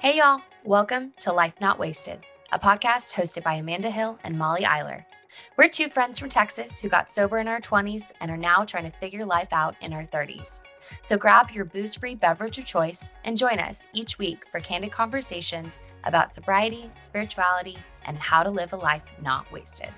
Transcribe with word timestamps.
Hey, 0.00 0.16
y'all. 0.16 0.40
Welcome 0.64 1.12
to 1.18 1.30
Life 1.30 1.52
Not 1.60 1.78
Wasted, 1.78 2.20
a 2.52 2.58
podcast 2.58 3.12
hosted 3.12 3.42
by 3.42 3.56
Amanda 3.56 3.90
Hill 3.90 4.18
and 4.24 4.38
Molly 4.38 4.62
Eiler. 4.62 5.04
We're 5.58 5.68
two 5.68 5.90
friends 5.90 6.18
from 6.18 6.30
Texas 6.30 6.80
who 6.80 6.88
got 6.88 7.10
sober 7.10 7.38
in 7.38 7.46
our 7.46 7.60
20s 7.60 8.10
and 8.22 8.30
are 8.30 8.36
now 8.38 8.64
trying 8.64 8.90
to 8.90 8.96
figure 8.96 9.26
life 9.26 9.52
out 9.52 9.76
in 9.82 9.92
our 9.92 10.06
30s. 10.06 10.60
So 11.02 11.18
grab 11.18 11.50
your 11.50 11.66
booze 11.66 11.96
free 11.96 12.14
beverage 12.14 12.56
of 12.56 12.64
choice 12.64 13.10
and 13.24 13.36
join 13.36 13.58
us 13.58 13.88
each 13.92 14.18
week 14.18 14.46
for 14.50 14.58
candid 14.60 14.90
conversations 14.90 15.78
about 16.04 16.32
sobriety, 16.32 16.90
spirituality, 16.94 17.76
and 18.06 18.16
how 18.16 18.42
to 18.42 18.48
live 18.48 18.72
a 18.72 18.76
life 18.76 19.04
not 19.20 19.52
wasted. 19.52 19.90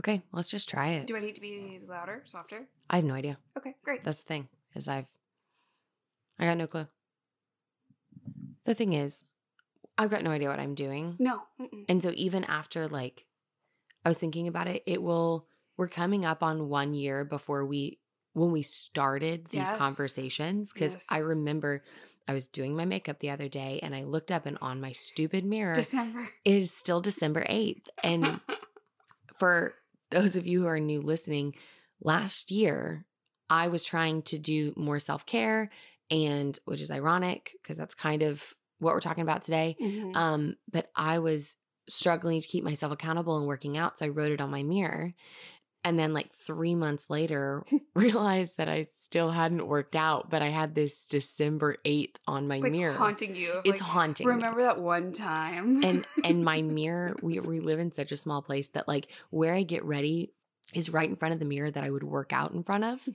Okay, 0.00 0.20
let's 0.32 0.50
just 0.50 0.68
try 0.68 0.88
it. 0.88 1.06
Do 1.06 1.16
I 1.16 1.20
need 1.20 1.36
to 1.36 1.40
be 1.40 1.80
louder, 1.88 2.20
softer? 2.26 2.66
I 2.90 2.96
have 2.96 3.06
no 3.06 3.14
idea. 3.14 3.38
Okay, 3.56 3.74
great. 3.82 4.04
That's 4.04 4.20
the 4.20 4.26
thing, 4.26 4.48
is 4.74 4.86
I've 4.86 5.06
I 6.38 6.46
got 6.46 6.56
no 6.56 6.66
clue. 6.66 6.86
The 8.64 8.74
thing 8.74 8.92
is, 8.92 9.24
I've 9.98 10.10
got 10.10 10.22
no 10.22 10.30
idea 10.30 10.48
what 10.48 10.58
I'm 10.60 10.74
doing. 10.74 11.16
No. 11.18 11.42
Mm-mm. 11.60 11.84
And 11.88 12.02
so 12.02 12.12
even 12.14 12.44
after 12.44 12.88
like 12.88 13.26
I 14.04 14.08
was 14.08 14.18
thinking 14.18 14.48
about 14.48 14.68
it, 14.68 14.82
it 14.86 15.02
will 15.02 15.46
we're 15.76 15.88
coming 15.88 16.24
up 16.24 16.42
on 16.42 16.68
one 16.68 16.94
year 16.94 17.24
before 17.24 17.64
we 17.64 17.98
when 18.32 18.50
we 18.50 18.62
started 18.62 19.46
these 19.50 19.70
Yes. 19.70 19.78
conversations 19.78 20.72
because 20.72 21.06
I 21.10 21.18
remember 21.18 21.84
I 22.26 22.32
was 22.32 22.48
doing 22.48 22.74
my 22.74 22.84
makeup 22.84 23.20
the 23.20 23.30
other 23.30 23.48
day 23.48 23.78
and 23.82 23.94
I 23.94 24.02
looked 24.02 24.30
up 24.32 24.46
and 24.46 24.58
on 24.60 24.80
my 24.80 24.92
stupid 24.92 25.44
mirror 25.44 25.74
December. 25.74 26.26
it 26.44 26.54
is 26.54 26.72
still 26.72 27.00
December 27.00 27.44
8th 27.48 27.86
and 28.02 28.40
for 29.34 29.74
those 30.10 30.34
of 30.36 30.46
you 30.46 30.62
who 30.62 30.66
are 30.66 30.80
new 30.80 31.00
listening, 31.00 31.54
last 32.00 32.50
year 32.50 33.04
I 33.50 33.68
was 33.68 33.84
trying 33.84 34.22
to 34.22 34.38
do 34.38 34.72
more 34.76 34.98
self 34.98 35.26
care, 35.26 35.70
and 36.10 36.58
which 36.64 36.80
is 36.80 36.90
ironic 36.90 37.52
because 37.62 37.76
that's 37.76 37.94
kind 37.94 38.22
of 38.22 38.54
what 38.78 38.94
we're 38.94 39.00
talking 39.00 39.22
about 39.22 39.42
today. 39.42 39.76
Mhm. 39.80 40.14
Um, 40.16 40.56
but 40.70 40.90
I 40.96 41.18
was 41.18 41.56
struggling 41.88 42.40
to 42.40 42.48
keep 42.48 42.64
myself 42.64 42.92
accountable 42.92 43.36
and 43.38 43.46
working 43.46 43.76
out, 43.76 43.98
so 43.98 44.06
I 44.06 44.08
wrote 44.08 44.32
it 44.32 44.40
on 44.40 44.50
my 44.50 44.62
mirror. 44.62 45.14
And 45.86 45.98
then, 45.98 46.14
like 46.14 46.32
three 46.32 46.74
months 46.74 47.10
later, 47.10 47.62
realized 47.94 48.56
that 48.56 48.70
I 48.70 48.84
still 48.90 49.30
hadn't 49.30 49.66
worked 49.66 49.94
out, 49.94 50.30
but 50.30 50.40
I 50.40 50.48
had 50.48 50.74
this 50.74 51.06
December 51.06 51.76
8th 51.84 52.16
on 52.26 52.48
my 52.48 52.54
mirror. 52.54 52.56
it's 52.56 52.62
like 52.64 52.72
mirror. 52.72 52.92
haunting 52.94 53.34
you. 53.36 53.60
it's 53.64 53.80
like, 53.82 53.90
haunting. 53.90 54.26
me 54.26 54.32
Remember 54.32 54.62
that 54.62 54.80
one 54.80 55.12
time? 55.12 55.84
and 55.84 56.06
and 56.24 56.42
my 56.44 56.62
mirror 56.80 57.14
we 57.22 57.38
we 57.38 57.60
live 57.60 57.80
in 57.80 57.92
such 57.92 58.12
a 58.12 58.16
small 58.16 58.40
place 58.40 58.68
that 58.68 58.88
like 58.88 59.08
where 59.30 59.54
i 59.54 59.62
get 59.62 59.84
ready 59.84 60.32
is 60.72 60.88
right 60.88 61.08
in 61.10 61.16
front 61.16 61.34
of 61.34 61.38
the 61.38 61.44
mirror 61.44 61.70
that 61.70 61.84
i 61.84 61.90
would 61.90 62.02
work 62.02 62.32
out 62.32 62.52
in 62.52 62.62
front 62.64 62.84
of 62.84 63.06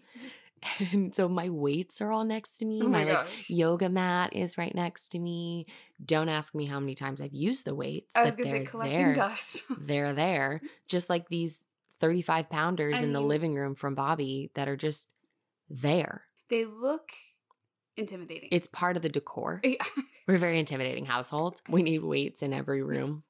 and 0.91 1.13
so 1.15 1.27
my 1.29 1.49
weights 1.49 2.01
are 2.01 2.11
all 2.11 2.23
next 2.25 2.57
to 2.57 2.65
me 2.65 2.81
oh 2.81 2.87
my, 2.87 3.03
my 3.05 3.13
like 3.13 3.27
yoga 3.49 3.89
mat 3.89 4.33
is 4.35 4.57
right 4.57 4.73
next 4.75 5.09
to 5.09 5.19
me 5.19 5.65
don't 6.05 6.29
ask 6.29 6.53
me 6.55 6.65
how 6.65 6.79
many 6.79 6.95
times 6.95 7.21
i've 7.21 7.33
used 7.33 7.65
the 7.65 7.75
weights 7.75 8.15
I 8.15 8.23
was 8.23 8.35
but 8.35 8.43
gonna 8.43 8.49
say 8.51 8.57
they're 8.59 8.67
collecting 8.67 8.97
their 8.97 9.13
dust. 9.15 9.63
they're 9.79 10.13
there 10.13 10.61
just 10.87 11.09
like 11.09 11.29
these 11.29 11.65
35 11.99 12.49
pounders 12.49 13.01
I 13.01 13.03
in 13.05 13.13
the 13.13 13.19
mean- 13.19 13.27
living 13.29 13.55
room 13.55 13.75
from 13.75 13.95
bobby 13.95 14.51
that 14.55 14.67
are 14.69 14.77
just 14.77 15.09
there 15.69 16.23
they 16.49 16.65
look 16.65 17.11
intimidating. 17.97 18.49
it's 18.51 18.67
part 18.67 18.95
of 18.95 19.01
the 19.01 19.09
decor 19.09 19.61
Yeah. 19.63 19.75
We're 20.27 20.35
a 20.35 20.37
very 20.37 20.59
intimidating 20.59 21.05
household. 21.05 21.59
We 21.67 21.81
need 21.81 22.03
weights 22.03 22.43
in 22.43 22.53
every 22.53 22.83
room. 22.83 23.23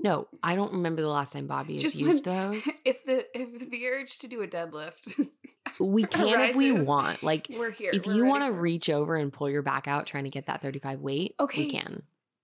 No, 0.00 0.28
I 0.42 0.54
don't 0.54 0.72
remember 0.74 1.02
the 1.02 1.08
last 1.08 1.32
time 1.32 1.46
Bobby 1.48 1.74
has 1.74 1.82
Just 1.82 1.96
used 1.96 2.24
when- 2.26 2.52
those. 2.52 2.80
if 2.84 3.04
the 3.04 3.26
if 3.36 3.68
the 3.70 3.86
urge 3.88 4.18
to 4.18 4.28
do 4.28 4.42
a 4.42 4.46
deadlift, 4.48 5.26
We 5.80 6.04
can 6.06 6.40
if 6.40 6.56
we 6.56 6.72
want. 6.72 7.22
Like, 7.22 7.46
we're 7.50 7.70
here. 7.70 7.90
if 7.92 8.06
We're 8.06 8.14
you 8.14 8.24
want 8.26 8.44
to 8.44 8.52
reach 8.52 8.88
over 8.88 9.16
and 9.16 9.32
pull 9.32 9.50
your 9.50 9.62
back 9.62 9.86
out 9.88 10.06
trying 10.06 10.24
to 10.24 10.30
get 10.30 10.46
that 10.46 10.62
35 10.62 11.00
weight, 11.00 11.34
Okay. 11.40 11.64
we 11.66 11.70
can. 11.70 12.02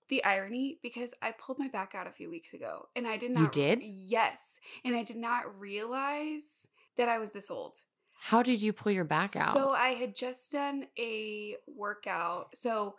the 0.08 0.22
irony 0.24 0.78
because 0.82 1.14
I 1.22 1.32
pulled 1.32 1.58
my 1.58 1.68
back 1.68 1.94
out 1.94 2.06
a 2.06 2.10
few 2.10 2.28
weeks 2.28 2.52
ago 2.54 2.88
and 2.94 3.06
I 3.06 3.16
did 3.16 3.30
not. 3.30 3.40
You 3.40 3.48
did? 3.50 3.82
Yes. 3.82 4.58
And 4.84 4.94
I 4.94 5.02
did 5.02 5.16
not 5.16 5.58
realize 5.58 6.68
that 6.96 7.08
I 7.08 7.18
was 7.18 7.32
this 7.32 7.50
old. 7.50 7.78
How 8.20 8.42
did 8.42 8.60
you 8.62 8.72
pull 8.72 8.92
your 8.92 9.04
back 9.04 9.34
out? 9.36 9.52
So 9.54 9.70
I 9.70 9.88
had 9.90 10.14
just 10.14 10.52
done 10.52 10.86
a 10.98 11.56
workout. 11.66 12.48
So 12.56 12.96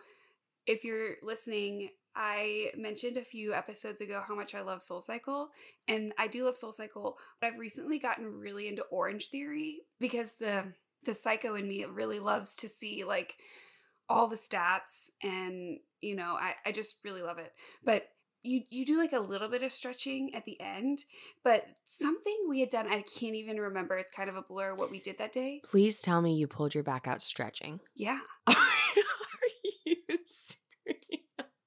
if 0.65 0.83
you're 0.83 1.15
listening, 1.23 1.89
I 2.15 2.71
mentioned 2.77 3.17
a 3.17 3.21
few 3.21 3.53
episodes 3.53 4.01
ago 4.01 4.21
how 4.25 4.35
much 4.35 4.55
I 4.55 4.61
love 4.61 4.81
Soul 4.81 5.01
Cycle, 5.01 5.49
and 5.87 6.13
I 6.17 6.27
do 6.27 6.45
love 6.45 6.55
Soul 6.55 6.71
Cycle, 6.71 7.17
but 7.39 7.47
I've 7.47 7.59
recently 7.59 7.99
gotten 7.99 8.39
really 8.39 8.67
into 8.67 8.83
Orange 8.83 9.27
Theory 9.27 9.81
because 9.99 10.35
the 10.35 10.73
the 11.03 11.13
psycho 11.13 11.55
in 11.55 11.67
me 11.67 11.85
really 11.85 12.19
loves 12.19 12.55
to 12.55 12.67
see 12.67 13.03
like 13.03 13.35
all 14.09 14.27
the 14.27 14.35
stats 14.35 15.09
and 15.21 15.79
you 16.01 16.15
know, 16.15 16.37
I, 16.39 16.53
I 16.65 16.71
just 16.71 16.99
really 17.03 17.23
love 17.23 17.39
it. 17.39 17.51
But 17.83 18.07
you 18.43 18.61
you 18.69 18.85
do 18.85 18.97
like 18.97 19.11
a 19.11 19.19
little 19.19 19.49
bit 19.49 19.63
of 19.63 19.71
stretching 19.71 20.33
at 20.35 20.45
the 20.45 20.59
end, 20.61 20.99
but 21.43 21.65
something 21.85 22.45
we 22.47 22.59
had 22.59 22.69
done, 22.69 22.87
I 22.87 23.01
can't 23.01 23.35
even 23.35 23.57
remember. 23.57 23.97
It's 23.97 24.11
kind 24.11 24.29
of 24.29 24.35
a 24.35 24.43
blur 24.43 24.75
what 24.75 24.91
we 24.91 24.99
did 24.99 25.17
that 25.17 25.31
day. 25.31 25.61
Please 25.65 26.01
tell 26.01 26.21
me 26.21 26.35
you 26.35 26.47
pulled 26.47 26.75
your 26.75 26.83
back 26.83 27.07
out 27.07 27.23
stretching. 27.23 27.79
Yeah. 27.95 28.19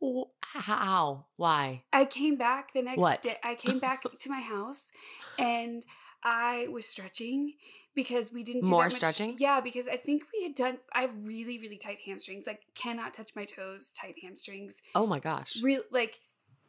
Yeah. 0.00 0.22
How? 0.42 1.26
Why? 1.36 1.84
I 1.92 2.04
came 2.04 2.36
back 2.36 2.72
the 2.74 2.82
next 2.82 2.98
What? 2.98 3.22
day. 3.22 3.34
I 3.42 3.54
came 3.64 3.78
back 3.78 4.02
to 4.02 4.30
my 4.30 4.40
house 4.40 4.92
and 5.38 5.84
I 6.22 6.68
was 6.70 6.86
stretching 6.86 7.54
because 7.94 8.32
we 8.32 8.42
didn't 8.42 8.64
do 8.66 8.70
More 8.70 8.82
that 8.82 8.86
much- 8.86 8.94
stretching? 8.94 9.36
Yeah, 9.38 9.60
because 9.60 9.88
I 9.88 9.96
think 9.96 10.24
we 10.32 10.42
had 10.44 10.54
done 10.54 10.78
I 10.92 11.02
have 11.02 11.14
really, 11.26 11.58
really 11.58 11.78
tight 11.78 11.98
hamstrings. 12.06 12.46
Like 12.46 12.60
cannot 12.74 13.14
touch 13.14 13.30
my 13.34 13.44
toes, 13.44 13.90
tight 13.90 14.16
hamstrings. 14.22 14.82
Oh 14.94 15.06
my 15.06 15.18
gosh. 15.18 15.60
Real 15.62 15.82
like 15.90 16.20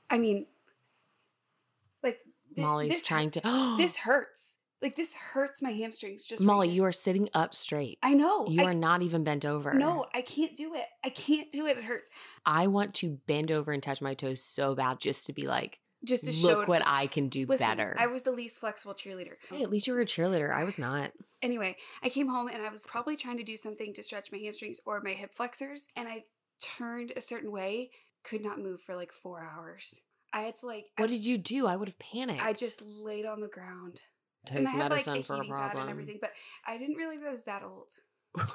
I 0.09 0.17
mean 0.17 0.45
like 2.03 2.19
Molly's 2.56 3.03
trying 3.06 3.31
to. 3.31 3.75
this 3.77 3.97
hurts. 4.06 4.59
Like 4.85 4.96
this 4.96 5.16
hurts 5.16 5.63
my 5.63 5.72
hamstrings 5.72 6.23
just 6.23 6.44
Molly, 6.44 6.68
right 6.68 6.75
you 6.75 6.85
are 6.85 6.91
sitting 6.91 7.28
up 7.34 7.56
straight. 7.56 7.97
I 8.03 8.13
know. 8.13 8.46
You 8.47 8.62
I, 8.62 8.66
are 8.66 8.73
not 8.75 9.01
even 9.01 9.23
bent 9.23 9.44
over. 9.44 9.73
No, 9.73 10.06
I 10.13 10.22
can't 10.22 10.56
do 10.56 10.75
it. 10.75 10.85
I 11.03 11.09
can't 11.09 11.50
do 11.50 11.66
it. 11.66 11.75
It 11.79 11.85
hurts. 11.85 12.12
I 12.46 12.68
want 12.68 12.94
to 12.95 13.18
bend 13.25 13.50
over 13.50 13.72
and 13.72 13.81
touch 13.81 14.00
my 14.00 14.13
toes 14.13 14.44
so 14.44 14.75
bad 14.75 15.00
just 15.00 15.25
to 15.25 15.34
be 15.34 15.47
like, 15.47 15.79
Just 16.03 16.25
to 16.25 16.31
show 16.31 16.50
look 16.50 16.68
what 16.68 16.84
I 16.85 17.07
can 17.07 17.29
do 17.29 17.47
Listen, 17.47 17.66
better. 17.68 17.95
I 17.97 18.06
was 18.06 18.22
the 18.22 18.31
least 18.31 18.59
flexible 18.59 18.94
cheerleader. 18.94 19.38
hey, 19.50 19.63
at 19.63 19.72
least 19.72 19.88
you 19.88 19.94
were 19.94 20.01
a 20.01 20.06
cheerleader. 20.06 20.53
I 20.53 20.66
was 20.66 20.78
not. 20.78 21.13
Anyway, 21.41 21.78
I 22.03 22.09
came 22.09 22.28
home 22.28 22.47
and 22.47 22.62
I 22.62 22.69
was 22.69 22.85
probably 22.85 23.16
trying 23.16 23.38
to 23.38 23.44
do 23.44 23.57
something 23.57 23.91
to 23.95 24.03
stretch 24.03 24.31
my 24.31 24.38
hamstrings 24.38 24.79
or 24.85 25.01
my 25.01 25.13
hip 25.13 25.34
flexors, 25.34 25.88
and 25.95 26.07
I 26.07 26.25
turned 26.62 27.12
a 27.18 27.22
certain 27.22 27.51
way, 27.51 27.90
could 28.24 28.44
not 28.44 28.59
move 28.59 28.81
for 28.81 28.95
like 28.95 29.12
four 29.12 29.44
hours. 29.44 30.01
I 30.31 30.41
had 30.41 30.57
to 30.57 30.68
like. 30.68 30.85
I 30.95 31.01
What 31.01 31.09
was- 31.09 31.18
did 31.22 31.25
you 31.25 31.40
do? 31.40 31.66
I 31.66 31.75
would 31.75 31.88
have 31.88 31.97
panicked. 31.97 32.44
I 32.44 32.53
just 32.53 32.84
laid 32.84 33.25
on 33.25 33.41
the 33.41 33.47
ground. 33.47 34.01
Take 34.45 34.59
and 34.59 34.67
I 34.67 34.72
had 34.72 34.91
like 34.91 35.07
medicine 35.07 35.23
for 35.23 35.41
a 35.41 35.45
pad 35.45 35.78
and 35.78 35.89
everything, 35.89 36.17
but 36.22 36.31
I 36.66 36.78
didn't 36.78 36.95
realize 36.95 37.23
I 37.23 37.31
was 37.31 37.45
that 37.45 37.63
old. 37.63 37.91
I 38.38 38.47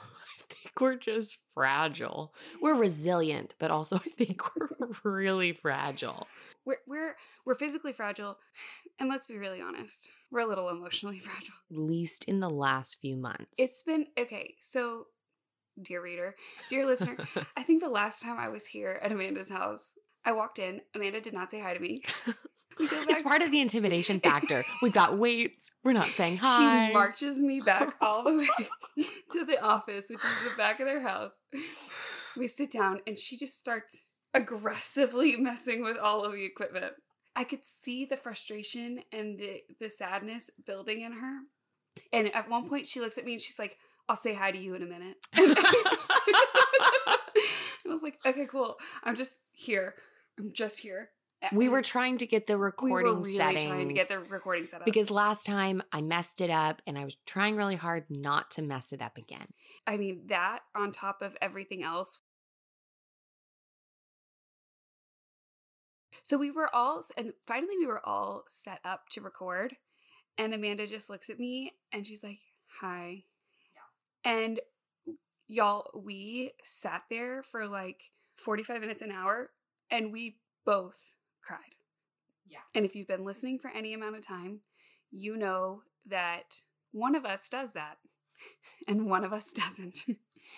think 0.49 0.81
we're 0.81 0.97
just 0.97 1.39
fragile. 1.55 2.35
We're 2.61 2.75
resilient, 2.75 3.55
but 3.59 3.71
also 3.71 3.97
I 4.07 4.11
think 4.17 4.43
we're 4.57 4.69
really 5.05 5.53
fragile. 5.53 6.27
We're 6.65 6.79
we're 6.87 7.17
we're 7.45 7.55
physically 7.55 7.93
fragile, 7.93 8.39
and 8.99 9.09
let's 9.09 9.27
be 9.27 9.39
really 9.39 9.61
honest, 9.61 10.11
we're 10.31 10.41
a 10.41 10.47
little 10.47 10.69
emotionally 10.69 11.19
fragile. 11.19 11.55
At 11.71 11.79
least 11.79 12.25
in 12.27 12.41
the 12.41 12.51
last 12.51 13.01
few 13.01 13.17
months. 13.17 13.53
It's 13.59 13.83
been 13.83 14.07
okay. 14.19 14.55
So, 14.59 15.07
dear 15.81 16.03
reader, 16.03 16.35
dear 16.69 16.87
listener, 16.87 17.17
I 17.57 17.63
think 17.63 17.83
the 17.83 17.89
last 17.89 18.23
time 18.23 18.39
I 18.39 18.49
was 18.49 18.67
here 18.67 19.01
at 19.03 19.13
Amanda's 19.13 19.51
house, 19.51 19.97
I 20.25 20.33
walked 20.33 20.59
in. 20.59 20.83
Amanda 20.95 21.21
did 21.21 21.35
not 21.35 21.51
say 21.51 21.61
hi 21.61 21.75
to 21.75 21.81
me. 21.81 22.03
It's 22.81 23.23
part 23.23 23.43
of 23.43 23.51
the 23.51 23.61
intimidation 23.61 24.21
factor. 24.25 24.65
We've 24.83 24.93
got 24.93 25.19
weights. 25.19 25.71
We're 25.85 25.93
not 25.93 26.09
saying 26.09 26.39
hi. 26.39 26.89
She 26.89 26.93
marches 26.93 27.41
me 27.41 27.61
back 27.61 27.95
all 28.01 28.25
the 28.25 28.39
way 28.39 29.07
to 29.33 29.45
the 29.45 29.63
office, 29.63 30.09
which 30.09 30.25
is 30.25 30.51
the 30.51 30.57
back 30.57 30.81
of 30.81 30.87
their 30.87 31.07
house. 31.07 31.41
We 32.37 32.47
sit 32.47 32.73
down 32.73 33.01
and 33.07 33.19
she 33.19 33.37
just 33.37 33.59
starts 33.59 34.07
aggressively 34.33 35.37
messing 35.37 35.83
with 35.83 35.99
all 35.99 36.25
of 36.25 36.33
the 36.33 36.45
equipment. 36.45 36.95
I 37.37 37.45
could 37.45 37.65
see 37.65 38.05
the 38.05 38.17
frustration 38.17 39.01
and 39.13 39.39
the, 39.39 39.63
the 39.79 39.91
sadness 39.91 40.51
building 40.67 41.01
in 41.01 41.13
her. 41.13 41.41
And 42.13 42.35
at 42.35 42.49
one 42.49 42.69
point, 42.69 42.87
she 42.87 43.01
looks 43.01 43.19
at 43.19 43.25
me 43.25 43.33
and 43.33 43.41
she's 43.43 43.59
like, 43.59 43.77
I'll 44.09 44.17
say 44.17 44.35
hi 44.35 44.51
to 44.51 44.59
you 44.59 44.75
in 44.75 44.83
a 44.83 44.87
minute. 44.87 45.17
And 48.01 48.07
I 48.07 48.09
was 48.09 48.15
like, 48.25 48.35
okay, 48.35 48.47
cool. 48.47 48.77
I'm 49.05 49.17
just 49.17 49.41
here. 49.53 49.95
I'm 50.39 50.53
just 50.53 50.81
here. 50.81 51.11
we 51.53 51.69
were 51.69 51.83
trying 51.83 52.19
to 52.19 52.27
get 52.27 52.47
the 52.47 52.57
we 52.57 52.65
recording 52.65 53.15
were 53.15 53.21
really 53.21 53.37
settings. 53.37 53.65
trying 53.65 53.89
to 53.89 53.95
get 53.95 54.09
the 54.09 54.21
recording 54.21 54.67
set 54.67 54.81
up. 54.81 54.85
because 54.85 55.11
last 55.11 55.47
time 55.47 55.83
I 55.93 56.03
messed 56.03 56.41
it 56.41 56.51
up 56.51 56.83
and 56.87 56.99
I 56.99 57.05
was 57.05 57.17
trying 57.27 57.57
really 57.57 57.77
hard 57.77 58.05
not 58.11 58.51
to 58.53 58.63
mess 58.63 58.93
it 58.93 59.01
up 59.01 59.17
again. 59.17 59.47
I 59.87 59.97
mean, 59.97 60.23
that 60.27 60.61
on 60.75 60.93
top 60.93 61.23
of 61.23 61.37
everything 61.41 61.83
else. 61.83 62.19
So 66.23 66.37
we 66.37 66.51
were 66.51 66.69
all, 66.75 67.03
and 67.17 67.33
finally 67.47 67.77
we 67.79 67.87
were 67.87 68.07
all 68.07 68.45
set 68.49 68.81
up 68.85 69.09
to 69.11 69.21
record. 69.23 69.77
And 70.37 70.55
Amanda 70.55 70.87
just 70.87 71.11
looks 71.11 71.29
at 71.31 71.39
me 71.39 71.73
and 71.93 72.07
she's 72.07 72.23
like, 72.23 72.39
hi. 72.81 73.25
And 74.25 74.61
Y'all, 75.53 75.91
we 76.01 76.53
sat 76.63 77.03
there 77.11 77.43
for 77.43 77.67
like 77.67 78.13
45 78.37 78.81
minutes 78.81 79.03
an 79.03 79.11
hour 79.11 79.51
and 79.91 80.13
we 80.13 80.37
both 80.65 81.17
cried. 81.43 81.75
Yeah. 82.49 82.61
And 82.73 82.85
if 82.85 82.95
you've 82.95 83.09
been 83.09 83.25
listening 83.25 83.59
for 83.59 83.69
any 83.69 83.93
amount 83.93 84.15
of 84.15 84.25
time, 84.25 84.61
you 85.11 85.37
know 85.37 85.83
that 86.07 86.63
one 86.93 87.17
of 87.17 87.25
us 87.25 87.49
does 87.49 87.73
that 87.73 87.99
and 88.87 89.11
one 89.11 89.25
of 89.25 89.33
us 89.33 89.51
doesn't. 89.53 90.05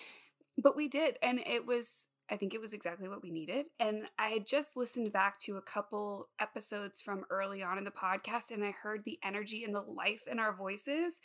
but 0.59 0.75
we 0.75 0.87
did. 0.87 1.17
And 1.23 1.39
it 1.39 1.65
was, 1.65 2.09
I 2.29 2.35
think 2.35 2.53
it 2.53 2.61
was 2.61 2.75
exactly 2.75 3.09
what 3.09 3.23
we 3.23 3.31
needed. 3.31 3.69
And 3.79 4.03
I 4.19 4.27
had 4.27 4.45
just 4.45 4.77
listened 4.77 5.11
back 5.11 5.39
to 5.39 5.57
a 5.57 5.61
couple 5.63 6.29
episodes 6.39 7.01
from 7.01 7.25
early 7.31 7.63
on 7.63 7.79
in 7.79 7.83
the 7.83 7.89
podcast 7.89 8.51
and 8.51 8.63
I 8.63 8.69
heard 8.69 9.05
the 9.05 9.17
energy 9.23 9.63
and 9.63 9.73
the 9.73 9.81
life 9.81 10.27
in 10.31 10.37
our 10.37 10.53
voices 10.53 11.19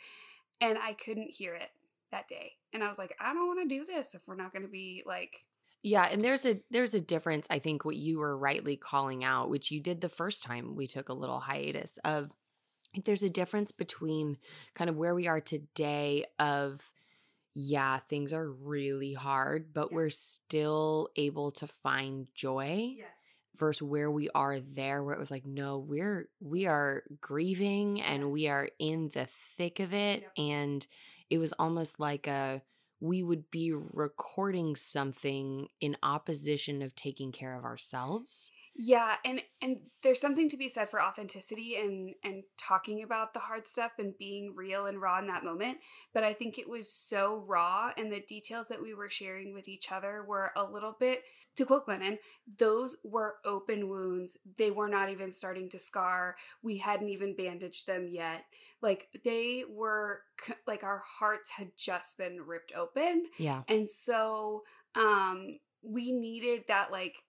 and 0.59 0.79
I 0.81 0.93
couldn't 0.93 1.35
hear 1.35 1.53
it 1.53 1.69
that 2.11 2.27
day. 2.27 2.53
And 2.73 2.83
I 2.83 2.87
was 2.87 2.97
like, 2.97 3.15
I 3.19 3.33
don't 3.33 3.47
want 3.47 3.67
to 3.67 3.75
do 3.77 3.85
this 3.85 4.15
if 4.15 4.21
we're 4.27 4.35
not 4.35 4.51
going 4.53 4.63
to 4.63 4.69
be 4.69 5.03
like 5.05 5.37
Yeah, 5.83 6.07
and 6.11 6.21
there's 6.21 6.45
a 6.45 6.61
there's 6.71 6.93
a 6.93 7.01
difference 7.01 7.47
I 7.49 7.59
think 7.59 7.85
what 7.85 7.95
you 7.95 8.19
were 8.19 8.37
rightly 8.37 8.77
calling 8.77 9.23
out, 9.23 9.49
which 9.49 9.71
you 9.71 9.79
did 9.81 10.01
the 10.01 10.09
first 10.09 10.43
time 10.43 10.75
we 10.75 10.87
took 10.87 11.09
a 11.09 11.13
little 11.13 11.39
hiatus 11.39 11.97
of 12.03 12.31
there's 13.05 13.23
a 13.23 13.29
difference 13.29 13.71
between 13.71 14.37
kind 14.73 14.89
of 14.89 14.95
where 14.97 15.13
we 15.13 15.27
are 15.27 15.39
today 15.41 16.25
of 16.39 16.91
yeah, 17.55 17.97
things 17.97 18.31
are 18.31 18.49
really 18.49 19.13
hard, 19.13 19.73
but 19.73 19.91
we're 19.91 20.09
still 20.09 21.09
able 21.15 21.51
to 21.51 21.67
find 21.67 22.27
joy 22.33 22.95
yes. 22.97 23.07
versus 23.55 23.81
where 23.81 24.09
we 24.09 24.29
are 24.33 24.59
there 24.59 25.03
where 25.03 25.13
it 25.13 25.19
was 25.19 25.31
like 25.31 25.45
no, 25.45 25.77
we're 25.79 26.29
we 26.39 26.67
are 26.67 27.03
grieving 27.21 28.01
and 28.01 28.31
we 28.31 28.47
are 28.47 28.69
in 28.79 29.09
the 29.13 29.25
thick 29.25 29.79
of 29.79 29.93
it 29.93 30.21
Yep. 30.21 30.31
and 30.37 30.87
it 31.29 31.37
was 31.37 31.53
almost 31.53 31.99
like 31.99 32.27
a 32.27 32.61
we 33.01 33.23
would 33.23 33.49
be 33.49 33.71
recording 33.71 34.75
something 34.75 35.67
in 35.79 35.95
opposition 36.03 36.81
of 36.81 36.95
taking 36.95 37.31
care 37.31 37.57
of 37.57 37.63
ourselves. 37.63 38.51
Yeah, 38.75 39.15
and 39.25 39.41
and 39.61 39.77
there's 40.03 40.21
something 40.21 40.47
to 40.49 40.57
be 40.57 40.69
said 40.69 40.89
for 40.89 41.01
authenticity 41.01 41.75
and 41.75 42.15
and 42.23 42.43
talking 42.57 43.03
about 43.03 43.33
the 43.33 43.41
hard 43.41 43.67
stuff 43.67 43.93
and 43.99 44.17
being 44.17 44.53
real 44.55 44.85
and 44.85 45.01
raw 45.01 45.19
in 45.19 45.27
that 45.27 45.43
moment. 45.43 45.79
But 46.13 46.23
I 46.23 46.33
think 46.33 46.57
it 46.57 46.69
was 46.69 46.93
so 46.93 47.43
raw, 47.47 47.91
and 47.97 48.11
the 48.11 48.21
details 48.21 48.69
that 48.69 48.81
we 48.81 48.93
were 48.93 49.09
sharing 49.09 49.53
with 49.53 49.67
each 49.67 49.91
other 49.91 50.23
were 50.25 50.51
a 50.55 50.63
little 50.63 50.95
bit. 50.97 51.23
To 51.59 51.65
quote 51.65 51.85
Glennon, 51.87 52.19
those 52.57 52.95
were 53.03 53.35
open 53.43 53.89
wounds. 53.89 54.37
They 54.57 54.71
were 54.71 54.87
not 54.87 55.09
even 55.09 55.29
starting 55.29 55.67
to 55.71 55.77
scar. 55.77 56.37
We 56.63 56.77
hadn't 56.77 57.09
even 57.09 57.35
bandaged 57.35 57.85
them 57.85 58.07
yet. 58.07 58.45
Like 58.81 59.09
they 59.25 59.65
were 59.69 60.21
like 60.65 60.85
our 60.85 61.01
hearts 61.19 61.49
had 61.51 61.71
just 61.75 62.17
been 62.17 62.43
ripped 62.47 62.71
open. 62.73 63.25
Yeah. 63.37 63.63
And 63.67 63.89
so 63.89 64.63
um 64.95 65.59
we 65.83 66.13
needed 66.13 66.63
that 66.69 66.93
like 66.93 67.25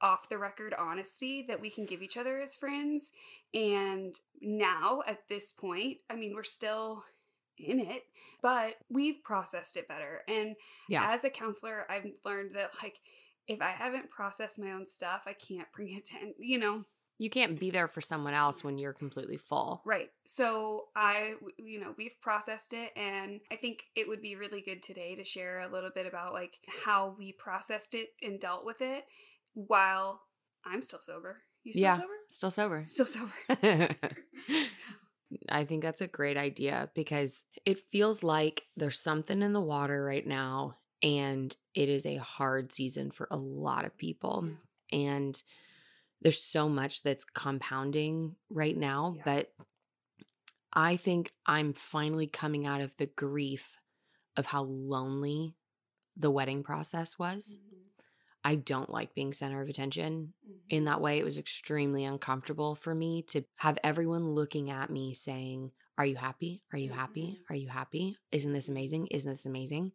off 0.00 0.28
the 0.28 0.38
record 0.38 0.74
honesty 0.78 1.44
that 1.48 1.60
we 1.60 1.68
can 1.68 1.84
give 1.84 2.02
each 2.02 2.16
other 2.16 2.38
as 2.40 2.54
friends. 2.54 3.10
And 3.52 4.14
now 4.40 5.02
at 5.08 5.28
this 5.28 5.50
point, 5.50 6.02
I 6.08 6.14
mean, 6.14 6.34
we're 6.36 6.44
still 6.44 7.02
in 7.58 7.80
it, 7.80 8.04
but 8.42 8.76
we've 8.88 9.24
processed 9.24 9.76
it 9.76 9.88
better. 9.88 10.22
And 10.28 10.54
Yeah. 10.88 11.10
as 11.10 11.24
a 11.24 11.30
counselor, 11.30 11.84
I've 11.90 12.12
learned 12.24 12.52
that 12.52 12.70
like 12.80 13.00
if 13.46 13.60
I 13.60 13.70
haven't 13.70 14.10
processed 14.10 14.58
my 14.58 14.72
own 14.72 14.86
stuff, 14.86 15.24
I 15.26 15.32
can't 15.32 15.70
bring 15.72 15.90
it 15.96 16.04
to, 16.06 16.18
you 16.38 16.58
know, 16.58 16.84
You 17.18 17.30
can't 17.30 17.58
be 17.60 17.70
there 17.70 17.88
for 17.88 18.00
someone 18.00 18.34
else 18.34 18.64
when 18.64 18.78
you're 18.78 18.92
completely 18.92 19.36
full. 19.36 19.82
Right. 19.84 20.10
So 20.24 20.86
I, 20.96 21.34
you 21.58 21.78
know, 21.80 21.94
we've 21.96 22.20
processed 22.20 22.72
it, 22.72 22.90
and 22.96 23.40
I 23.50 23.56
think 23.56 23.84
it 23.94 24.08
would 24.08 24.22
be 24.22 24.34
really 24.36 24.60
good 24.60 24.82
today 24.82 25.14
to 25.16 25.24
share 25.24 25.60
a 25.60 25.68
little 25.68 25.90
bit 25.94 26.06
about 26.06 26.32
like 26.32 26.58
how 26.84 27.14
we 27.18 27.32
processed 27.32 27.94
it 27.94 28.08
and 28.22 28.40
dealt 28.40 28.64
with 28.64 28.80
it 28.80 29.04
while 29.54 30.22
I'm 30.64 30.82
still 30.82 31.00
sober. 31.00 31.42
You 31.64 31.72
still 31.72 31.82
Yeah. 31.82 31.96
sober? 31.98 32.12
Still 32.28 32.50
sober. 32.50 32.82
Still 32.82 33.06
sober. 33.06 33.32
I 35.48 35.64
think 35.64 35.82
that's 35.82 36.00
a 36.00 36.06
great 36.08 36.36
idea 36.36 36.90
because 36.94 37.44
it 37.64 37.78
feels 37.80 38.22
like 38.22 38.64
there's 38.76 39.00
something 39.00 39.42
in 39.42 39.52
the 39.52 39.60
water 39.60 40.04
right 40.04 40.26
now 40.26 40.76
and 41.02 41.56
it 41.74 41.88
is 41.88 42.06
a 42.06 42.16
hard 42.16 42.72
season 42.72 43.10
for 43.10 43.26
a 43.30 43.36
lot 43.36 43.84
of 43.84 43.96
people. 43.96 44.48
And 44.92 45.40
there's 46.20 46.42
so 46.42 46.68
much 46.68 47.02
that's 47.02 47.24
compounding 47.24 48.36
right 48.50 48.76
now, 48.76 49.14
Yeah. 49.16 49.22
but 49.24 49.52
I 50.72 50.96
think 50.96 51.32
I'm 51.44 51.72
finally 51.72 52.26
coming 52.26 52.66
out 52.66 52.80
of 52.80 52.96
the 52.96 53.06
grief 53.06 53.78
of 54.36 54.46
how 54.46 54.62
lonely 54.62 55.56
the 56.16 56.30
wedding 56.30 56.62
process 56.62 57.18
was. 57.18 57.58
Mm-hmm. 57.58 57.78
I 58.44 58.56
don't 58.56 58.90
like 58.90 59.14
being 59.14 59.32
center 59.32 59.60
of 59.62 59.68
attention 59.68 60.34
in 60.68 60.78
mm-hmm. 60.78 60.84
that 60.86 61.00
way. 61.00 61.18
It 61.18 61.24
was 61.24 61.38
extremely 61.38 62.04
uncomfortable 62.04 62.74
for 62.74 62.94
me 62.94 63.22
to 63.28 63.44
have 63.58 63.78
everyone 63.84 64.30
looking 64.30 64.70
at 64.70 64.90
me 64.90 65.14
saying, 65.14 65.72
Are 65.98 66.06
you 66.06 66.16
happy? 66.16 66.62
Are 66.72 66.78
you 66.78 66.90
happy? 66.90 67.40
Are 67.48 67.54
you 67.54 67.68
happy? 67.68 68.16
Isn't 68.32 68.52
this 68.52 68.68
amazing? 68.68 69.08
Isn't 69.08 69.32
this 69.32 69.46
amazing? 69.46 69.92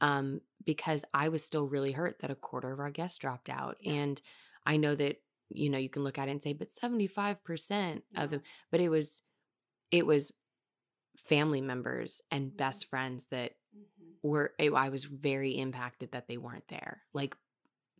Um, 0.00 0.40
because 0.64 1.04
I 1.14 1.28
was 1.28 1.44
still 1.44 1.66
really 1.66 1.92
hurt 1.92 2.18
that 2.20 2.30
a 2.30 2.34
quarter 2.34 2.72
of 2.72 2.80
our 2.80 2.90
guests 2.90 3.18
dropped 3.18 3.48
out. 3.48 3.76
Yeah. 3.80 3.92
And 3.92 4.20
I 4.66 4.76
know 4.76 4.94
that, 4.94 5.20
you 5.48 5.70
know, 5.70 5.78
you 5.78 5.88
can 5.88 6.02
look 6.02 6.18
at 6.18 6.28
it 6.28 6.32
and 6.32 6.42
say, 6.42 6.52
but 6.52 6.68
75% 6.68 8.02
Yeah. 8.10 8.22
of 8.22 8.30
them, 8.30 8.42
but 8.70 8.80
it 8.80 8.88
was, 8.88 9.22
it 9.90 10.04
was 10.04 10.32
family 11.16 11.60
members 11.60 12.20
and 12.30 12.48
mm-hmm. 12.48 12.56
best 12.56 12.90
friends 12.90 13.26
that 13.26 13.52
mm-hmm. 13.76 14.28
were 14.28 14.52
it, 14.58 14.72
I 14.72 14.88
was 14.88 15.04
very 15.04 15.52
impacted 15.52 16.12
that 16.12 16.28
they 16.28 16.36
weren't 16.36 16.68
there. 16.68 17.02
Like 17.14 17.36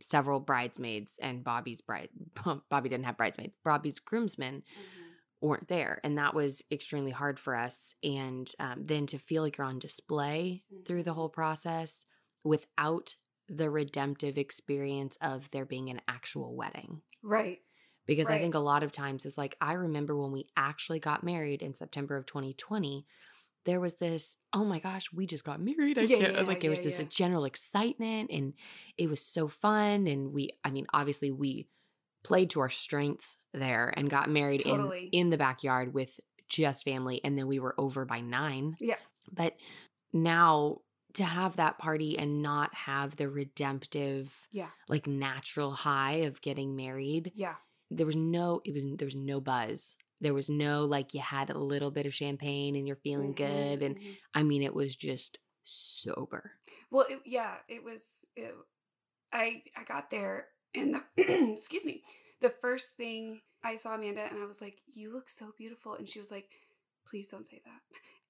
several 0.00 0.40
bridesmaids 0.40 1.18
and 1.22 1.42
Bobby's 1.42 1.80
bride 1.80 2.10
Bobby 2.70 2.88
didn't 2.88 3.06
have 3.06 3.16
bridesmaids. 3.16 3.54
Bobby's 3.64 3.98
groomsmen 3.98 4.62
mm-hmm. 4.62 5.05
Weren't 5.40 5.68
there 5.68 6.00
and 6.02 6.16
that 6.18 6.34
was 6.34 6.64
extremely 6.72 7.10
hard 7.10 7.38
for 7.38 7.54
us 7.54 7.94
and 8.02 8.52
um, 8.58 8.82
then 8.84 9.06
to 9.06 9.18
feel 9.18 9.42
like 9.42 9.58
you're 9.58 9.66
on 9.66 9.78
display 9.78 10.62
through 10.86 11.02
the 11.02 11.12
whole 11.12 11.28
process 11.28 12.06
without 12.42 13.14
the 13.48 13.70
redemptive 13.70 14.38
experience 14.38 15.16
of 15.20 15.50
there 15.50 15.66
being 15.66 15.88
an 15.90 16.00
actual 16.08 16.56
wedding 16.56 17.02
Right. 17.22 17.58
because 18.06 18.28
I 18.28 18.38
think 18.38 18.54
a 18.54 18.58
lot 18.60 18.82
of 18.82 18.92
times 18.92 19.24
it's 19.26 19.38
like 19.38 19.56
I 19.60 19.74
remember 19.74 20.16
when 20.16 20.32
we 20.32 20.46
actually 20.56 21.00
got 21.00 21.22
married 21.24 21.62
in 21.62 21.74
September 21.74 22.16
of 22.16 22.26
2020 22.26 23.06
there 23.64 23.80
was 23.80 23.96
this 23.96 24.38
oh 24.52 24.64
my 24.64 24.78
gosh 24.78 25.12
we 25.12 25.26
just 25.26 25.44
got 25.44 25.60
married 25.60 25.98
I 25.98 26.02
Yeah, 26.02 26.18
can't 26.18 26.34
yeah, 26.34 26.42
like 26.42 26.64
it 26.64 26.70
was 26.70 26.80
yeah, 26.80 26.84
this 26.84 26.98
yeah. 27.00 27.06
general 27.08 27.44
excitement 27.44 28.30
and 28.32 28.54
it 28.96 29.08
was 29.10 29.20
so 29.20 29.48
fun 29.48 30.06
and 30.06 30.32
we 30.32 30.50
I 30.64 30.70
mean 30.70 30.86
obviously 30.94 31.30
we 31.30 31.66
played 32.26 32.50
to 32.50 32.60
our 32.60 32.70
strengths 32.70 33.38
there 33.54 33.92
and 33.96 34.10
got 34.10 34.28
married 34.28 34.60
Totally. 34.64 35.04
in 35.12 35.20
in 35.26 35.30
the 35.30 35.38
backyard 35.38 35.94
with 35.94 36.18
just 36.48 36.84
family 36.84 37.20
and 37.24 37.36
then 37.38 37.46
we 37.46 37.58
were 37.58 37.74
over 37.78 38.04
by 38.04 38.20
9 38.20 38.76
Yeah. 38.80 38.96
but 39.32 39.56
now 40.12 40.78
to 41.14 41.24
have 41.24 41.56
that 41.56 41.78
party 41.78 42.18
and 42.18 42.42
not 42.42 42.74
have 42.74 43.16
the 43.16 43.28
redemptive 43.28 44.46
Yeah. 44.50 44.70
like 44.88 45.06
natural 45.06 45.72
high 45.72 46.18
of 46.28 46.40
getting 46.40 46.76
married 46.76 47.32
Yeah. 47.34 47.56
there 47.90 48.06
was 48.06 48.16
no 48.16 48.60
it 48.64 48.72
was 48.74 48.84
there 48.98 49.06
was 49.06 49.16
no 49.16 49.40
buzz 49.40 49.96
there 50.20 50.34
was 50.34 50.48
no 50.48 50.84
like 50.84 51.14
you 51.14 51.20
had 51.20 51.50
a 51.50 51.58
little 51.58 51.90
bit 51.90 52.06
of 52.06 52.14
champagne 52.14 52.74
and 52.76 52.86
you're 52.86 52.96
feeling 52.96 53.32
Mhm, 53.34 53.36
good 53.36 53.82
and 53.82 53.96
mhm. 53.98 54.16
i 54.34 54.42
mean 54.42 54.62
it 54.62 54.74
was 54.74 54.94
just 54.96 55.38
sober 55.62 56.52
Well, 56.90 57.06
it, 57.10 57.20
yeah, 57.24 57.56
it 57.68 57.82
was. 57.82 58.28
It, 58.36 58.54
I 59.32 59.62
I 59.76 59.82
got 59.84 60.10
there 60.10 60.46
and 60.76 60.94
the 60.94 61.02
excuse 61.52 61.84
me. 61.84 62.02
The 62.40 62.50
first 62.50 62.96
thing 62.96 63.40
I 63.64 63.76
saw 63.76 63.94
Amanda 63.94 64.22
and 64.22 64.42
I 64.42 64.46
was 64.46 64.60
like, 64.60 64.82
"You 64.86 65.12
look 65.12 65.28
so 65.28 65.52
beautiful," 65.56 65.94
and 65.94 66.08
she 66.08 66.18
was 66.18 66.30
like, 66.30 66.50
"Please 67.06 67.28
don't 67.28 67.46
say 67.46 67.60
that." 67.64 67.80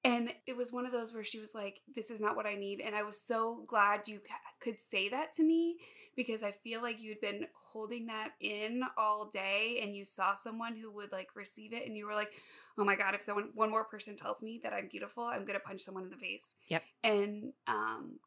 And 0.04 0.30
it 0.46 0.56
was 0.56 0.72
one 0.72 0.86
of 0.86 0.92
those 0.92 1.12
where 1.12 1.24
she 1.24 1.40
was 1.40 1.54
like, 1.54 1.80
"This 1.92 2.10
is 2.10 2.20
not 2.20 2.36
what 2.36 2.46
I 2.46 2.54
need," 2.54 2.80
and 2.80 2.94
I 2.94 3.02
was 3.02 3.20
so 3.20 3.64
glad 3.66 4.08
you 4.08 4.20
could 4.60 4.78
say 4.78 5.08
that 5.08 5.32
to 5.34 5.42
me 5.42 5.78
because 6.14 6.42
I 6.42 6.50
feel 6.52 6.80
like 6.80 7.02
you'd 7.02 7.20
been 7.20 7.46
holding 7.54 8.06
that 8.06 8.30
in 8.40 8.82
all 8.96 9.26
day, 9.26 9.80
and 9.82 9.94
you 9.94 10.04
saw 10.04 10.34
someone 10.34 10.76
who 10.76 10.90
would 10.92 11.12
like 11.12 11.34
receive 11.34 11.72
it, 11.72 11.86
and 11.86 11.96
you 11.96 12.06
were 12.06 12.14
like, 12.14 12.32
"Oh 12.78 12.84
my 12.84 12.94
god, 12.94 13.14
if 13.14 13.22
someone 13.22 13.50
one 13.54 13.70
more 13.70 13.84
person 13.84 14.16
tells 14.16 14.42
me 14.42 14.60
that 14.62 14.72
I'm 14.72 14.88
beautiful, 14.88 15.24
I'm 15.24 15.44
gonna 15.44 15.60
punch 15.60 15.80
someone 15.80 16.04
in 16.04 16.10
the 16.10 16.16
face." 16.16 16.54
Yep. 16.68 16.84
And 17.02 17.52
um, 17.66 18.20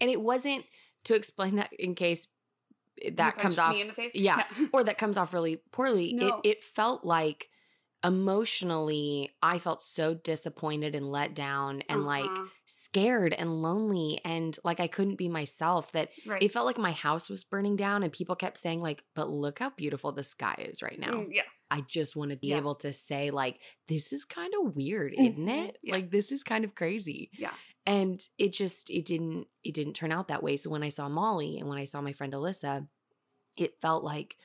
and 0.00 0.10
it 0.10 0.20
wasn't 0.20 0.64
to 1.04 1.14
explain 1.14 1.56
that 1.56 1.72
in 1.72 1.94
case 1.94 2.28
that 3.14 3.36
comes 3.38 3.58
off 3.58 3.72
me 3.74 3.80
in 3.80 3.88
the 3.88 3.94
face. 3.94 4.14
yeah, 4.14 4.44
or 4.72 4.84
that 4.84 4.98
comes 4.98 5.18
off 5.18 5.32
really 5.34 5.56
poorly 5.72 6.12
No. 6.12 6.40
it 6.44 6.48
it 6.50 6.64
felt 6.64 7.04
like 7.04 7.48
emotionally 8.04 9.30
i 9.42 9.58
felt 9.58 9.80
so 9.80 10.12
disappointed 10.12 10.94
and 10.94 11.10
let 11.10 11.34
down 11.34 11.82
and 11.88 12.04
like 12.04 12.24
Uh-huh. 12.30 12.44
scared 12.66 13.32
and 13.32 13.62
lonely 13.62 14.20
and 14.24 14.56
like 14.62 14.78
i 14.78 14.86
couldn't 14.86 15.16
be 15.16 15.28
myself 15.28 15.90
that 15.92 16.10
right. 16.26 16.42
it 16.42 16.50
felt 16.50 16.66
like 16.66 16.76
my 16.78 16.92
house 16.92 17.30
was 17.30 17.44
burning 17.44 17.76
down 17.76 18.02
and 18.02 18.12
people 18.12 18.36
kept 18.36 18.58
saying 18.58 18.82
like 18.82 19.02
but 19.14 19.30
look 19.30 19.58
how 19.58 19.70
beautiful 19.70 20.12
the 20.12 20.22
sky 20.24 20.54
is 20.70 20.82
right 20.82 20.98
now 20.98 21.12
Mm, 21.12 21.28
yeah. 21.32 21.42
i 21.70 21.80
just 21.80 22.14
want 22.14 22.30
to 22.30 22.36
be 22.36 22.48
Yeah. 22.48 22.58
able 22.58 22.74
to 22.76 22.92
say 22.92 23.30
like 23.30 23.58
this 23.88 24.12
is 24.12 24.26
kind 24.26 24.52
of 24.60 24.76
weird 24.76 25.14
isn't 25.18 25.36
Mhm. 25.38 25.68
it 25.68 25.78
Yeah. 25.82 25.94
like 25.94 26.10
this 26.10 26.30
is 26.30 26.42
kind 26.44 26.64
of 26.66 26.74
crazy 26.74 27.30
Yeah. 27.38 27.54
And 27.86 28.20
it 28.38 28.52
just 28.52 28.90
it 28.90 29.04
didn't 29.04 29.46
it 29.62 29.74
didn't 29.74 29.94
turn 29.94 30.12
out 30.12 30.28
that 30.28 30.42
way. 30.42 30.56
So 30.56 30.70
when 30.70 30.82
I 30.82 30.88
saw 30.88 31.08
Molly 31.08 31.58
and 31.58 31.68
when 31.68 31.78
I 31.78 31.84
saw 31.84 32.00
my 32.00 32.12
friend 32.12 32.32
Alyssa, 32.32 32.86
it 33.56 33.80
felt 33.80 34.04
like, 34.04 34.36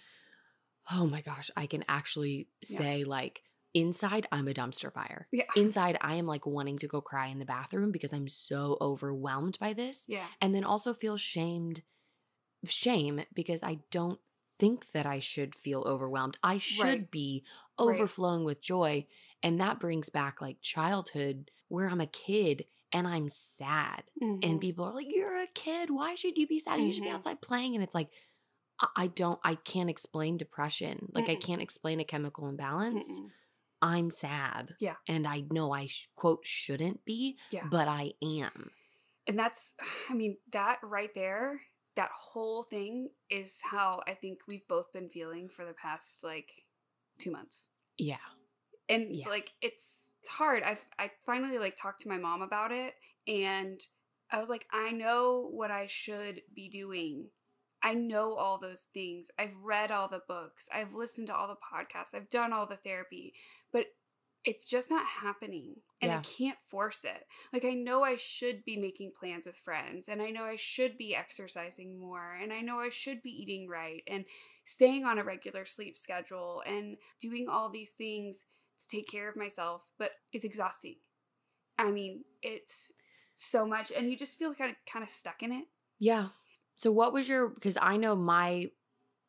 oh 0.92 1.06
my 1.06 1.22
gosh, 1.22 1.50
I 1.56 1.66
can 1.68 1.84
actually 1.88 2.48
Yeah. 2.62 2.78
say 2.78 3.04
like 3.04 3.44
inside 3.74 4.28
I'm 4.32 4.48
a 4.48 4.54
dumpster 4.54 4.92
fire. 4.92 5.28
Yeah. 5.32 5.44
Inside 5.56 5.98
I 6.02 6.16
am 6.16 6.26
like 6.26 6.46
wanting 6.46 6.80
to 6.80 6.88
go 6.88 7.02
cry 7.02 7.28
in 7.28 7.40
the 7.40 7.46
bathroom 7.46 7.92
because 7.92 8.14
I'm 8.14 8.28
so 8.28 8.78
overwhelmed 8.82 9.58
by 9.60 9.74
this 9.74 10.06
Yeah. 10.08 10.26
and 10.42 10.54
then 10.56 10.64
also 10.64 10.94
feel 10.94 11.18
shamed 11.18 11.84
shame 12.66 13.22
because 13.34 13.64
I 13.64 13.80
don't 13.92 14.20
think 14.58 14.92
that 14.92 15.06
I 15.06 15.20
should 15.20 15.56
feel 15.56 15.84
overwhelmed. 15.84 16.38
I 16.44 16.58
should 16.58 16.84
Right. 16.84 17.12
be 17.12 17.44
Right. 17.80 17.88
overflowing 17.88 18.44
with 18.44 18.60
joy 18.60 19.06
and 19.42 19.62
that 19.62 19.80
brings 19.80 20.10
back 20.10 20.42
like 20.42 20.60
childhood 20.62 21.52
where 21.70 21.90
I'm 21.90 22.02
a 22.02 22.08
kid 22.08 22.66
and 22.94 23.08
I'm 23.08 23.30
sad 23.30 24.04
and 24.22 24.44
Mhm. 24.44 24.62
people 24.62 24.86
are 24.86 24.94
like 24.94 25.08
you're 25.10 25.38
a 25.42 25.48
kid 25.48 25.90
why 25.90 26.16
should 26.16 26.38
you 26.38 26.48
be 26.48 26.60
sad 26.60 26.80
you 26.82 26.92
should 26.92 27.04
be 27.04 27.10
Mhm. 27.10 27.16
outside 27.16 27.42
playing 27.42 27.76
and 27.76 27.84
it's 27.84 27.96
like 27.96 28.12
I- 28.80 28.88
I 28.96 29.08
don't 29.08 29.40
I 29.44 29.56
can't 29.56 29.90
explain 29.90 30.38
depression 30.38 31.12
like 31.14 31.30
I 31.30 31.36
Mm-mm. 31.36 31.42
can't 31.42 31.62
explain 31.62 32.00
a 32.00 32.06
chemical 32.06 32.48
imbalance 32.48 33.10
Mm-mm. 33.20 33.32
I'm 33.82 34.10
sad 34.12 34.76
Yeah. 34.80 34.96
and 35.08 35.28
I 35.28 35.42
know 35.52 35.72
I 35.72 35.86
sh- 35.86 36.10
quote 36.16 36.46
shouldn't 36.46 37.06
be 37.06 37.38
Yeah. 37.52 37.68
but 37.70 37.88
I 37.88 38.14
am 38.22 38.72
And 39.28 39.38
that's, 39.38 39.76
I 40.10 40.14
mean, 40.16 40.38
that 40.52 40.80
right 40.82 41.14
there, 41.14 41.62
that 41.96 42.10
whole 42.12 42.64
thing 42.64 43.12
is 43.30 43.62
how 43.62 44.02
I 44.08 44.16
think 44.16 44.40
we've 44.48 44.68
both 44.68 44.92
been 44.92 45.10
feeling 45.10 45.50
for 45.50 45.66
the 45.66 45.74
past 45.74 46.24
like 46.24 46.66
two 47.20 47.32
months. 47.32 47.70
yeah 47.98 48.18
And 48.90 49.16
Yeah. 49.16 49.30
like, 49.30 49.52
it's, 49.62 50.16
it's 50.22 50.30
hard. 50.30 50.64
I've, 50.64 50.84
I 50.98 51.12
finally 51.26 51.58
like 51.60 51.76
talked 51.76 52.02
to 52.02 52.10
my 52.10 52.18
mom 52.18 52.42
about 52.42 52.72
it 52.72 52.96
and 53.28 53.80
I 54.32 54.40
was 54.40 54.50
like, 54.50 54.66
I 54.72 54.92
know 54.92 55.48
what 55.52 55.72
I 55.72 55.86
should 55.86 56.42
be 56.54 56.70
doing. 56.70 57.30
I 57.82 57.94
know 57.94 58.36
all 58.36 58.58
those 58.58 58.88
things. 58.94 59.32
I've 59.40 59.56
read 59.64 59.92
all 59.92 60.08
the 60.08 60.22
books. 60.28 60.68
I've 60.74 60.94
listened 60.94 61.28
to 61.28 61.36
all 61.36 61.48
the 61.48 61.56
podcasts. 61.56 62.14
I've 62.14 62.30
done 62.30 62.52
all 62.52 62.66
the 62.66 62.76
therapy, 62.76 63.34
but 63.72 63.86
it's 64.46 64.66
just 64.66 64.90
not 64.90 65.06
happening. 65.06 65.76
And 66.02 66.12
I 66.12 66.18
can't 66.20 66.58
force 66.64 67.04
it. 67.04 67.26
Like, 67.52 67.66
I 67.66 67.74
know 67.74 68.04
I 68.04 68.16
should 68.16 68.64
be 68.64 68.78
making 68.78 69.12
plans 69.20 69.46
with 69.46 69.58
friends, 69.58 70.08
and 70.08 70.22
I 70.22 70.30
know 70.30 70.44
I 70.44 70.56
should 70.56 70.98
be 70.98 71.14
exercising 71.14 72.00
more, 72.00 72.38
and 72.42 72.54
I 72.54 72.62
know 72.62 72.80
I 72.80 72.90
should 72.90 73.22
be 73.22 73.32
eating 73.32 73.68
right, 73.68 74.02
and 74.08 74.24
staying 74.64 75.04
on 75.04 75.20
a 75.20 75.26
regular 75.26 75.66
sleep 75.66 75.98
schedule, 75.98 76.64
and 76.66 76.96
doing 77.20 77.48
all 77.50 77.70
these 77.70 77.92
things 77.92 78.46
to 78.80 78.88
take 78.88 79.08
care 79.10 79.30
of 79.30 79.36
myself, 79.38 79.92
but 79.98 80.14
it's 80.34 80.44
exhausting. 80.46 80.98
I 81.78 81.92
mean, 81.92 82.26
it's 82.42 82.94
so 83.36 83.66
much, 83.66 83.92
and 83.92 84.10
you 84.10 84.18
just 84.18 84.40
feel 84.40 84.54
kind 84.56 84.72
of 84.72 84.78
kind 84.92 85.04
of 85.04 85.10
stuck 85.10 85.44
in 85.44 85.52
it. 85.52 85.68
Yeah. 86.00 86.30
So 86.76 86.92
what 86.92 87.14
was 87.14 87.28
your 87.28 87.50
because 87.50 87.78
I 87.82 87.98
know 87.98 88.16
my 88.16 88.72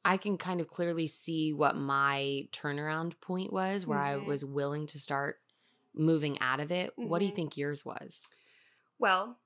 I 0.04 0.16
can 0.18 0.38
kind 0.38 0.60
of 0.60 0.68
clearly 0.68 1.08
see 1.08 1.52
what 1.52 1.76
my 1.76 2.48
turnaround 2.52 3.20
point 3.20 3.52
was 3.52 3.86
where 3.86 3.98
I 4.00 4.16
Mhm. 4.16 4.18
was 4.18 4.44
willing 4.44 4.86
to 4.88 5.00
start 5.00 5.38
moving 5.94 6.40
out 6.40 6.60
of 6.60 6.72
it. 6.72 6.94
What 7.02 7.20
do 7.20 7.26
you 7.26 7.32
Mhm. 7.32 7.32
think 7.32 7.56
yours 7.56 7.84
was? 7.84 8.28
Well, 8.98 9.40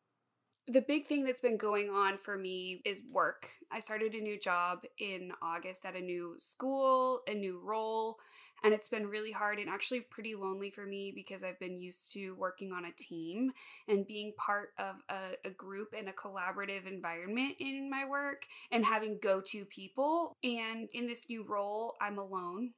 the 0.69 0.83
big 0.83 1.07
thing 1.07 1.25
that's 1.25 1.41
been 1.41 1.59
going 1.59 1.91
on 1.91 2.19
for 2.19 2.39
me 2.39 2.83
is 2.85 3.05
work. 3.05 3.51
I 3.71 3.81
started 3.81 4.15
a 4.15 4.21
new 4.23 4.39
job 4.39 4.85
in 4.99 5.33
August 5.43 5.87
at 5.87 5.97
a 5.97 6.03
new 6.03 6.37
school, 6.41 7.23
a 7.29 7.35
new 7.35 7.61
role, 7.61 8.19
and 8.65 8.73
it's 8.73 8.89
been 8.89 9.07
really 9.07 9.31
hard 9.31 9.59
and 9.59 9.69
actually 9.69 10.01
pretty 10.01 10.35
lonely 10.35 10.71
for 10.71 10.87
me 10.87 11.13
because 11.15 11.45
I've 11.45 11.61
been 11.61 11.77
used 11.77 12.13
to 12.15 12.33
working 12.33 12.73
on 12.73 12.87
a 12.87 12.93
team 12.93 13.53
and 13.87 14.07
being 14.07 14.33
part 14.39 14.71
of 14.79 14.97
a, 15.11 15.49
a 15.49 15.51
group 15.51 15.95
and 15.97 16.09
a 16.09 16.13
collaborative 16.13 16.87
environment 16.87 17.57
in 17.61 17.91
my 17.91 18.07
work 18.09 18.47
and 18.73 18.87
having 18.87 19.19
go 19.23 19.43
to 19.43 19.67
people. 19.67 20.35
And 20.43 20.89
in 20.95 21.07
this 21.07 21.29
new 21.29 21.45
role, 21.47 21.95
I'm 22.01 22.19
alone. 22.19 22.71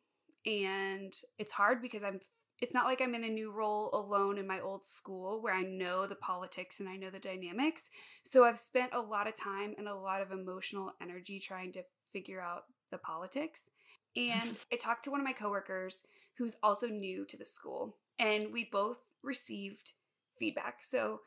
And 0.44 1.14
it's 1.38 1.52
hard 1.52 1.80
because 1.80 2.02
I'm 2.02 2.20
it's 2.62 2.72
not 2.72 2.86
like 2.86 3.02
I'm 3.02 3.14
in 3.14 3.22
a 3.22 3.28
new 3.28 3.52
role 3.52 3.90
alone 3.92 4.38
in 4.38 4.46
my 4.46 4.60
old 4.60 4.82
school 4.82 5.42
where 5.42 5.54
I 5.54 5.62
know 5.62 6.06
the 6.06 6.14
politics 6.14 6.80
and 6.80 6.88
I 6.88 6.96
know 6.96 7.10
the 7.10 7.18
dynamics. 7.18 7.90
So 8.22 8.44
I've 8.44 8.56
spent 8.56 8.94
a 8.94 9.00
lot 9.00 9.28
of 9.28 9.38
time 9.38 9.74
and 9.76 9.86
a 9.86 9.94
lot 9.94 10.22
of 10.22 10.32
emotional 10.32 10.92
energy 11.00 11.38
trying 11.38 11.72
to 11.72 11.82
figure 12.00 12.40
out 12.40 12.64
the 12.90 12.96
politics. 12.96 13.68
And 14.16 14.56
I 14.72 14.76
talked 14.76 15.04
to 15.04 15.10
one 15.10 15.20
of 15.20 15.26
my 15.26 15.32
coworkers 15.32 16.04
who's 16.38 16.56
also 16.62 16.88
new 16.88 17.24
to 17.26 17.36
the 17.36 17.44
school, 17.44 17.96
and 18.18 18.52
we 18.52 18.68
both 18.70 19.12
received 19.22 19.92
feedback. 20.38 20.84
So 20.84 21.20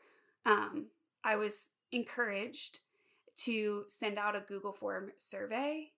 um, 0.46 0.86
I 1.24 1.36
was 1.36 1.72
encouraged 1.92 2.80
to 3.44 3.84
send 3.88 4.18
out 4.18 4.36
a 4.36 4.40
Google 4.40 4.72
form 4.72 5.10
survey 5.18 5.90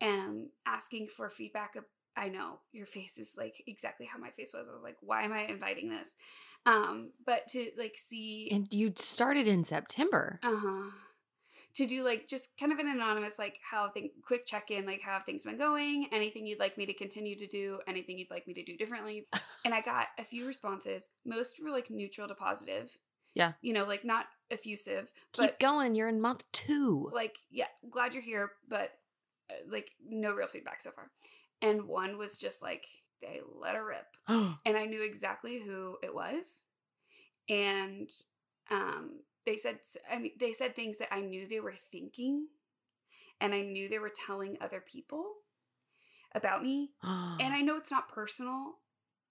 um, 0.00 0.50
asking 0.66 1.08
for 1.08 1.28
feedback 1.30 1.76
I 2.18 2.28
know 2.28 2.58
your 2.72 2.86
face 2.86 3.16
is 3.16 3.36
like 3.38 3.62
exactly 3.68 4.04
how 4.04 4.18
my 4.18 4.30
face 4.30 4.52
was. 4.52 4.68
I 4.68 4.74
was 4.74 4.82
like, 4.82 4.96
why 5.00 5.22
am 5.22 5.32
I 5.32 5.42
inviting 5.42 5.88
this? 5.88 6.16
Um, 6.66 7.10
but 7.24 7.46
to 7.48 7.70
like 7.78 7.96
see 7.96 8.48
And 8.50 8.66
you 8.74 8.92
started 8.96 9.46
in 9.46 9.64
September. 9.64 10.40
uh-huh. 10.42 10.90
To 11.78 11.86
do 11.86 12.04
like 12.04 12.26
just 12.26 12.58
kind 12.58 12.72
of 12.72 12.78
an 12.78 12.88
anonymous, 12.88 13.38
like 13.38 13.58
how 13.62 13.88
think 13.88 14.12
quick 14.24 14.46
check 14.46 14.70
in, 14.70 14.84
like 14.84 15.00
how 15.00 15.12
have 15.12 15.24
things 15.24 15.44
been 15.44 15.58
going, 15.58 16.08
anything 16.12 16.46
you'd 16.46 16.58
like 16.58 16.76
me 16.76 16.86
to 16.86 16.92
continue 16.92 17.36
to 17.36 17.46
do, 17.46 17.80
anything 17.86 18.18
you'd 18.18 18.30
like 18.30 18.46
me 18.46 18.54
to 18.54 18.64
do 18.64 18.76
differently. 18.76 19.26
and 19.64 19.74
I 19.74 19.80
got 19.80 20.08
a 20.18 20.24
few 20.24 20.46
responses. 20.46 21.10
Most 21.24 21.62
were 21.62 21.70
like 21.70 21.90
neutral 21.90 22.28
to 22.28 22.34
positive. 22.34 22.96
Yeah. 23.34 23.52
You 23.62 23.72
know, 23.72 23.84
like 23.84 24.04
not 24.04 24.26
effusive, 24.50 25.12
Keep 25.32 25.60
going. 25.60 25.94
You're 25.94 26.08
in 26.08 26.20
month 26.20 26.44
two. 26.52 27.10
like, 27.12 27.36
yeah, 27.50 27.66
glad 27.88 28.14
you're 28.14 28.22
here, 28.22 28.52
but 28.68 28.90
uh, 29.50 29.54
like 29.70 29.92
no 30.04 30.34
real 30.34 30.48
feedback 30.48 30.80
so 30.80 30.90
far. 30.90 31.10
And 31.62 31.86
one 31.86 32.18
was 32.18 32.38
just 32.38 32.62
like, 32.62 32.86
they 33.20 33.40
let 33.60 33.74
her 33.74 33.86
rip. 33.86 34.06
and 34.66 34.76
I 34.76 34.86
knew 34.86 35.04
exactly 35.04 35.60
who 35.64 35.96
it 36.02 36.14
was. 36.14 36.66
And 37.48 38.10
um, 38.70 39.20
they 39.48 39.56
said, 39.56 39.78
I 40.12 40.18
mean, 40.18 40.32
they 40.38 40.52
said 40.52 40.76
things 40.76 40.98
that 40.98 41.12
I 41.12 41.22
knew 41.22 41.48
they 41.48 41.60
were 41.60 41.72
thinking, 41.72 42.48
and 43.40 43.54
I 43.54 43.62
knew 43.62 43.88
they 43.88 43.98
were 43.98 44.12
telling 44.26 44.58
other 44.60 44.80
people 44.86 45.24
about 46.34 46.62
me. 46.62 46.90
And 47.02 47.54
I 47.54 47.62
know 47.62 47.76
it's 47.78 47.90
not 47.90 48.10
personal. 48.12 48.74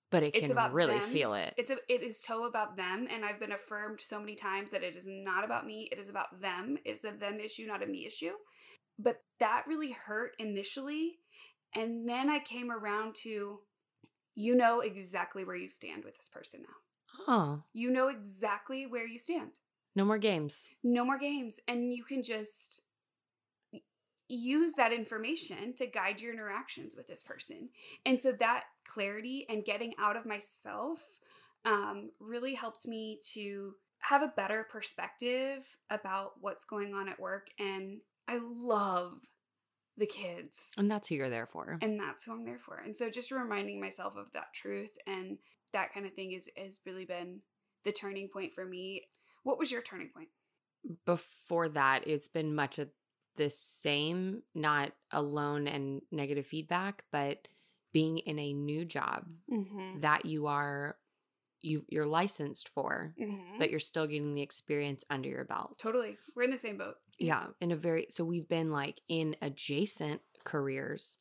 but 0.09 0.23
it 0.23 0.35
it's 0.35 0.49
about 0.49 0.73
really 0.73 0.97
them. 0.99 1.09
feel 1.09 1.33
it. 1.35 1.53
It's 1.57 1.69
a, 1.69 1.77
it 1.87 2.01
is 2.01 2.19
so 2.21 2.45
about 2.45 2.77
them, 2.77 3.07
and 3.11 3.23
I've 3.23 3.39
been 3.39 3.51
affirmed 3.51 4.01
so 4.01 4.19
many 4.19 4.33
times 4.35 4.71
that 4.71 4.81
it 4.83 4.95
is 4.95 5.05
not 5.07 5.43
about 5.45 5.65
me. 5.67 5.87
It 5.91 5.99
is 5.99 6.09
about 6.09 6.41
them. 6.41 6.77
It's 6.83 7.03
a 7.03 7.11
them 7.11 7.39
issue, 7.39 7.67
not 7.67 7.83
a 7.83 7.85
me 7.85 8.05
issue. 8.07 8.33
But 8.97 9.21
that 9.39 9.65
really 9.67 9.91
hurt 9.91 10.31
initially, 10.39 11.19
and 11.75 12.09
then 12.09 12.29
I 12.29 12.39
came 12.39 12.71
around 12.71 13.13
to, 13.23 13.59
you 14.33 14.55
know 14.55 14.79
exactly 14.79 15.45
where 15.45 15.55
you 15.55 15.67
stand 15.69 16.03
with 16.03 16.15
this 16.15 16.29
person 16.29 16.63
now. 16.63 17.27
oh, 17.27 17.61
You 17.73 17.91
know 17.91 18.07
exactly 18.07 18.87
where 18.87 19.05
you 19.05 19.19
stand. 19.19 19.59
No 19.97 20.05
more 20.05 20.19
games. 20.19 20.69
No 20.83 21.03
more 21.03 21.17
games, 21.17 21.59
and 21.67 21.91
you 21.91 22.03
can 22.03 22.21
just 22.21 22.83
use 24.29 24.73
that 24.75 24.93
information 24.93 25.73
to 25.73 25.87
guide 25.87 26.21
your 26.21 26.31
interactions 26.31 26.95
with 26.95 27.07
this 27.07 27.23
person. 27.23 27.69
And 28.05 28.21
so 28.21 28.31
that 28.33 28.65
clarity 28.85 29.47
and 29.49 29.65
getting 29.65 29.93
out 29.99 30.15
of 30.15 30.25
myself 30.25 31.01
um, 31.65 32.11
really 32.19 32.53
helped 32.53 32.87
me 32.87 33.19
to 33.33 33.73
have 34.01 34.21
a 34.21 34.27
better 34.27 34.67
perspective 34.69 35.77
about 35.89 36.33
what's 36.41 36.63
going 36.63 36.93
on 36.93 37.09
at 37.09 37.19
work. 37.19 37.47
And 37.57 38.01
I 38.27 38.39
love 38.39 39.23
the 39.97 40.05
kids. 40.05 40.73
And 40.77 40.91
that's 40.91 41.07
who 41.07 41.15
you're 41.15 41.29
there 41.29 41.47
for. 41.47 41.79
And 41.81 41.99
that's 41.99 42.25
who 42.25 42.33
I'm 42.33 42.45
there 42.45 42.59
for. 42.59 42.77
And 42.77 42.95
so 42.95 43.09
just 43.09 43.31
reminding 43.31 43.81
myself 43.81 44.15
of 44.15 44.31
that 44.33 44.53
truth 44.53 44.95
and 45.07 45.39
that 45.73 45.91
kind 45.91 46.05
of 46.05 46.13
thing 46.13 46.33
is 46.33 46.49
has 46.55 46.79
really 46.85 47.05
been 47.05 47.41
the 47.83 47.91
turning 47.91 48.27
point 48.27 48.53
for 48.53 48.65
me. 48.65 49.03
What 49.47 49.57
was 49.59 49.71
your 49.71 49.81
turning 49.81 50.09
point? 50.09 50.27
Before 51.05 51.69
that, 51.69 52.05
it's 52.05 52.27
been 52.27 52.53
much 52.53 52.79
of 52.79 52.89
the 53.37 53.49
same, 53.49 54.41
not 54.53 54.91
alone 55.11 55.67
and 55.67 56.01
negative 56.11 56.45
feedback, 56.47 57.03
but 57.11 57.47
being 57.93 58.17
in 58.19 58.39
a 58.39 58.51
new 58.53 58.83
job 58.83 59.25
Mm-hmm. 59.51 60.01
that 60.01 60.25
you 60.25 60.47
are 60.47 60.97
you 61.61 61.85
you're 61.87 62.05
licensed 62.05 62.67
for, 62.69 63.13
Mm-hmm. 63.19 63.57
but 63.59 63.69
you're 63.71 63.79
still 63.79 64.05
getting 64.05 64.33
the 64.35 64.41
experience 64.41 65.05
under 65.09 65.29
your 65.29 65.45
belt. 65.45 65.79
Totally. 65.81 66.17
We're 66.35 66.43
in 66.43 66.51
the 66.51 66.57
same 66.57 66.77
boat. 66.77 66.95
Yeah, 67.17 67.45
in 67.61 67.71
a 67.71 67.75
very 67.77 68.07
so 68.09 68.25
we've 68.25 68.49
been 68.49 68.69
like 68.71 68.99
in 69.07 69.35
adjacent 69.41 70.21
careers 70.43 71.17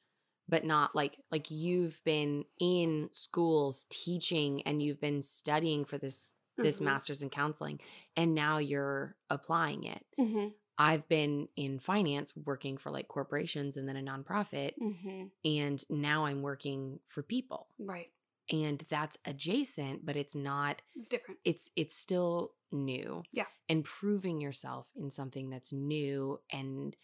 but 0.49 0.65
not 0.65 0.95
like 0.95 1.17
like 1.33 1.51
you've 1.51 2.01
been 2.05 2.45
in 2.61 3.09
schools 3.13 3.87
teaching 3.91 4.63
and 4.63 4.81
you've 4.83 5.01
been 5.01 5.21
studying 5.23 5.85
for 5.85 5.99
this 5.99 6.33
this 6.57 6.81
Mhm. 6.81 6.85
masters 6.85 7.23
in 7.23 7.31
counseling 7.31 7.81
and 8.17 8.35
now 8.35 8.59
you're 8.59 9.17
applying 9.31 9.85
it. 9.85 10.05
Mm-hmm. 10.19 10.49
I've 10.79 11.09
been 11.09 11.49
in 11.57 11.79
finance 11.79 12.37
working 12.37 12.77
for 12.77 12.91
like 12.91 13.09
corporations 13.09 13.77
and 13.77 13.89
then 13.89 13.97
a 13.97 14.03
nonprofit 14.03 14.73
Mm-hmm. 14.79 15.27
and 15.45 15.85
now 15.91 16.27
I'm 16.27 16.43
working 16.43 17.01
for 17.07 17.23
people. 17.23 17.69
Right. 17.79 18.11
And 18.51 18.85
that's 18.89 19.19
adjacent 19.25 20.05
but 20.07 20.17
it's 20.17 20.35
not 20.37 20.83
It's 20.95 21.09
different. 21.09 21.41
it's 21.45 21.71
it's 21.77 21.95
still 21.97 22.55
new. 22.73 23.23
Yeah. 23.33 23.47
And 23.69 23.85
proving 23.85 24.41
yourself 24.41 24.89
in 24.97 25.11
something 25.11 25.51
that's 25.51 25.73
new 25.73 26.41
and 26.51 26.97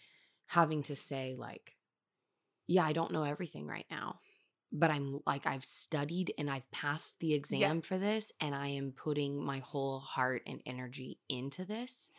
having 0.47 0.83
to 0.85 0.95
say, 0.97 1.35
like, 1.37 1.77
yeah, 2.67 2.85
I 2.85 2.93
don't 2.93 3.11
know 3.13 3.25
everything 3.25 3.67
right 3.67 3.87
now, 3.91 4.21
but 4.73 4.91
I'm 4.91 5.21
like, 5.27 5.47
I've 5.47 5.65
studied 5.65 6.33
and 6.39 6.51
I've 6.51 6.69
passed 6.71 7.21
the 7.21 7.35
exam 7.35 7.79
for 7.79 7.99
this, 7.99 8.33
and 8.41 8.55
I 8.55 8.69
am 8.69 8.93
putting 8.93 9.43
my 9.45 9.59
whole 9.59 10.01
heart 10.01 10.43
and 10.47 10.61
energy 10.67 11.19
into 11.29 11.65
this. 11.65 12.11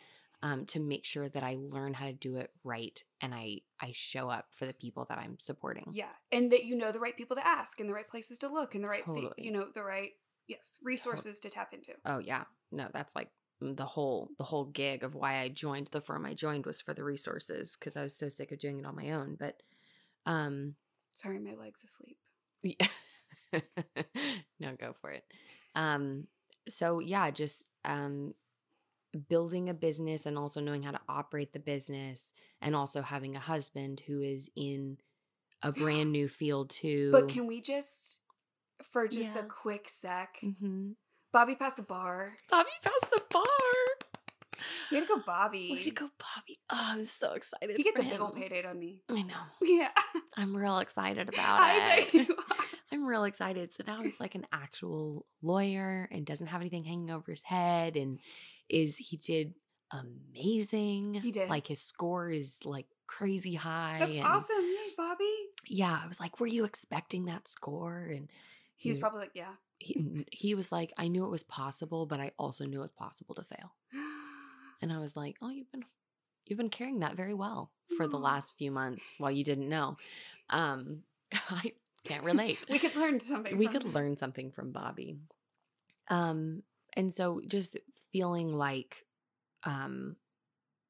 Um, 0.42 0.66
to 0.66 0.78
make 0.78 1.06
sure 1.06 1.26
that 1.26 1.42
I 1.42 1.56
learn 1.58 1.94
how 1.94 2.04
to 2.04 2.12
do 2.12 2.36
it 2.36 2.50
right 2.64 3.02
and 3.22 3.34
I 3.34 3.62
I 3.80 3.92
show 3.94 4.28
up 4.28 4.48
for 4.50 4.66
the 4.66 4.74
people 4.74 5.06
that 5.08 5.16
I'm 5.16 5.38
supporting. 5.38 5.86
Yeah, 5.90 6.10
and 6.30 6.52
that 6.52 6.64
you 6.64 6.76
know 6.76 6.92
the 6.92 7.00
right 7.00 7.16
people 7.16 7.36
to 7.36 7.46
ask, 7.46 7.80
and 7.80 7.88
the 7.88 7.94
right 7.94 8.06
places 8.06 8.36
to 8.38 8.48
look, 8.48 8.74
and 8.74 8.84
the 8.84 8.88
right, 8.88 9.02
Totally. 9.02 9.32
you 9.38 9.50
know, 9.50 9.68
the 9.72 9.82
right 9.82 10.10
yes 10.46 10.78
resources 10.82 11.40
to 11.40 11.48
tap 11.48 11.72
into. 11.72 11.92
Oh 12.04 12.18
yeah. 12.18 12.44
No, 12.70 12.88
that's 12.92 13.16
like 13.16 13.30
mm, 13.62 13.76
the 13.76 13.86
whole 13.86 14.30
the 14.36 14.44
whole 14.44 14.66
gig 14.66 15.02
of 15.02 15.14
why 15.14 15.38
I 15.38 15.48
joined 15.48 15.88
the 15.88 16.00
firm 16.00 16.26
I 16.26 16.34
joined 16.34 16.66
was 16.66 16.80
for 16.80 16.92
the 16.92 17.04
resources 17.04 17.76
because 17.78 17.96
I 17.96 18.02
was 18.02 18.14
so 18.14 18.28
sick 18.28 18.52
of 18.52 18.58
doing 18.58 18.80
it 18.80 18.86
on 18.86 18.96
my 18.96 19.12
own. 19.12 19.36
But 19.38 19.62
um 20.26 20.74
Sorry, 21.14 21.38
my 21.38 21.54
legs 21.54 21.84
asleep. 21.84 22.18
Yeah. 22.64 22.88
no, 24.60 24.74
go 24.78 24.94
for 25.00 25.10
it. 25.10 25.24
Um 25.74 26.26
so 26.68 26.98
yeah, 26.98 27.30
just 27.30 27.68
um 27.84 28.34
building 29.28 29.68
a 29.68 29.74
business 29.74 30.26
and 30.26 30.36
also 30.36 30.60
knowing 30.60 30.82
how 30.82 30.90
to 30.90 31.00
operate 31.08 31.52
the 31.52 31.60
business 31.60 32.34
and 32.60 32.74
also 32.74 33.00
having 33.00 33.36
a 33.36 33.40
husband 33.40 34.02
who 34.06 34.20
is 34.20 34.50
in 34.56 34.98
a 35.62 35.70
brand 35.70 36.10
new 36.18 36.26
field 36.28 36.70
too. 36.70 37.10
But 37.12 37.28
can 37.28 37.46
we 37.46 37.60
just, 37.60 38.18
for 38.82 39.06
just 39.06 39.36
Yeah. 39.36 39.42
a 39.42 39.44
quick 39.44 39.88
sec, 39.88 40.38
hmm 40.40 40.92
Bobby 41.32 41.54
passed 41.54 41.76
the 41.76 41.82
bar. 41.84 42.36
Bobby 42.50 42.70
passed 42.82 43.10
the 43.10 43.22
bar. 43.30 43.44
Way 44.92 45.00
to 45.00 45.06
go, 45.06 45.18
Bobby. 45.24 45.70
Way 45.72 45.82
to 45.82 45.90
go, 45.90 46.08
Bobby. 46.18 46.58
Oh, 46.70 46.78
I'm 46.80 47.04
so 47.04 47.32
excited. 47.34 47.76
He 47.76 47.82
gets 47.82 48.00
a 48.00 48.02
big 48.02 48.20
old 48.20 48.34
him. 48.36 48.42
payday, 48.42 48.64
on 48.64 48.78
me. 48.78 49.02
I 49.08 49.22
know. 49.22 49.34
Yeah. 49.62 49.88
I'm 50.36 50.56
real 50.56 50.78
excited 50.78 51.28
about 51.32 51.60
I 51.60 51.98
it. 51.98 52.12
bet 52.12 52.14
you 52.14 52.36
are. 52.36 52.64
I'm 52.92 53.06
real 53.06 53.24
excited. 53.24 53.72
So 53.72 53.82
now 53.86 54.02
he's 54.02 54.20
like 54.20 54.34
an 54.34 54.46
actual 54.52 55.26
lawyer 55.42 56.08
and 56.12 56.24
doesn't 56.24 56.46
have 56.48 56.60
anything 56.60 56.84
hanging 56.84 57.10
over 57.10 57.30
his 57.32 57.42
head 57.42 57.96
and 57.96 58.20
is 58.68 58.96
he 58.96 59.16
did 59.16 59.54
amazing. 59.92 61.14
He 61.14 61.32
did. 61.32 61.48
Like 61.48 61.66
his 61.66 61.80
score 61.80 62.30
is 62.30 62.60
like 62.64 62.86
crazy 63.06 63.54
high. 63.54 63.96
That's 64.00 64.12
and 64.12 64.22
awesome. 64.24 64.60
Yay, 64.62 64.90
Bobby. 64.96 65.34
Yeah, 65.66 65.98
I 66.02 66.06
was 66.06 66.20
like, 66.20 66.40
were 66.40 66.46
you 66.46 66.64
expecting 66.64 67.26
that 67.26 67.48
score? 67.48 68.08
And 68.14 68.28
He 68.76 68.88
was 68.88 68.98
probably 68.98 69.20
like, 69.20 69.32
yeah. 69.34 69.52
he 69.78 70.24
he 70.30 70.54
was 70.54 70.70
like, 70.72 70.92
I 70.96 71.08
knew 71.08 71.24
it 71.24 71.30
was 71.30 71.42
possible, 71.42 72.06
but 72.06 72.20
I 72.20 72.32
also 72.38 72.64
knew 72.64 72.78
it 72.78 72.82
was 72.82 72.92
possible 72.92 73.34
to 73.36 73.42
fail. 73.44 73.72
And 74.82 74.92
I 74.92 74.98
was 74.98 75.16
like, 75.16 75.36
"Oh, 75.42 75.50
you've 75.50 75.70
been 75.72 75.84
you've 76.46 76.58
been 76.58 76.70
carrying 76.70 77.00
that 77.00 77.16
very 77.16 77.34
well 77.34 77.70
for 77.96 78.06
the 78.06 78.18
last 78.18 78.56
few 78.58 78.70
months 78.70 79.14
while 79.18 79.30
you 79.30 79.44
didn't 79.44 79.68
know." 79.68 79.96
Um 80.50 81.02
I 81.50 81.72
can't 82.04 82.24
relate. 82.24 82.58
we 82.70 82.78
could 82.78 82.96
learn 82.96 83.20
something. 83.20 83.56
we 83.56 83.66
from 83.66 83.72
could 83.72 83.82
him. 83.84 83.92
learn 83.92 84.16
something 84.16 84.50
from 84.50 84.72
Bobby. 84.72 85.16
Um 86.08 86.62
and 86.96 87.12
so 87.12 87.40
just 87.46 87.78
feeling 88.12 88.56
like 88.56 89.04
um 89.64 90.16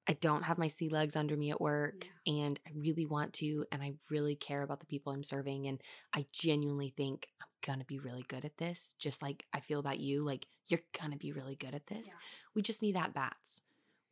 I 0.06 0.12
don't 0.12 0.42
have 0.42 0.58
my 0.58 0.68
sea 0.68 0.90
legs 0.90 1.16
under 1.16 1.34
me 1.34 1.50
at 1.50 1.60
work 1.62 2.06
and 2.26 2.60
I 2.66 2.72
really 2.76 3.06
want 3.06 3.32
to 3.34 3.64
and 3.72 3.82
I 3.82 3.94
really 4.10 4.34
care 4.36 4.62
about 4.62 4.80
the 4.80 4.86
people 4.86 5.12
I'm 5.14 5.22
serving 5.22 5.66
and 5.66 5.80
I 6.14 6.26
genuinely 6.30 6.92
think 6.94 7.28
I'm 7.40 7.48
going 7.64 7.78
to 7.78 7.86
be 7.86 7.98
really 7.98 8.24
good 8.28 8.44
at 8.44 8.58
this 8.58 8.94
just 8.98 9.22
like 9.22 9.46
I 9.54 9.60
feel 9.60 9.80
about 9.80 9.98
you 10.00 10.22
like 10.22 10.46
you're 10.68 10.82
going 11.00 11.12
to 11.12 11.16
be 11.16 11.32
really 11.32 11.54
good 11.56 11.74
at 11.74 11.86
this. 11.86 12.08
Yeah. 12.08 12.18
We 12.54 12.60
just 12.60 12.82
need 12.82 12.96
at 12.96 13.14
bats. 13.14 13.62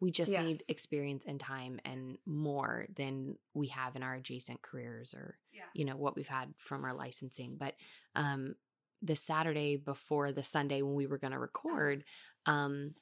We 0.02 0.10
just 0.10 0.32
need 0.42 0.60
experience 0.68 1.24
and 1.26 1.38
time 1.38 1.80
and 1.84 2.18
more 2.26 2.86
than 2.96 3.38
we 3.54 3.68
have 3.68 3.94
in 3.96 4.02
our 4.02 4.14
adjacent 4.14 4.60
careers 4.60 5.14
or 5.14 5.38
Yeah. 5.52 5.62
you 5.74 5.84
know 5.84 5.96
what 5.96 6.16
we've 6.16 6.26
had 6.28 6.52
from 6.58 6.84
our 6.84 6.92
licensing 6.92 7.56
but 7.56 7.74
um 8.16 8.56
the 9.00 9.14
saturday 9.16 9.76
before 9.76 10.32
the 10.32 10.42
sunday 10.42 10.82
when 10.82 10.94
we 10.94 11.06
were 11.06 11.18
going 11.18 11.32
to 11.32 11.38
record 11.38 12.04
um 12.46 12.94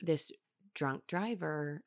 this 0.00 0.32
drunk 0.74 1.06
driver 1.06 1.82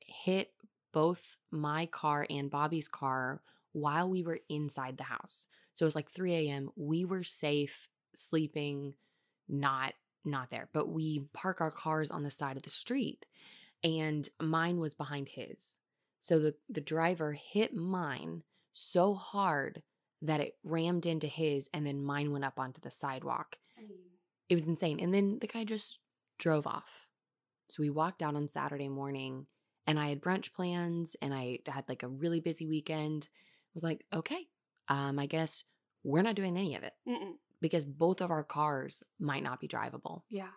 hit 0.00 0.52
both 0.92 1.36
my 1.50 1.86
car 1.86 2.26
and 2.28 2.50
bobby's 2.50 2.88
car 2.88 3.40
while 3.72 4.08
we 4.08 4.22
were 4.22 4.40
inside 4.48 4.96
the 4.98 5.04
house. 5.04 5.46
So 5.74 5.84
it 5.84 5.86
was 5.86 5.94
like 5.94 6.10
3 6.10 6.34
a.m 6.34 6.70
we 6.76 7.04
were 7.06 7.24
safe 7.24 7.88
sleeping 8.14 8.94
not 9.48 9.94
not 10.24 10.50
there 10.50 10.68
but 10.74 10.88
we 10.88 11.20
park 11.32 11.60
our 11.62 11.70
cars 11.70 12.10
on 12.10 12.22
the 12.22 12.30
side 12.30 12.56
of 12.58 12.62
the 12.64 12.70
street 12.70 13.24
and 13.82 14.28
mine 14.40 14.78
was 14.78 14.94
behind 14.94 15.28
his 15.28 15.78
so 16.20 16.38
the 16.38 16.54
the 16.68 16.80
driver 16.80 17.32
hit 17.32 17.74
mine 17.74 18.42
so 18.72 19.14
hard 19.14 19.82
that 20.22 20.40
it 20.40 20.56
rammed 20.62 21.06
into 21.06 21.26
his 21.26 21.68
and 21.72 21.86
then 21.86 22.02
mine 22.02 22.30
went 22.30 22.44
up 22.44 22.58
onto 22.58 22.80
the 22.80 22.90
sidewalk. 22.90 23.56
It 24.48 24.54
was 24.54 24.68
insane. 24.68 25.00
And 25.00 25.14
then 25.14 25.38
the 25.40 25.46
guy 25.46 25.64
just 25.64 25.98
drove 26.38 26.66
off. 26.66 27.08
So 27.68 27.82
we 27.82 27.90
walked 27.90 28.22
out 28.22 28.34
on 28.34 28.48
Saturday 28.48 28.88
morning 28.88 29.46
and 29.86 29.98
I 29.98 30.08
had 30.08 30.20
brunch 30.20 30.52
plans 30.52 31.16
and 31.22 31.32
I 31.32 31.60
had 31.66 31.88
like 31.88 32.02
a 32.02 32.08
really 32.08 32.40
busy 32.40 32.66
weekend. 32.66 33.28
I 33.32 33.72
was 33.74 33.82
like, 33.82 34.04
okay, 34.12 34.48
um, 34.88 35.18
I 35.18 35.26
guess 35.26 35.64
we're 36.02 36.22
not 36.22 36.34
doing 36.34 36.56
any 36.56 36.74
of 36.74 36.82
it 36.82 36.92
mm-mm. 37.08 37.34
because 37.60 37.84
both 37.84 38.20
of 38.20 38.30
our 38.30 38.44
cars 38.44 39.02
might 39.18 39.42
not 39.42 39.60
be 39.60 39.68
drivable. 39.68 40.22
yeah. 40.28 40.48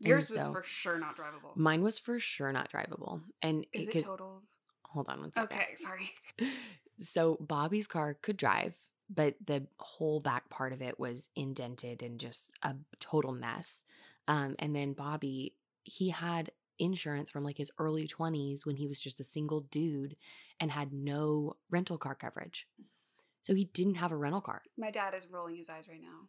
Yours 0.00 0.30
was 0.30 0.46
for 0.48 0.62
sure 0.62 0.98
not 0.98 1.16
drivable. 1.16 1.54
Mine 1.56 1.82
was 1.82 1.98
for 1.98 2.18
sure 2.18 2.52
not 2.52 2.70
drivable. 2.70 3.22
And 3.42 3.66
Is 3.72 3.88
it 3.88 3.92
'cause- 3.92 4.04
totaled? 4.06 4.42
hold 4.86 5.08
on 5.08 5.20
one 5.20 5.32
second. 5.32 5.56
Okay, 5.56 5.74
sorry. 5.76 6.10
so 7.00 7.36
Bobby's 7.40 7.86
car 7.86 8.14
could 8.14 8.36
drive, 8.36 8.78
but 9.08 9.36
the 9.44 9.66
whole 9.78 10.20
back 10.20 10.48
part 10.48 10.72
of 10.72 10.82
it 10.82 10.98
was 10.98 11.30
indented 11.36 12.02
and 12.02 12.18
just 12.18 12.52
a 12.62 12.76
total 12.98 13.32
mess. 13.32 13.84
Um, 14.26 14.56
and 14.58 14.74
then 14.74 14.92
Bobby, 14.94 15.54
he 15.84 16.08
had 16.10 16.50
insurance 16.78 17.30
from 17.30 17.44
like 17.44 17.58
his 17.58 17.70
early 17.78 18.06
20s 18.08 18.64
when 18.64 18.76
he 18.76 18.86
was 18.86 19.00
just 19.00 19.20
a 19.20 19.24
single 19.24 19.60
dude 19.60 20.16
and 20.58 20.70
had 20.70 20.92
no 20.92 21.56
rental 21.70 21.98
car 21.98 22.14
coverage. 22.14 22.66
So 23.42 23.54
he 23.54 23.66
didn't 23.66 23.94
have 23.96 24.12
a 24.12 24.16
rental 24.16 24.40
car. 24.40 24.62
My 24.78 24.90
dad 24.90 25.14
is 25.14 25.26
rolling 25.30 25.56
his 25.56 25.68
eyes 25.68 25.88
right 25.88 26.00
now. 26.00 26.28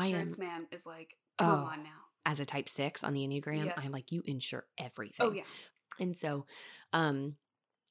Insurance 0.00 0.38
man 0.38 0.66
is 0.70 0.86
like, 0.86 1.16
come 1.38 1.60
Oh. 1.60 1.64
on 1.64 1.82
now. 1.82 1.90
As 2.26 2.38
a 2.40 2.44
type 2.44 2.68
six 2.68 3.02
on 3.02 3.12
the 3.14 3.20
Enneagram, 3.26 3.64
Yes. 3.64 3.84
I'm 3.84 3.92
like, 3.92 4.12
you 4.12 4.22
insure 4.26 4.66
everything. 4.78 5.26
Oh 5.26 5.32
yeah. 5.32 5.42
And 5.98 6.16
so 6.16 6.46
um 6.92 7.36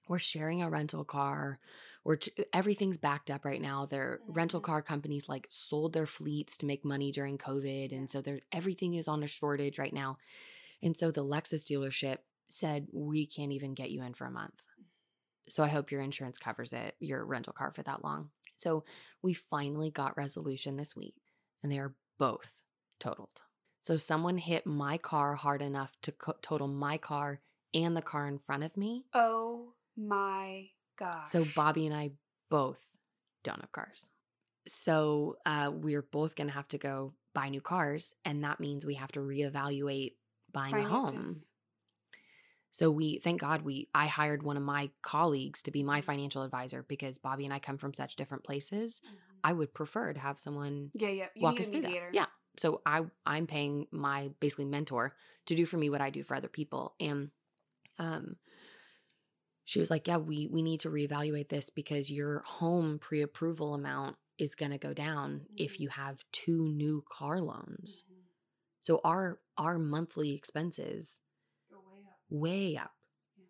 we're 0.08 0.20
sharing 0.20 0.62
a 0.64 0.70
rental 0.70 1.04
car. 1.04 1.60
We're 2.04 2.16
t- 2.16 2.32
everything's 2.54 2.98
backed 2.98 3.30
up 3.30 3.46
right 3.46 3.62
now. 3.62 3.86
Their 3.86 4.20
rental 4.28 4.60
Mhm. 4.62 4.64
car 4.64 4.82
companies 4.82 5.30
like 5.30 5.48
sold 5.50 5.94
their 5.94 6.08
fleets 6.08 6.58
to 6.58 6.66
make 6.66 6.84
money 6.86 7.12
during 7.12 7.38
COVID 7.38 7.92
and 7.92 8.10
so 8.10 8.22
they're 8.22 8.40
everything 8.52 8.94
is 8.96 9.08
on 9.08 9.22
a 9.24 9.28
shortage 9.28 9.78
right 9.78 9.94
now. 9.94 10.18
And 10.82 10.96
so 10.96 11.12
the 11.12 11.24
Lexus 11.26 11.66
dealership 11.70 12.18
said 12.50 12.88
we 12.94 13.26
can't 13.28 13.52
even 13.52 13.74
get 13.74 13.92
you 13.92 14.02
in 14.04 14.14
for 14.14 14.26
a 14.26 14.32
month. 14.32 14.56
So 15.50 15.64
I 15.64 15.68
hope 15.68 15.92
your 15.92 16.02
insurance 16.02 16.38
covers 16.38 16.74
it, 16.74 16.96
your 17.00 17.26
rental 17.26 17.54
car 17.54 17.72
for 17.72 17.84
that 17.84 18.04
long. 18.04 18.30
So 18.58 18.86
we 19.22 19.34
finally 19.34 19.90
got 19.92 20.18
resolution 20.18 20.76
this 20.78 20.96
week 20.96 21.16
and 21.62 21.72
they 21.72 21.80
are 21.80 21.96
both 22.18 22.62
totaled. 23.00 23.42
So 23.80 23.98
someone 23.98 24.38
hit 24.38 24.66
my 24.66 24.98
car 24.98 25.36
hard 25.36 25.62
enough 25.62 25.96
to 26.02 26.12
co- 26.12 26.36
total 26.42 26.68
my 26.68 26.98
car 26.98 27.40
and 27.74 27.96
the 27.96 28.02
car 28.02 28.28
in 28.28 28.38
front 28.38 28.64
of 28.64 28.76
me. 28.76 29.06
Oh 29.14 29.74
my 29.96 30.70
gosh. 30.98 31.30
So 31.30 31.46
Bobby 31.56 31.86
and 31.86 31.96
I 31.96 32.12
both 32.50 32.82
don't 33.44 33.62
have 33.62 33.72
cars. 33.72 34.10
So 34.68 35.38
uh, 35.46 35.72
we're 35.74 36.02
both 36.02 36.36
going 36.36 36.48
to 36.48 36.54
have 36.54 36.68
to 36.70 36.78
go 36.78 37.14
buy 37.34 37.50
new 37.50 37.62
cars, 37.62 38.14
and 38.26 38.44
that 38.44 38.60
means 38.60 38.86
we 38.86 38.96
have 38.96 39.12
to 39.14 39.20
reevaluate 39.20 40.14
buying 40.52 40.76
a 40.76 40.84
home. 40.84 41.36
So 42.72 42.92
we 42.92 43.20
thank 43.20 43.42
God 43.42 43.64
we 43.64 43.90
I 43.96 44.08
hired 44.08 44.44
one 44.44 44.58
of 44.58 44.64
my 44.64 44.92
colleagues 45.02 45.64
to 45.64 45.72
be 45.72 45.84
my 45.84 46.02
financial 46.02 46.44
advisor 46.44 46.84
because 46.88 47.18
Bobby 47.18 47.46
and 47.46 47.54
I 47.54 47.60
come 47.60 47.78
from 47.78 47.94
such 47.94 48.16
different 48.16 48.44
places. 48.44 49.02
Mhm. 49.04 49.12
I 49.44 49.54
would 49.54 49.74
prefer 49.74 50.14
to 50.14 50.20
have 50.20 50.40
someone 50.40 50.92
Yeah, 50.94 51.10
yeah. 51.10 51.28
You 51.36 51.44
walk 51.44 51.56
need 51.56 51.62
us 51.62 51.70
a 51.70 51.72
through 51.72 51.82
that. 51.82 52.14
Yeah. 52.14 52.26
So 52.60 52.82
I 52.86 53.04
I'm 53.26 53.48
paying 53.48 53.88
my 53.92 54.32
basically 54.42 54.66
mentor 54.66 55.16
to 55.48 55.56
do 55.56 55.66
for 55.66 55.78
me 55.78 55.90
what 55.90 56.02
I 56.02 56.10
do 56.10 56.24
for 56.24 56.36
other 56.36 56.50
people. 56.50 56.96
And 57.00 57.32
um 58.00 58.38
she 59.66 59.80
was 59.80 59.90
like, 59.90 60.08
"Yeah, 60.08 60.18
we 60.18 60.48
we 60.48 60.62
need 60.62 60.82
to 60.82 60.90
reevaluate 60.90 61.50
this 61.50 61.70
because 61.70 62.12
your 62.12 62.40
home 62.42 63.00
pre-approval 63.00 63.74
amount 63.76 64.18
is 64.38 64.56
going 64.56 64.72
to 64.72 64.78
go 64.78 64.94
down 64.94 65.48
if 65.58 65.74
Mhm. 65.74 65.80
you 65.80 65.90
have 65.90 66.26
two 66.32 66.68
new 66.70 67.04
car 67.10 67.42
loans. 67.42 68.04
Mhm. 68.04 68.30
So 68.82 69.02
our 69.04 69.42
our 69.58 69.78
monthly 69.80 70.34
expenses 70.34 71.22
Go 71.70 71.80
way 71.80 72.06
up. 72.08 72.20
way 72.30 72.78
up. 72.78 72.94
Yeah. 73.38 73.46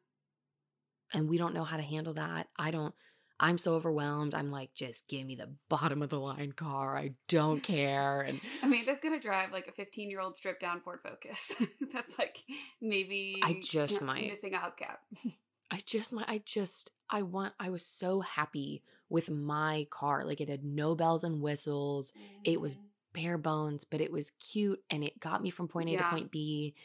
And 1.14 1.30
we 1.30 1.38
don't 1.38 1.54
know 1.54 1.64
how 1.64 1.78
to 1.78 1.84
handle 1.84 2.14
that. 2.16 2.48
I 2.58 2.72
don't 2.72 2.96
I'm 3.42 3.58
so 3.58 3.76
overwhelmed. 3.76 4.36
I'm 4.36 4.52
like, 4.52 4.74
just 4.74 5.08
give 5.08 5.26
me 5.26 5.36
the 5.36 5.50
bottom 5.70 6.02
of 6.02 6.10
the 6.10 6.20
line 6.20 6.52
car. 6.52 6.98
I 6.98 7.12
don't 7.30 7.62
care. 7.62 8.22
And 8.22 8.40
Amanda's 8.64 9.00
gonna 9.00 9.20
drive 9.20 9.52
like 9.54 9.68
a 9.68 9.72
15 9.72 10.10
year 10.10 10.20
old 10.20 10.36
stripped 10.36 10.60
down 10.62 10.82
Ford 10.82 11.00
Focus. 11.02 11.56
That's 11.94 12.20
like 12.20 12.38
maybe 12.82 13.40
I 13.42 13.60
just 13.64 14.02
might. 14.02 14.28
missing 14.28 14.54
a 14.54 14.58
hubcap. 14.58 14.98
I 15.72 15.80
just 15.86 16.14
my 16.14 16.26
I 16.28 16.42
just 16.46 16.92
I 17.10 17.22
want 17.22 17.54
I 17.60 17.70
was 17.70 17.86
so 17.86 18.22
happy 18.22 18.84
with 19.08 19.30
my 19.30 19.88
car. 19.90 20.26
Like 20.26 20.42
it 20.42 20.50
had 20.50 20.64
no 20.64 20.94
bells 20.96 21.24
and 21.24 21.42
whistles. 21.42 22.12
It 22.44 22.60
was 22.60 22.76
bare 23.14 23.38
bones, 23.38 23.86
but 23.86 24.02
it 24.02 24.12
was 24.12 24.32
cute 24.40 24.82
and 24.90 25.04
it 25.04 25.20
got 25.20 25.42
me 25.42 25.50
from 25.50 25.68
point 25.68 25.90
A 25.90 25.94
Yeah. 25.94 26.04
to 26.04 26.10
point 26.10 26.32
B. 26.32 26.76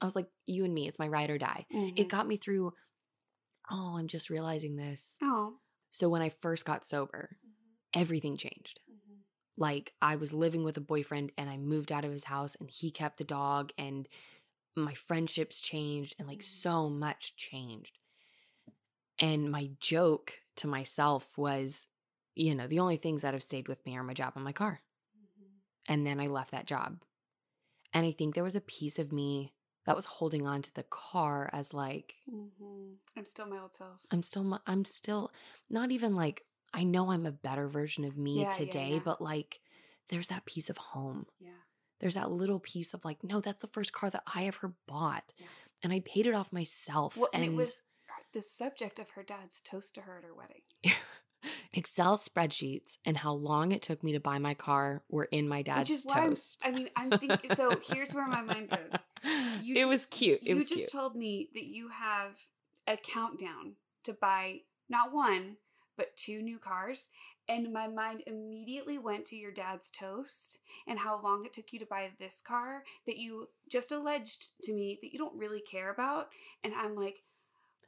I 0.00 0.06
was 0.06 0.16
like, 0.16 0.28
you 0.46 0.64
and 0.64 0.74
me, 0.74 0.88
it's 0.88 0.98
my 0.98 1.08
ride 1.08 1.30
or 1.30 1.38
die. 1.38 1.66
Mhm. 1.72 1.92
It 1.98 2.08
got 2.08 2.26
me 2.26 2.36
through. 2.36 2.72
Oh, 3.70 3.96
I'm 3.96 4.08
just 4.08 4.28
realizing 4.30 4.74
this. 4.76 5.16
oh. 5.22 5.54
So 5.90 6.08
when 6.08 6.22
I 6.22 6.28
first 6.28 6.64
got 6.64 6.84
sober, 6.84 7.36
mm-hmm. 7.44 8.00
everything 8.00 8.36
changed. 8.36 8.80
Mm-hmm. 8.90 9.20
Like 9.56 9.92
I 10.00 10.16
was 10.16 10.32
living 10.32 10.64
with 10.64 10.76
a 10.76 10.80
boyfriend 10.82 11.32
and 11.36 11.50
I 11.50 11.56
moved 11.56 11.92
out 11.92 12.04
of 12.04 12.12
his 12.12 12.24
house 12.24 12.56
and 12.58 12.70
he 12.70 12.90
kept 12.90 13.18
the 13.18 13.24
dog 13.24 13.72
and 13.76 14.08
my 14.76 14.94
friendships 14.94 15.60
changed 15.60 16.14
and 16.18 16.28
like 16.28 16.38
Mhm. 16.40 16.44
so 16.44 16.88
much 16.88 17.36
changed. 17.36 17.98
And 19.18 19.50
my 19.50 19.70
joke 19.80 20.40
to 20.56 20.66
myself 20.66 21.36
was, 21.36 21.88
you 22.34 22.54
know, 22.54 22.66
the 22.66 22.78
only 22.78 22.96
things 22.96 23.22
that 23.22 23.34
have 23.34 23.42
stayed 23.42 23.68
with 23.68 23.84
me 23.84 23.96
are 23.96 24.02
my 24.02 24.14
job 24.14 24.32
and 24.36 24.44
my 24.44 24.52
car. 24.52 24.82
Mm-hmm. 25.18 25.92
And 25.92 26.06
then 26.06 26.20
I 26.20 26.28
left 26.28 26.52
that 26.52 26.66
job. 26.66 27.02
And 27.92 28.06
I 28.06 28.12
think 28.12 28.34
there 28.34 28.44
was 28.44 28.56
a 28.56 28.60
piece 28.60 28.98
of 28.98 29.12
me 29.12 29.52
that 29.90 29.96
was 29.96 30.06
holding 30.06 30.46
on 30.46 30.62
to 30.62 30.74
the 30.74 30.84
car 30.84 31.50
as 31.52 31.74
like, 31.74 32.14
Mhm. 32.32 32.96
I'm 33.16 33.26
still 33.26 33.46
my 33.46 33.58
old 33.58 33.74
self. 33.74 34.00
I'm 34.10 34.22
still, 34.22 34.44
mu- 34.44 34.58
I'm 34.66 34.84
still 34.84 35.30
not 35.68 35.90
even 35.90 36.14
like, 36.14 36.44
I 36.72 36.84
know 36.84 37.10
I'm 37.10 37.26
a 37.26 37.32
better 37.32 37.66
version 37.68 38.04
of 38.04 38.16
me 38.16 38.36
Yeah, 38.38 38.42
yeah, 38.44 38.50
today, 38.50 38.92
yeah. 38.94 39.00
but 39.04 39.20
like, 39.20 39.60
there's 40.08 40.28
that 40.28 40.44
piece 40.46 40.70
of 40.70 40.76
home. 40.76 41.26
Yeah. 41.38 41.50
There's 41.98 42.14
that 42.14 42.30
little 42.30 42.60
piece 42.60 42.94
of 42.94 43.04
like, 43.04 43.22
no, 43.24 43.40
that's 43.40 43.60
the 43.62 43.68
first 43.68 43.92
car 43.92 44.08
that 44.10 44.22
I 44.34 44.46
ever 44.46 44.74
bought. 44.86 45.32
Yeah. 45.38 45.46
And 45.82 45.92
I 45.92 46.00
paid 46.00 46.26
it 46.26 46.34
off 46.34 46.52
myself. 46.52 47.16
Well, 47.16 47.28
and 47.32 47.44
it 47.44 47.52
was 47.52 47.82
the 48.32 48.42
subject 48.42 48.98
of 48.98 49.10
her 49.10 49.22
dad's 49.22 49.60
toast 49.60 49.94
to 49.96 50.02
her 50.02 50.18
at 50.18 50.24
her 50.24 50.34
wedding. 50.34 50.62
Excel 51.72 52.16
spreadsheets 52.16 52.98
and 53.04 53.16
how 53.16 53.32
long 53.32 53.72
it 53.72 53.82
took 53.82 54.02
me 54.02 54.12
to 54.12 54.20
buy 54.20 54.38
my 54.38 54.54
car 54.54 55.02
were 55.08 55.28
in 55.30 55.48
my 55.48 55.62
dad's 55.62 55.88
Which 55.88 55.98
is 55.98 56.04
why 56.04 56.28
toast. 56.28 56.60
I 56.64 56.70
mean, 56.70 56.88
I'm 56.96 57.10
thinking. 57.10 57.50
So 57.54 57.78
here's 57.92 58.14
where 58.14 58.26
my 58.26 58.42
mind 58.42 58.70
goes. 58.70 59.06
You 59.62 59.76
it 59.76 59.86
was 59.86 60.06
cute. 60.06 60.40
It 60.42 60.48
you 60.48 60.54
was 60.54 60.68
just 60.68 60.90
cute. 60.90 60.92
told 60.92 61.16
me 61.16 61.50
that 61.54 61.64
you 61.64 61.88
have 61.88 62.46
a 62.86 62.96
countdown 62.96 63.74
to 64.04 64.12
buy 64.12 64.60
not 64.88 65.12
one 65.12 65.56
but 65.96 66.16
two 66.16 66.40
new 66.40 66.58
cars 66.58 67.10
and 67.46 67.72
my 67.72 67.86
mind 67.88 68.22
immediately 68.26 68.96
went 68.96 69.26
to 69.26 69.36
your 69.36 69.52
dad's 69.52 69.90
toast 69.90 70.58
and 70.86 71.00
how 71.00 71.20
long 71.20 71.44
it 71.44 71.52
took 71.52 71.72
you 71.72 71.78
to 71.78 71.86
buy 71.86 72.10
this 72.18 72.40
car 72.40 72.84
that 73.06 73.18
you 73.18 73.48
just 73.70 73.92
alleged 73.92 74.50
to 74.62 74.72
me 74.72 74.98
that 75.02 75.12
you 75.12 75.18
don't 75.18 75.36
really 75.36 75.60
care 75.60 75.90
about 75.90 76.28
and 76.64 76.72
i'm 76.74 76.96
like 76.96 77.22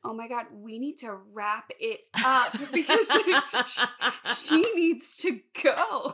oh 0.04 0.12
my 0.12 0.28
god 0.28 0.46
we 0.52 0.78
need 0.78 0.96
to 0.96 1.16
wrap 1.34 1.70
it 1.78 2.00
up 2.24 2.52
because 2.72 3.10
she 4.36 4.60
needs 4.74 5.16
to 5.18 5.40
go. 5.62 6.12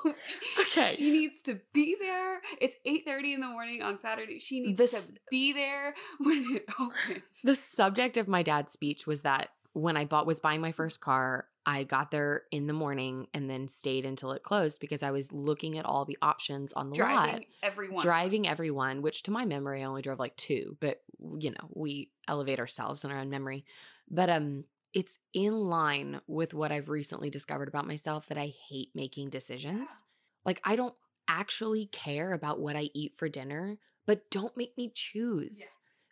Okay. 0.60 0.82
she 0.82 1.10
needs 1.10 1.42
to 1.42 1.60
be 1.72 1.96
there. 1.98 2.40
It's 2.60 2.76
8.30 2.86 3.34
in 3.34 3.40
the 3.40 3.46
morning 3.46 3.82
on 3.82 3.96
saturday. 3.96 4.38
She 4.40 4.60
needs 4.60 4.78
This- 4.78 5.10
to 5.12 5.20
be 5.30 5.52
there 5.52 5.94
when 6.18 6.44
it 6.56 6.64
opens. 6.78 7.42
The 7.44 7.54
subject 7.56 8.16
of 8.16 8.28
my 8.28 8.42
dad's 8.42 8.72
speech 8.72 9.06
was 9.06 9.22
that 9.22 9.48
when 9.78 9.96
I 9.96 10.04
bought 10.04 10.26
was 10.26 10.40
buying 10.40 10.60
my 10.60 10.72
first 10.72 11.00
car, 11.00 11.46
I 11.64 11.84
got 11.84 12.10
there 12.10 12.42
in 12.50 12.66
the 12.66 12.72
morning 12.72 13.26
and 13.34 13.48
then 13.48 13.68
stayed 13.68 14.06
until 14.06 14.32
it 14.32 14.42
closed 14.42 14.80
because 14.80 15.02
I 15.02 15.10
was 15.10 15.32
looking 15.32 15.78
at 15.78 15.84
all 15.84 16.04
the 16.04 16.18
options 16.22 16.72
on 16.72 16.90
the 16.90 16.96
lot. 16.96 16.96
driving 16.96 17.32
lot. 17.32 17.44
everyone 17.62 18.02
Driving 18.02 18.48
everyone, 18.48 19.02
which 19.02 19.22
to 19.24 19.30
my 19.30 19.44
memory 19.44 19.82
I 19.82 19.86
only 19.86 20.02
drove 20.02 20.18
like 20.18 20.36
two, 20.36 20.76
but 20.80 21.00
you 21.38 21.50
know, 21.50 21.68
we 21.74 22.10
elevate 22.26 22.58
ourselves 22.58 23.04
in 23.04 23.10
our 23.10 23.18
own 23.18 23.30
memory. 23.30 23.64
But 24.10 24.30
um 24.30 24.64
it's 24.94 25.18
in 25.34 25.52
line 25.52 26.20
with 26.26 26.54
what 26.54 26.72
I've 26.72 26.88
recently 26.88 27.28
discovered 27.28 27.68
about 27.68 27.86
myself 27.86 28.26
that 28.28 28.38
I 28.38 28.54
hate 28.68 28.90
making 28.94 29.30
decisions. 29.30 30.02
Like 30.44 30.60
I 30.64 30.76
don't 30.76 30.94
actually 31.28 31.86
care 31.86 32.32
about 32.32 32.58
what 32.58 32.74
I 32.74 32.88
eat 32.94 33.12
for 33.12 33.28
dinner, 33.28 33.76
but 34.06 34.30
don't 34.30 34.56
make 34.56 34.78
me 34.78 34.90
choose. 34.94 35.58
Yeah. 35.58 35.66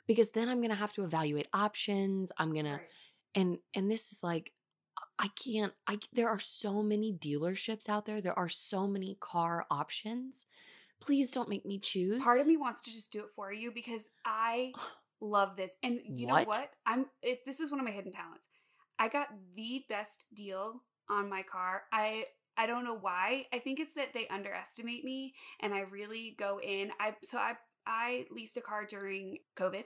Because 0.06 0.30
then 0.30 0.50
I'm 0.50 0.58
going 0.58 0.70
to 0.70 0.76
have 0.76 0.92
to 0.94 1.04
evaluate 1.04 1.46
options. 1.54 2.30
I'm 2.36 2.52
going 2.52 2.66
to 2.66 2.72
Right. 2.72 2.80
And 3.36 3.58
and 3.74 3.90
this 3.90 4.10
is 4.10 4.22
like 4.22 4.52
I 5.18 5.28
can't 5.28 5.72
I 5.86 5.98
there 6.12 6.28
are 6.28 6.40
so 6.40 6.82
many 6.82 7.12
dealerships 7.12 7.88
out 7.88 8.06
there. 8.06 8.20
There 8.20 8.38
are 8.38 8.48
so 8.48 8.86
many 8.88 9.16
car 9.20 9.66
options. 9.70 10.46
Please 11.00 11.30
don't 11.30 11.48
make 11.50 11.66
me 11.66 11.78
choose. 11.78 12.24
part 12.24 12.40
of 12.40 12.46
me 12.46 12.56
wants 12.56 12.80
to 12.80 12.90
just 12.90 13.12
do 13.12 13.20
it 13.20 13.30
for 13.36 13.52
you 13.52 13.70
because 13.70 14.08
i 14.24 14.72
love 15.20 15.54
this 15.56 15.76
and 15.82 16.00
you 16.06 16.26
know 16.26 16.32
What? 16.34 16.46
what 16.48 16.70
i'm 16.86 17.04
it, 17.22 17.40
this 17.44 17.60
is 17.60 17.70
one 17.70 17.78
of 17.80 17.84
my 17.84 17.92
hidden 17.92 18.12
talents 18.12 18.48
i 18.98 19.08
got 19.08 19.28
the 19.54 19.84
best 19.90 20.26
deal 20.34 20.82
on 21.10 21.28
my 21.28 21.42
car 21.42 21.82
i 21.92 22.24
i 22.56 22.66
don't 22.66 22.82
know 22.84 22.96
why 22.98 23.44
i 23.52 23.58
think 23.58 23.78
it's 23.78 23.92
that 23.94 24.14
they 24.14 24.26
underestimate 24.28 25.04
me 25.04 25.34
and 25.60 25.74
i 25.74 25.80
really 25.80 26.34
go 26.38 26.58
in 26.60 26.90
i 26.98 27.14
so 27.22 27.36
i 27.36 27.52
i 27.86 28.24
leased 28.30 28.56
a 28.56 28.62
car 28.62 28.86
during 28.88 29.36
covid 29.54 29.84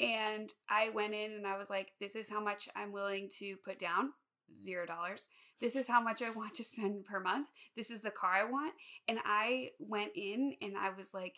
and 0.00 0.52
i 0.70 0.90
went 0.90 1.14
in 1.14 1.32
and 1.32 1.46
i 1.46 1.56
was 1.56 1.68
like 1.68 1.92
this 2.00 2.14
is 2.14 2.30
how 2.30 2.40
much 2.40 2.68
i'm 2.76 2.92
willing 2.92 3.28
to 3.38 3.56
put 3.64 3.78
down. 3.78 4.12
Zero 4.54 4.86
dollars. 4.86 5.26
This 5.60 5.76
is 5.76 5.88
how 5.88 6.00
much 6.00 6.22
i 6.22 6.30
want 6.30 6.54
to 6.54 6.64
spend 6.64 7.04
per 7.04 7.20
month. 7.20 7.48
This 7.76 7.90
is 7.90 8.02
the 8.02 8.10
car 8.10 8.32
i 8.34 8.44
want. 8.44 8.74
And 9.06 9.18
i 9.24 9.70
went 9.78 10.12
in 10.14 10.54
and 10.62 10.76
i 10.76 10.90
was 10.90 11.12
like 11.12 11.34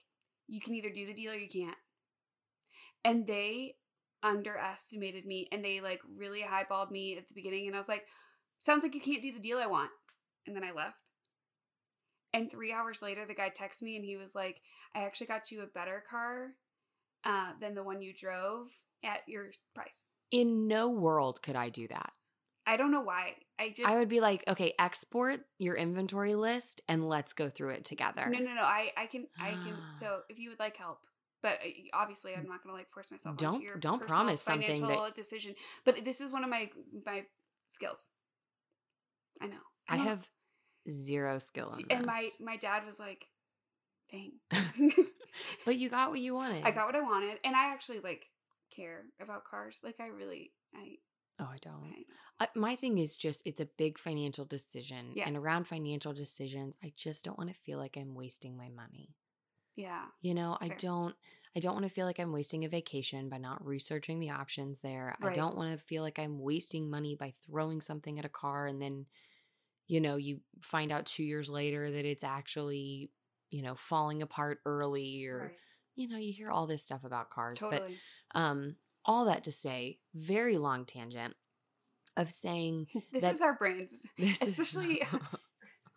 you 0.46 0.60
can 0.60 0.74
either 0.74 0.90
do 0.90 1.06
the 1.06 1.14
deal 1.14 1.32
or 1.32 1.36
you 1.36 1.48
can't. 1.48 1.76
And 3.04 3.26
they 3.26 3.76
underestimated 4.22 5.24
me 5.24 5.48
and 5.50 5.64
they 5.64 5.80
like 5.80 6.00
really 6.16 6.42
highballed 6.42 6.90
me 6.90 7.16
at 7.16 7.26
the 7.26 7.34
beginning 7.34 7.66
and 7.66 7.74
i 7.74 7.78
was 7.78 7.88
like 7.88 8.04
sounds 8.58 8.82
like 8.82 8.94
you 8.94 9.00
can't 9.00 9.22
do 9.22 9.32
the 9.32 9.40
deal 9.40 9.58
i 9.58 9.66
want. 9.66 9.90
And 10.46 10.54
then 10.54 10.64
i 10.64 10.72
left. 10.72 10.96
And 12.32 12.50
three 12.50 12.72
hours 12.72 13.02
later 13.02 13.24
the 13.26 13.34
guy 13.34 13.50
texted 13.50 13.82
me 13.82 13.96
and 13.96 14.04
he 14.04 14.16
was 14.16 14.34
like 14.34 14.60
i 14.94 15.00
actually 15.00 15.26
got 15.28 15.50
you 15.50 15.62
a 15.62 15.66
better 15.66 16.04
car 16.08 16.50
uh, 17.24 17.52
than 17.60 17.74
the 17.74 17.82
one 17.82 18.00
you 18.02 18.12
drove 18.14 18.66
at 19.04 19.20
your 19.26 19.46
price 19.74 20.14
In 20.30 20.68
no 20.68 20.88
world 20.88 21.42
could 21.42 21.56
I 21.56 21.68
do 21.70 21.86
that. 21.88 22.12
i 22.66 22.76
don't 22.76 22.90
know 22.92 23.00
why 23.02 23.34
i 23.58 23.68
just 23.70 23.90
I 23.90 23.98
would 23.98 24.08
be 24.08 24.20
like, 24.20 24.44
okay, 24.48 24.74
export 24.78 25.40
your 25.58 25.74
inventory 25.74 26.34
list 26.34 26.80
and 26.88 27.08
let's 27.08 27.32
go 27.32 27.48
through 27.50 27.70
it 27.70 27.84
together. 27.84 28.26
no 28.30 28.38
no 28.38 28.54
no 28.54 28.62
i 28.62 28.92
i 28.96 29.06
can 29.06 29.26
i 29.38 29.50
can 29.50 29.76
so 29.92 30.20
if 30.28 30.38
you 30.38 30.50
would 30.50 30.58
like 30.60 30.76
help 30.76 30.98
but 31.42 31.54
uh, 31.64 31.68
obviously 31.94 32.34
i'm 32.34 32.46
not 32.46 32.62
gonna 32.62 32.76
like 32.76 32.90
force 32.90 33.10
myself 33.10 33.36
Don't- 33.36 33.62
your 33.62 33.76
don't 33.76 34.06
promise 34.06 34.40
something 34.42 34.86
that- 34.86 35.14
decision 35.14 35.54
but 35.84 36.04
this 36.04 36.20
is 36.20 36.30
one 36.32 36.44
of 36.44 36.50
my 36.50 36.70
my 37.06 37.24
skills 37.68 38.10
i 39.40 39.46
know 39.46 39.56
I 39.88 39.96
don't- 39.96 40.06
have 40.06 40.28
zero 40.90 41.38
skill 41.38 41.70
in 41.78 41.96
and 41.96 42.06
my 42.06 42.20
this. 42.22 42.40
my 42.40 42.56
dad 42.56 42.84
was 42.86 42.98
like 43.00 43.26
dang 44.10 44.32
but 45.64 45.76
you 45.76 45.88
got 45.88 46.10
what 46.10 46.20
you 46.20 46.34
wanted. 46.40 46.64
i 46.64 46.70
got 46.70 46.86
what 46.86 46.96
i 46.96 47.00
wanted 47.00 47.38
and 47.44 47.54
i 47.56 47.72
actually 47.72 48.00
like 48.00 48.26
care 48.74 49.02
about 49.20 49.44
cars 49.44 49.80
like 49.84 49.96
i 50.00 50.06
really 50.06 50.52
i 50.74 50.96
Oh, 51.42 51.48
I 51.50 51.56
don't. 51.62 51.94
i 52.38 52.44
Uh, 52.44 52.46
my 52.54 52.74
thing 52.74 52.98
is 52.98 53.16
just 53.16 53.42
it's 53.46 53.60
a 53.60 53.68
big 53.78 53.98
financial 53.98 54.44
decision, 54.44 55.14
and 55.26 55.36
around 55.38 55.66
financial 55.66 56.12
decisions, 56.12 56.76
I 56.82 56.92
just 56.96 57.24
don't 57.24 57.38
want 57.38 57.48
to 57.48 57.58
feel 57.58 57.78
like 57.78 57.96
I'm 57.96 58.14
wasting 58.14 58.56
my 58.58 58.68
money. 58.68 59.14
yeah 59.74 60.04
You 60.20 60.34
know, 60.34 60.58
I 60.60 60.68
fair. 60.68 60.76
don't. 60.78 61.14
I 61.56 61.60
don't 61.60 61.72
want 61.74 61.86
to 61.86 61.90
feel 61.90 62.04
like 62.06 62.20
I'm 62.20 62.32
wasting 62.32 62.64
a 62.64 62.68
vacation 62.68 63.28
by 63.30 63.38
not 63.38 63.64
researching 63.64 64.20
the 64.20 64.30
options 64.30 64.80
there. 64.82 65.16
I 65.22 65.32
don't 65.32 65.56
want 65.56 65.72
to 65.72 65.84
feel 65.84 66.02
like 66.02 66.18
I'm 66.18 66.38
wasting 66.38 66.88
money 66.90 67.16
by 67.16 67.32
throwing 67.46 67.80
something 67.80 68.18
at 68.18 68.24
a 68.26 68.28
car 68.28 68.66
and 68.66 68.80
then, 68.80 69.06
you 69.88 70.00
know, 70.00 70.16
you 70.16 70.40
find 70.60 70.92
out 70.92 71.06
two 71.06 71.24
years 71.24 71.48
later 71.50 71.90
that 71.90 72.04
it's 72.04 72.22
actually, 72.22 73.10
you 73.50 73.62
know, 73.62 73.74
falling 73.74 74.22
apart 74.22 74.58
early 74.64 75.26
or, 75.26 75.38
right. 75.38 75.50
you 75.96 76.08
know, 76.08 76.16
you 76.16 76.32
hear 76.32 76.50
all 76.50 76.66
this 76.66 76.82
stuff 76.82 77.04
about 77.04 77.30
cars. 77.30 77.58
totally 77.60 77.98
But 78.32 78.40
um, 78.40 78.76
all 79.04 79.24
that 79.26 79.44
to 79.44 79.52
say, 79.52 79.98
very 80.14 80.56
long 80.56 80.84
tangent 80.84 81.34
of 82.16 82.30
saying 82.30 82.86
this 83.12 83.28
is 83.28 83.40
our 83.40 83.54
brains 83.54 84.06
Especially- 84.18 85.02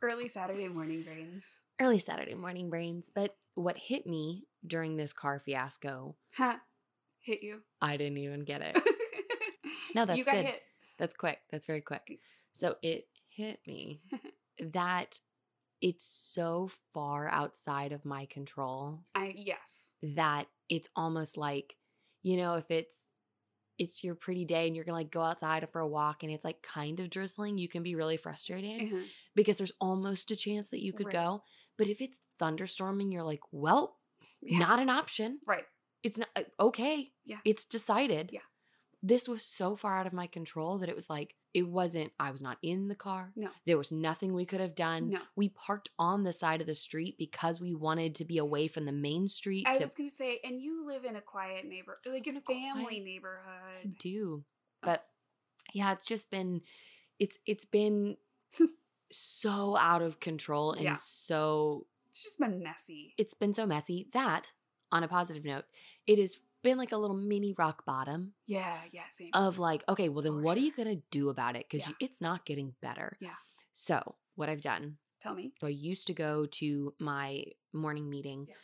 early 0.01 0.27
saturday 0.27 0.67
morning 0.67 1.01
brains 1.01 1.63
early 1.79 1.99
Saturday 1.99 2.35
morning 2.35 2.69
brains. 2.69 3.09
But 3.13 3.35
what 3.55 3.77
hit 3.77 4.05
me 4.05 4.47
during 4.65 4.97
this 4.97 5.13
car 5.13 5.39
fiasco, 5.39 6.15
huh 6.35 6.57
hit 7.19 7.41
you 7.41 7.61
I 7.81 7.97
didn't 7.97 8.17
even 8.17 8.43
get 8.43 8.61
it. 8.61 8.77
No, 9.95 10.05
that's 10.05 10.17
you 10.17 10.25
got 10.25 10.35
good. 10.35 10.45
hit 10.45 10.61
That's 10.97 11.13
quick. 11.13 11.39
That's 11.51 11.65
very 11.65 11.81
quick. 11.81 12.01
Thanks. 12.07 12.35
So 12.53 12.75
it 12.81 13.07
hit 13.27 13.59
me 13.67 14.01
that 14.59 15.19
it's 15.84 16.06
so 16.08 16.69
far 16.93 17.28
outside 17.30 17.91
of 17.91 18.06
my 18.06 18.26
control 18.26 19.04
i 19.13 19.34
yes 19.38 19.96
that 20.02 20.48
it's 20.69 20.89
almost 20.96 21.38
like, 21.38 21.76
you 22.24 22.38
know, 22.38 22.56
if 22.56 22.72
it's 22.72 23.10
it's 23.80 24.04
your 24.04 24.15
pretty 24.15 24.46
day 24.46 24.65
and 24.67 24.76
you're 24.76 24.86
gonna 24.86 24.98
like 24.98 25.12
go 25.12 25.22
outside 25.24 25.67
for 25.72 25.82
a 25.82 25.88
walk 25.88 26.24
and 26.24 26.32
it's 26.32 26.46
like 26.46 26.62
kind 26.63 27.00
of 27.00 27.10
drizzling, 27.10 27.58
you 27.58 27.67
can 27.67 27.84
be 27.84 27.96
really 27.96 28.17
frustrated 28.17 28.82
Mhm. 28.89 29.06
because 29.36 29.58
there's 29.58 29.74
almost 29.82 30.32
a 30.32 30.36
chance 30.36 30.69
that 30.69 30.82
you 30.84 30.93
could 30.93 31.08
Right. 31.08 31.13
go. 31.13 31.43
But 31.78 31.88
if 31.88 32.00
it's 32.02 32.22
thunderstorming, 32.39 33.12
you're 33.12 33.24
like, 33.34 33.41
well, 33.52 34.00
Yeah. 34.41 34.60
not 34.60 34.80
an 34.80 34.89
option. 34.89 35.39
Right. 35.46 35.65
It's 36.04 36.17
not 36.17 36.30
uh, 36.36 36.43
okay. 36.60 37.13
Yeah. 37.26 37.39
It's 37.46 37.65
decided. 37.65 38.32
Yeah. 38.32 38.48
This 39.05 39.27
was 39.27 39.43
so 39.43 39.75
far 39.75 39.97
out 39.99 40.07
of 40.07 40.13
my 40.13 40.27
control 40.27 40.77
that 40.77 40.87
it 40.87 40.95
was 40.95 41.09
like, 41.09 41.35
it 41.53 41.67
wasn't, 41.67 42.13
I 42.19 42.31
was 42.31 42.41
not 42.41 42.57
in 42.63 42.87
the 42.87 42.95
car. 42.95 43.33
No. 43.35 43.49
There 43.65 43.77
was 43.77 43.91
nothing 43.91 44.33
we 44.33 44.45
could 44.45 44.61
have 44.61 44.75
done. 44.75 45.09
No. 45.09 45.19
We 45.35 45.49
parked 45.49 45.89
on 45.99 46.23
the 46.23 46.31
side 46.31 46.61
of 46.61 46.67
the 46.67 46.73
street 46.73 47.17
because 47.17 47.59
we 47.59 47.75
wanted 47.75 48.15
to 48.15 48.25
be 48.25 48.37
away 48.37 48.69
from 48.69 48.85
the 48.85 48.93
main 48.93 49.27
street 49.27 49.67
I 49.67 49.75
to 49.75 49.81
was 49.83 49.93
gonna 49.93 50.09
say, 50.09 50.39
and 50.45 50.59
you 50.61 50.85
live 50.87 51.03
in 51.03 51.17
a 51.17 51.21
quiet 51.21 51.65
neighbor, 51.67 51.99
like 52.07 52.25
a 52.27 52.29
In 52.29 52.37
a 52.37 52.41
quiet- 52.41 52.59
family 52.61 53.01
I 53.01 53.03
neighborhood. 53.03 53.97
do. 53.99 54.45
But 54.81 55.05
yeah, 55.73 55.91
it's 55.91 56.05
just 56.05 56.31
been 56.31 56.61
it's 57.19 57.37
it's 57.45 57.65
been 57.65 58.15
so 59.11 59.77
out 59.77 60.01
of 60.01 60.19
control 60.19 60.71
and 60.73 60.83
Yeah. 60.83 60.95
so 60.95 61.87
It's 62.09 62.23
just 62.23 62.39
been 62.39 62.63
messy. 62.63 63.13
it's 63.17 63.33
been 63.33 63.53
so 63.53 63.65
messy 63.65 64.07
that 64.13 64.51
on 64.91 65.03
a 65.03 65.07
positive 65.07 65.43
note, 65.43 65.65
it 66.07 66.19
has 66.19 66.37
been 66.63 66.78
like 66.78 66.91
a 66.91 66.97
little 66.97 67.15
mini 67.15 67.54
rock 67.58 67.86
bottom 67.86 68.34
Yeah, 68.47 68.78
yeah, 68.91 69.04
same. 69.12 69.30
of 69.34 69.60
like, 69.60 69.84
okay, 69.88 70.10
well 70.10 70.23
then 70.23 70.34
For 70.34 70.41
what 70.41 70.58
are 70.58 70.62
you 70.62 70.71
to 70.71 70.95
do 71.12 71.30
about 71.30 71.56
it 71.56 71.69
cuz 71.69 71.82
Yeah. 71.88 71.93
it's 71.99 72.19
not 72.21 72.45
getting 72.45 72.76
better. 72.82 73.17
Yeah. 73.19 73.36
So, 73.73 74.15
what 74.36 74.49
I've 74.49 74.62
done, 74.62 74.97
Tell 75.19 75.36
me. 75.36 75.54
so 75.60 75.67
I 75.67 75.71
used 75.71 76.08
to 76.08 76.13
go 76.13 76.45
to 76.45 76.95
my 76.99 77.45
morning 77.71 78.10
meeting 78.10 78.47
Yeah. 78.49 78.56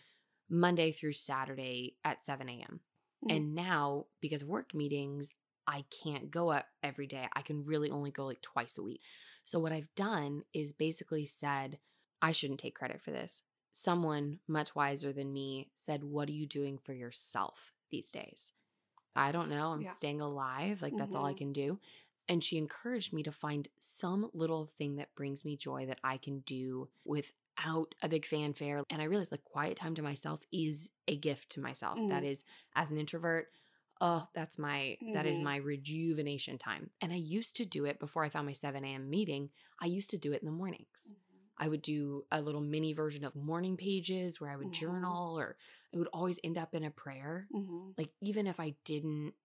Monday 0.49 0.91
through 0.91 1.13
Saturday 1.13 1.97
at 2.03 2.23
7 2.23 2.49
a.m. 2.49 2.81
Mhm. 3.23 3.35
And 3.35 3.55
now, 3.55 4.07
because 4.21 4.41
of 4.41 4.47
work 4.47 4.73
meetings, 4.73 5.33
I 5.67 5.83
can't 5.91 6.31
go 6.31 6.49
up 6.49 6.67
every 6.81 7.05
day. 7.05 7.27
I 7.33 7.41
can 7.43 7.63
really 7.65 7.91
only 7.91 8.09
go 8.11 8.25
like 8.25 8.41
twice 8.41 8.77
a 8.77 8.81
week. 8.83 9.01
So, 9.45 9.59
what 9.59 9.71
I've 9.71 9.93
done 9.93 10.45
is 10.53 10.73
basically 10.73 11.25
said, 11.25 11.79
I 12.21 12.31
shouldn't 12.31 12.59
take 12.59 12.75
credit 12.75 13.01
for 13.01 13.11
this. 13.11 13.43
Someone 13.71 14.39
much 14.47 14.73
wiser 14.75 15.13
than 15.13 15.31
me 15.31 15.71
said, 15.75 16.03
What 16.03 16.27
are 16.29 16.33
you 16.33 16.47
doing 16.47 16.77
for 16.79 16.93
yourself 16.93 17.71
these 17.89 18.11
days? 18.11 18.53
I 19.15 19.31
don't 19.31 19.49
know. 19.49 19.71
I'm 19.71 19.81
Yeah. 19.81 19.95
staying 19.95 20.21
alive. 20.21 20.81
Like, 20.81 20.97
that's 20.97 21.15
all 21.15 21.25
I 21.25 21.33
Mhm. 21.33 21.35
can 21.35 21.51
do. 21.53 21.79
And 22.27 22.43
she 22.43 22.57
encouraged 22.57 23.11
me 23.11 23.23
to 23.23 23.31
find 23.31 23.67
some 23.79 24.29
little 24.33 24.67
thing 24.77 24.97
that 24.97 25.15
brings 25.15 25.43
me 25.43 25.57
joy 25.57 25.87
that 25.87 25.99
I 26.03 26.17
can 26.17 26.41
do 26.41 26.89
without 27.03 27.95
a 28.03 28.09
big 28.09 28.25
fanfare. 28.25 28.83
And 28.89 29.01
I 29.01 29.05
realized 29.05 29.31
like 29.31 29.43
quiet 29.43 29.77
time 29.77 29.95
to 29.95 30.03
myself 30.03 30.43
is 30.51 30.91
a 31.07 31.17
gift 31.17 31.49
to 31.51 31.59
myself. 31.59 32.01
That 32.07 32.23
Mhm. 32.23 32.25
is, 32.25 32.45
as 32.75 32.91
an 32.91 32.99
introvert, 32.99 33.47
oh, 33.99 34.27
that's 34.33 34.59
my 34.59 34.97
that 35.11 35.25
is 35.25 35.39
Mhm. 35.39 35.41
my 35.41 35.55
rejuvenation 35.57 36.57
time. 36.59 36.91
And 37.01 37.11
I 37.11 37.15
used 37.17 37.55
to 37.57 37.65
do 37.65 37.85
it 37.85 37.99
before 37.99 38.23
I 38.23 38.29
found 38.29 38.45
my 38.45 38.53
7 38.53 38.89
a.m. 38.93 39.09
meeting. 39.09 39.49
I 39.81 39.87
used 39.87 40.11
to 40.11 40.17
do 40.19 40.33
it 40.33 40.41
in 40.41 40.45
the 40.45 40.51
mornings. 40.51 41.13
I 41.59 41.67
would 41.67 41.81
do 41.81 42.25
a 42.31 42.41
little 42.41 42.61
mini 42.61 42.93
version 42.93 43.25
of 43.25 43.35
morning 43.35 43.75
pages 43.77 44.39
where 44.39 44.49
I 44.49 44.55
would 44.55 44.69
Mhm. 44.69 44.73
journal 44.73 45.37
or 45.37 45.57
it 45.91 45.97
would 45.97 46.07
always 46.13 46.39
end 46.43 46.57
up 46.57 46.73
in 46.73 46.83
a 46.83 46.91
prayer 46.91 47.47
Mhm. 47.51 47.93
like 47.97 48.13
even 48.21 48.47
if 48.47 48.59
I 48.59 48.71
didn't 48.83 49.35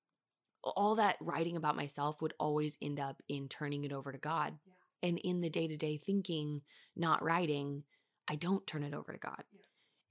all 0.62 0.94
that 0.94 1.18
writing 1.20 1.57
about 1.57 1.77
myself 1.77 2.22
would 2.22 2.33
always 2.40 2.79
end 2.81 2.98
up 2.98 3.20
in 3.29 3.48
turning 3.50 3.85
it 3.85 3.92
over 3.92 4.11
to 4.12 4.16
God. 4.18 4.59
Yeah. 4.64 4.72
And 5.03 5.18
in 5.18 5.42
the 5.42 5.50
day-to-day 5.50 5.98
thinking, 5.98 6.62
not 6.96 7.22
writing, 7.22 7.85
I 8.27 8.37
don't 8.37 8.66
turn 8.66 8.83
it 8.83 8.94
over 8.94 9.12
to 9.12 9.18
God. 9.18 9.44
Yeah. 9.53 9.61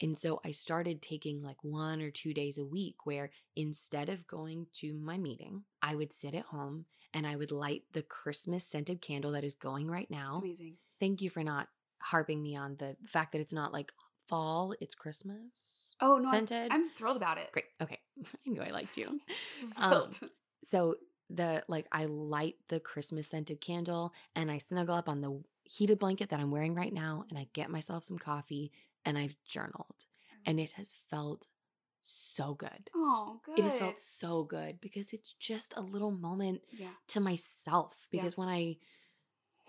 And 0.01 0.15
so 0.15 0.41
I 0.43 0.51
started 0.51 1.01
taking 1.01 1.41
like 1.41 1.63
one 1.63 2.01
or 2.03 2.11
two 2.11 2.35
days 2.35 2.59
a 2.59 2.65
week 2.65 3.05
where 3.07 3.31
instead 3.55 4.09
of 4.09 4.27
going 4.27 4.67
to 4.73 4.93
my 4.93 5.17
meeting, 5.17 5.65
I 5.81 5.95
would 5.95 6.13
sit 6.13 6.35
at 6.35 6.45
home 6.45 6.85
and 7.13 7.25
I 7.25 7.35
would 7.35 7.51
light 7.51 7.85
the 7.93 8.03
Christmas 8.03 8.63
scented 8.63 9.01
candle 9.01 9.31
that 9.31 9.43
is 9.43 9.55
going 9.55 9.89
right 9.89 10.09
now. 10.11 10.29
It's 10.31 10.39
amazing. 10.39 10.77
Thank 10.99 11.23
you 11.23 11.31
for 11.31 11.43
not 11.43 11.69
harping 12.03 12.41
me 12.41 12.55
on 12.55 12.75
the 12.77 12.95
fact 13.05 13.31
that 13.31 13.41
it's 13.41 13.53
not 13.53 13.73
like 13.73 13.91
fall, 14.27 14.73
it's 14.79 14.95
Christmas. 14.95 15.95
Oh 16.01 16.17
no, 16.17 16.29
I'm, 16.29 16.45
scented. 16.47 16.71
I'm 16.71 16.89
thrilled 16.89 17.17
about 17.17 17.37
it. 17.37 17.51
Great. 17.51 17.65
Okay. 17.81 17.99
I 18.45 18.49
knew 18.49 18.61
I 18.61 18.71
liked 18.71 18.97
you. 18.97 19.19
Um, 19.77 20.09
So 20.63 20.95
the 21.29 21.63
like 21.67 21.87
I 21.91 22.05
light 22.05 22.55
the 22.69 22.79
Christmas 22.79 23.27
scented 23.27 23.59
candle 23.61 24.13
and 24.35 24.51
I 24.51 24.57
snuggle 24.59 24.95
up 24.95 25.09
on 25.09 25.21
the 25.21 25.41
heated 25.63 25.99
blanket 25.99 26.29
that 26.29 26.39
I'm 26.39 26.51
wearing 26.51 26.75
right 26.75 26.93
now 26.93 27.25
and 27.29 27.37
I 27.39 27.47
get 27.53 27.69
myself 27.69 28.03
some 28.03 28.17
coffee 28.17 28.71
and 29.05 29.17
I've 29.17 29.35
journaled. 29.45 30.05
And 30.45 30.59
it 30.59 30.71
has 30.73 30.91
felt 31.09 31.47
so 32.01 32.53
good. 32.53 32.89
oh, 32.93 33.39
good. 33.45 33.59
It 33.59 33.63
has 33.63 33.77
felt 33.77 33.97
so 33.97 34.43
good 34.43 34.81
because 34.81 35.13
it's 35.13 35.31
just 35.33 35.73
a 35.77 35.81
little 35.81 36.11
moment 36.11 36.61
yeah. 36.77 36.89
to 37.09 37.19
myself 37.21 38.07
Yeah. 38.11 38.19
because 38.21 38.37
when 38.37 38.49
I 38.49 38.75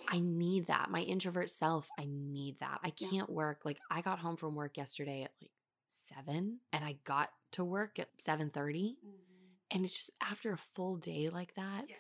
I 0.09 0.21
need 0.21 0.67
that. 0.67 0.91
My 0.91 1.01
introvert 1.01 1.51
self, 1.51 1.89
I 1.99 2.07
need 2.09 2.59
that. 2.61 2.81
I 2.83 2.91
can't 2.91 3.31
work 3.31 3.61
like 3.65 3.79
I 3.91 4.01
got 4.01 4.19
home 4.19 4.37
from 4.37 4.55
work 4.55 4.77
yesterday 4.77 5.23
at 5.23 5.33
like 5.41 5.51
7 5.89 6.59
and 6.73 6.85
I 6.85 6.97
got 7.05 7.31
to 7.53 7.65
work 7.65 7.99
at 7.99 8.09
7:30 8.19 8.51
mm-hmm. 8.53 8.97
and 9.71 9.85
it's 9.85 9.97
just 9.97 10.11
after 10.21 10.53
a 10.53 10.59
full 10.59 10.97
day 10.97 11.29
like 11.29 11.55
that, 11.55 11.85
Yeah. 11.89 11.97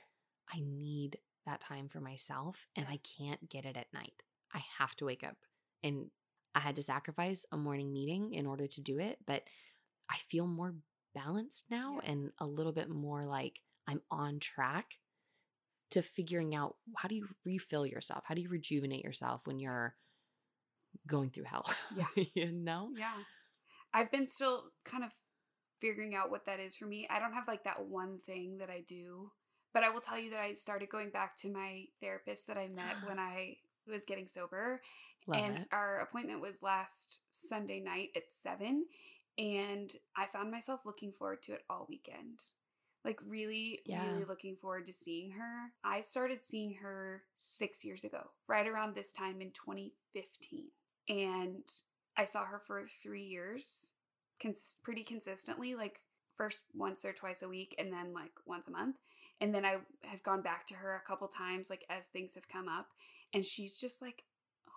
I 0.52 0.60
need 0.60 1.18
that 1.46 1.60
time 1.60 1.88
for 1.88 2.00
myself 2.00 2.66
and 2.76 2.86
I 2.88 2.98
can't 3.18 3.48
get 3.48 3.64
it 3.64 3.76
at 3.76 3.92
night. 3.92 4.22
I 4.52 4.62
have 4.78 4.94
to 4.96 5.04
wake 5.04 5.24
up. 5.24 5.36
And 5.82 6.10
I 6.54 6.60
had 6.60 6.76
to 6.76 6.82
sacrifice 6.82 7.44
a 7.52 7.56
morning 7.56 7.92
meeting 7.92 8.32
in 8.32 8.46
order 8.46 8.66
to 8.66 8.80
do 8.80 8.98
it, 8.98 9.18
but 9.26 9.42
I 10.08 10.18
feel 10.18 10.46
more 10.46 10.74
balanced 11.14 11.70
now 11.70 12.00
Yeah. 12.02 12.10
and 12.10 12.32
a 12.38 12.46
little 12.46 12.72
bit 12.72 12.88
more 12.88 13.24
like 13.26 13.60
I'm 13.86 14.02
on 14.10 14.40
track 14.40 14.98
to 15.94 16.02
figuring 16.02 16.54
out 16.54 16.76
how 16.96 17.08
do 17.08 17.14
you 17.14 17.26
refill 17.44 17.86
yourself? 17.86 18.24
How 18.26 18.34
do 18.34 18.42
you 18.42 18.48
rejuvenate 18.48 19.04
yourself 19.04 19.46
when 19.46 19.58
you're 19.58 19.94
going 21.06 21.30
through 21.30 21.44
hell? 21.44 21.70
Yeah. 21.96 22.24
you 22.34 22.52
know? 22.52 22.90
Yeah. 22.96 23.12
I've 23.92 24.10
been 24.10 24.26
still 24.26 24.64
kind 24.84 25.04
of 25.04 25.10
figuring 25.80 26.14
out 26.14 26.30
what 26.30 26.46
that 26.46 26.60
is 26.60 26.76
for 26.76 26.86
me. 26.86 27.06
I 27.08 27.18
don't 27.18 27.32
have 27.32 27.48
like 27.48 27.64
that 27.64 27.86
one 27.86 28.18
thing 28.26 28.58
that 28.58 28.70
I 28.70 28.82
do, 28.86 29.30
but 29.72 29.82
I 29.82 29.90
will 29.90 30.00
tell 30.00 30.18
you 30.18 30.30
that 30.30 30.40
I 30.40 30.52
started 30.52 30.88
going 30.88 31.10
back 31.10 31.36
to 31.36 31.52
my 31.52 31.84
therapist 32.00 32.48
that 32.48 32.58
I 32.58 32.68
met 32.68 32.96
when 33.06 33.18
I 33.18 33.56
was 33.90 34.04
getting 34.04 34.26
sober. 34.26 34.80
Love 35.26 35.40
and 35.40 35.56
it. 35.58 35.68
our 35.72 36.00
appointment 36.00 36.40
was 36.40 36.62
last 36.62 37.20
Sunday 37.30 37.80
night 37.80 38.10
at 38.16 38.30
7 38.30 38.84
and 39.38 39.92
I 40.16 40.26
found 40.26 40.50
myself 40.50 40.84
looking 40.84 41.12
forward 41.12 41.42
to 41.42 41.52
it 41.52 41.62
all 41.70 41.86
weekend. 41.88 42.40
Like 43.04 43.20
really 43.26 43.80
Yeah. 43.84 44.06
really 44.10 44.24
looking 44.24 44.56
forward 44.56 44.86
to 44.86 44.92
seeing 44.92 45.32
her. 45.32 45.72
I 45.84 46.00
started 46.00 46.42
seeing 46.42 46.74
her 46.76 47.24
6 47.36 47.84
years 47.84 48.02
ago, 48.04 48.30
right 48.46 48.66
around 48.66 48.94
this 48.94 49.12
time 49.12 49.40
in 49.42 49.50
2015. 49.50 50.70
And 51.08 51.64
I 52.16 52.24
saw 52.24 52.44
her 52.46 52.58
for 52.58 52.86
3 52.88 53.22
years 53.22 53.94
cons- 54.40 54.78
pretty 54.82 55.04
consistently 55.04 55.74
like 55.74 56.00
first 56.34 56.64
once 56.74 57.04
or 57.04 57.12
twice 57.12 57.42
a 57.42 57.48
week 57.48 57.74
and 57.78 57.92
then 57.92 58.12
like 58.14 58.32
once 58.46 58.66
a 58.66 58.70
month. 58.70 58.96
And 59.40 59.54
then 59.54 59.64
I 59.66 59.78
have 60.04 60.22
gone 60.22 60.40
back 60.42 60.66
to 60.68 60.76
her 60.76 60.94
a 60.96 61.00
couple 61.06 61.28
times 61.28 61.68
like 61.68 61.84
as 61.90 62.06
things 62.08 62.34
have 62.34 62.48
come 62.48 62.68
up 62.68 62.88
and 63.34 63.44
she's 63.44 63.76
just 63.76 64.00
like 64.00 64.24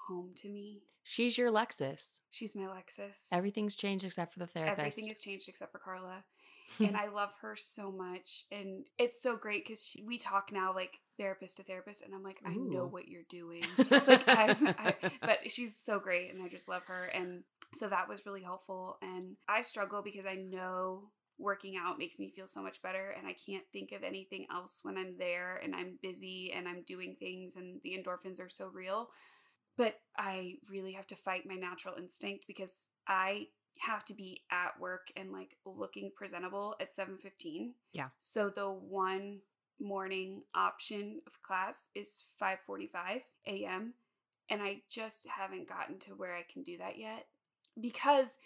home 0.07 0.31
to 0.35 0.49
me. 0.49 0.83
She's 1.03 1.37
your 1.37 1.49
Lexus. 1.51 2.19
She's 2.29 2.55
my 2.55 2.63
Lexus. 2.63 3.29
Everything's 3.31 3.77
changed 3.77 4.03
except 4.03 4.33
for 4.33 4.39
the 4.39 4.47
therapist. 4.47 4.79
Everything 4.79 5.07
has 5.07 5.19
changed 5.19 5.47
except 5.47 5.71
for 5.71 5.79
Carla. 5.79 6.25
And 6.79 6.97
I 6.97 7.09
love 7.09 7.33
her 7.41 7.55
so 7.55 7.91
much. 7.91 8.45
And 8.51 8.87
it's 8.97 9.21
so 9.21 9.35
great 9.35 9.65
because 9.65 9.95
we 10.05 10.17
talk 10.17 10.51
now 10.51 10.73
like 10.73 10.99
therapist 11.17 11.57
to 11.57 11.63
therapist, 11.63 12.03
and 12.03 12.13
I'm 12.13 12.23
like, 12.23 12.39
I 12.45 12.55
know 12.55 12.85
what 12.85 13.07
you're 13.07 13.23
doing. 13.29 13.63
like, 13.77 14.27
I've, 14.27 14.61
I, 14.61 14.95
but 15.21 15.49
she's 15.49 15.77
so 15.77 15.99
great, 15.99 16.33
and 16.33 16.41
I 16.41 16.47
just 16.47 16.69
love 16.69 16.83
her. 16.85 17.05
And 17.05 17.43
so 17.73 17.87
that 17.87 18.07
was 18.07 18.25
really 18.25 18.43
helpful. 18.43 18.97
And 19.01 19.35
I 19.47 19.61
struggle 19.61 20.01
because 20.01 20.25
I 20.25 20.35
know 20.35 21.09
working 21.39 21.75
out 21.77 21.99
makes 21.99 22.17
me 22.17 22.31
feel 22.31 22.47
so 22.47 22.61
much 22.61 22.81
better, 22.81 23.13
and 23.17 23.27
I 23.27 23.33
can't 23.33 23.65
think 23.71 23.91
of 23.91 24.03
anything 24.03 24.47
else 24.51 24.79
when 24.83 24.97
I'm 24.97 25.17
there 25.17 25.59
and 25.63 25.75
I'm 25.75 25.99
busy 26.01 26.53
and 26.55 26.67
I'm 26.67 26.83
doing 26.85 27.15
things, 27.19 27.55
and 27.55 27.79
the 27.83 27.97
endorphins 27.97 28.39
are 28.39 28.49
so 28.49 28.67
real. 28.67 29.09
But 29.77 29.99
I 30.17 30.55
really 30.71 30.93
have 30.93 31.05
to 31.07 31.15
fight 31.15 31.45
my 31.45 31.53
natural 31.55 31.95
instinct 31.97 32.45
because 32.47 32.87
I 33.07 33.47
have 33.81 34.05
to 34.05 34.13
be 34.13 34.43
at 34.51 34.79
work 34.79 35.11
and 35.15 35.31
like 35.31 35.57
looking 35.65 36.11
presentable 36.15 36.75
at 36.79 36.93
7:15. 36.93 37.73
Yeah. 37.93 38.09
So 38.19 38.49
the 38.49 38.69
one 38.69 39.41
morning 39.79 40.43
option 40.55 41.21
of 41.27 41.41
class 41.41 41.89
is 41.95 42.25
5:45 42.41 43.21
a.m. 43.45 43.93
and 44.49 44.61
I 44.61 44.81
just 44.89 45.27
haven't 45.27 45.69
gotten 45.69 45.99
to 45.99 46.11
where 46.11 46.35
I 46.35 46.43
can 46.43 46.63
do 46.63 46.77
that 46.77 46.97
yet 46.97 47.27
because 47.79 48.39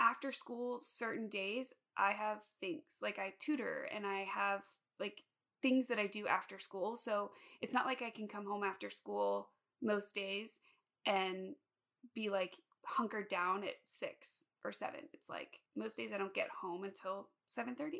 after 0.00 0.32
school 0.32 0.80
certain 0.80 1.28
days 1.28 1.74
I 1.96 2.12
have 2.12 2.42
things 2.60 2.98
like 3.02 3.18
I 3.18 3.34
tutor 3.38 3.88
and 3.94 4.06
I 4.06 4.20
have 4.20 4.64
like 4.98 5.22
things 5.60 5.86
that 5.88 5.98
I 5.98 6.06
do 6.06 6.26
after 6.26 6.58
school. 6.58 6.96
So 6.96 7.30
it's 7.60 7.74
not 7.74 7.86
like 7.86 8.02
I 8.02 8.10
can 8.10 8.26
come 8.26 8.46
home 8.46 8.64
after 8.64 8.90
school 8.90 9.50
most 9.80 10.14
days 10.14 10.60
and 11.06 11.54
be 12.14 12.30
like 12.30 12.56
hunkered 12.84 13.28
down 13.28 13.62
at 13.62 13.76
6 13.84 14.46
or 14.64 14.72
7. 14.72 15.00
It's 15.12 15.28
like 15.28 15.60
most 15.76 15.96
days 15.96 16.12
I 16.12 16.18
don't 16.18 16.34
get 16.34 16.48
home 16.60 16.84
until 16.84 17.28
7:30. 17.48 17.98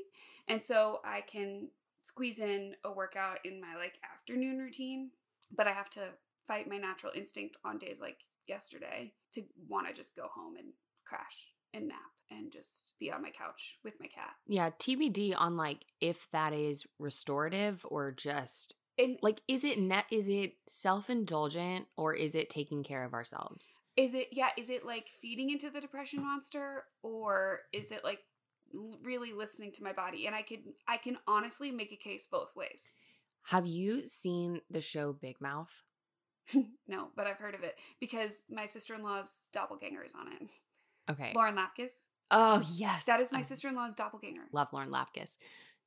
And 0.49 0.63
so 0.63 1.01
I 1.05 1.21
can 1.21 1.69
squeeze 2.03 2.39
in 2.39 2.75
a 2.85 2.93
workout 2.93 3.39
in 3.45 3.61
my 3.61 3.77
like 3.77 3.99
afternoon 4.13 4.59
routine, 4.59 5.11
but 5.55 5.67
I 5.67 5.73
have 5.73 5.91
to 5.91 6.01
fight 6.47 6.69
my 6.69 6.79
natural 6.79 7.13
instinct 7.15 7.57
on 7.65 7.79
days 7.79 8.01
like 8.01 8.19
yesterday 8.49 9.13
to 9.33 9.43
want 9.69 9.87
to 9.87 9.95
just 9.95 10.17
go 10.17 10.29
home 10.35 10.57
and 10.57 10.73
crash 11.05 11.47
and 11.73 11.89
nap 11.89 11.99
and 12.31 12.51
just 12.53 12.95
be 12.99 13.11
on 13.11 13.23
my 13.23 13.31
couch 13.31 13.79
with 13.85 13.95
my 14.01 14.07
cat. 14.07 14.35
Yeah, 14.47 14.71
TBD 14.71 15.35
on 15.37 15.57
like 15.57 15.85
if 16.01 16.29
that 16.33 16.53
is 16.53 16.87
restorative 16.99 17.85
or 17.89 18.11
just 18.11 18.75
And 18.99 19.19
like 19.23 19.41
is 19.49 19.65
it 19.65 19.79
net 19.79 20.05
is 20.11 20.29
it 20.29 20.55
self-indulgent 20.69 21.87
or 21.97 22.15
is 22.15 22.35
it 22.35 22.51
taking 22.51 22.83
care 22.83 23.05
of 23.05 23.15
ourselves? 23.15 23.81
is 23.97 24.15
it 24.15 24.29
yeah, 24.33 24.51
is 24.57 24.71
it 24.71 24.85
like 24.85 25.09
feeding 25.09 25.51
into 25.51 25.71
the 25.71 25.81
depression 25.81 26.23
monster 26.23 26.85
or 27.03 27.61
is 27.73 27.91
it 27.91 28.05
like 28.05 28.21
really 29.03 29.33
listening 29.33 29.73
to 29.73 29.83
my 29.83 29.93
body? 29.93 30.27
And 30.27 30.35
I 30.35 30.43
could 30.43 30.61
I 30.87 30.97
can 30.97 31.19
honestly 31.27 31.71
make 31.71 31.93
a 31.93 31.97
case 31.97 32.27
both 32.27 32.55
ways. 32.57 32.95
Have 33.47 33.67
you 33.67 34.07
seen 34.07 34.61
the 34.71 34.81
show 34.81 35.13
Big 35.13 35.41
Mouth? 35.41 35.83
no, 36.87 37.09
but 37.17 37.27
I've 37.27 37.39
heard 37.39 37.55
of 37.55 37.63
it 37.63 37.77
because 38.01 38.45
my 38.51 38.67
sister-in-law's 38.67 39.47
doppelganger 39.53 40.05
is 40.05 40.15
on 40.15 40.33
it. 40.33 40.49
Okay. 41.11 41.33
Lauren 41.35 41.57
Lapkus. 41.57 42.05
Oh, 42.31 42.63
yes. 42.75 43.05
That 43.07 43.21
is 43.21 43.33
my 43.33 43.41
I 43.41 43.43
sister-in-law's 43.43 43.95
doppelganger. 43.95 44.43
love 44.53 44.69
Lauren 44.73 44.91
Lapkus. 44.91 45.37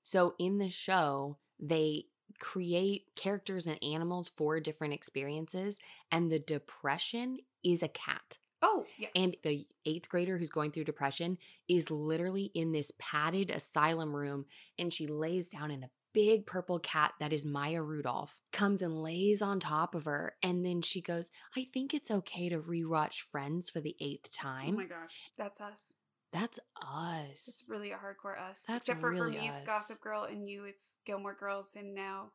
So 0.03 0.35
in 0.37 0.57
the 0.57 0.69
show, 0.69 1.37
they 1.59 2.05
create 2.39 3.03
characters 3.15 3.67
and 3.67 3.81
animals 3.83 4.31
for 4.35 4.59
different 4.59 4.93
experiences, 4.93 5.79
and 6.11 6.31
the 6.31 6.39
depression 6.39 7.39
is 7.63 7.83
a 7.83 7.87
cat. 7.87 8.37
Oh, 8.61 8.85
yeah. 8.97 9.09
And 9.15 9.35
the 9.43 9.67
eighth 9.85 10.09
grader 10.09 10.37
who's 10.37 10.49
going 10.49 10.71
through 10.71 10.85
depression 10.85 11.37
is 11.67 11.91
literally 11.91 12.51
in 12.55 12.71
this 12.71 12.91
padded 12.97 13.51
asylum 13.51 14.15
room, 14.15 14.45
and 14.79 14.91
she 14.91 15.07
lays 15.07 15.47
down 15.47 15.71
in 15.71 15.83
a 15.83 15.89
big 16.13 16.45
purple 16.45 16.79
cat 16.79 17.13
that 17.19 17.33
is 17.33 17.45
Maya 17.45 17.83
Rudolph 17.83 18.41
comes 18.53 18.81
and 18.81 19.03
lays 19.03 19.41
on 19.41 19.59
top 19.59 19.93
of 19.93 20.05
her. 20.05 20.35
And 20.41 20.65
then 20.65 20.81
she 20.81 21.01
goes, 21.01 21.29
I 21.57 21.67
think 21.73 21.93
it's 21.93 22.09
okay 22.09 22.47
to 22.47 22.57
rewatch 22.57 23.15
Friends 23.19 23.69
for 23.69 23.81
the 23.81 23.97
eighth 23.99 24.31
time. 24.31 24.75
Oh 24.75 24.77
my 24.77 24.85
gosh. 24.85 25.29
That's 25.37 25.59
us. 25.59 25.97
That's 26.35 26.59
us. 26.81 27.31
It's 27.31 27.65
really 27.69 27.91
a 27.93 27.95
hardcore 27.95 28.37
us. 28.37 28.65
That's 28.67 28.89
Except 28.89 28.99
for 28.99 29.13
for 29.13 29.23
really 29.23 29.37
me, 29.37 29.47
it's. 29.47 29.61
Gossip 29.61 30.01
Girl, 30.01 30.25
and 30.25 30.49
you, 30.49 30.65
it's 30.65 30.99
Gilmore 31.05 31.33
Girls, 31.33 31.77
and 31.79 31.95
now 31.95 32.31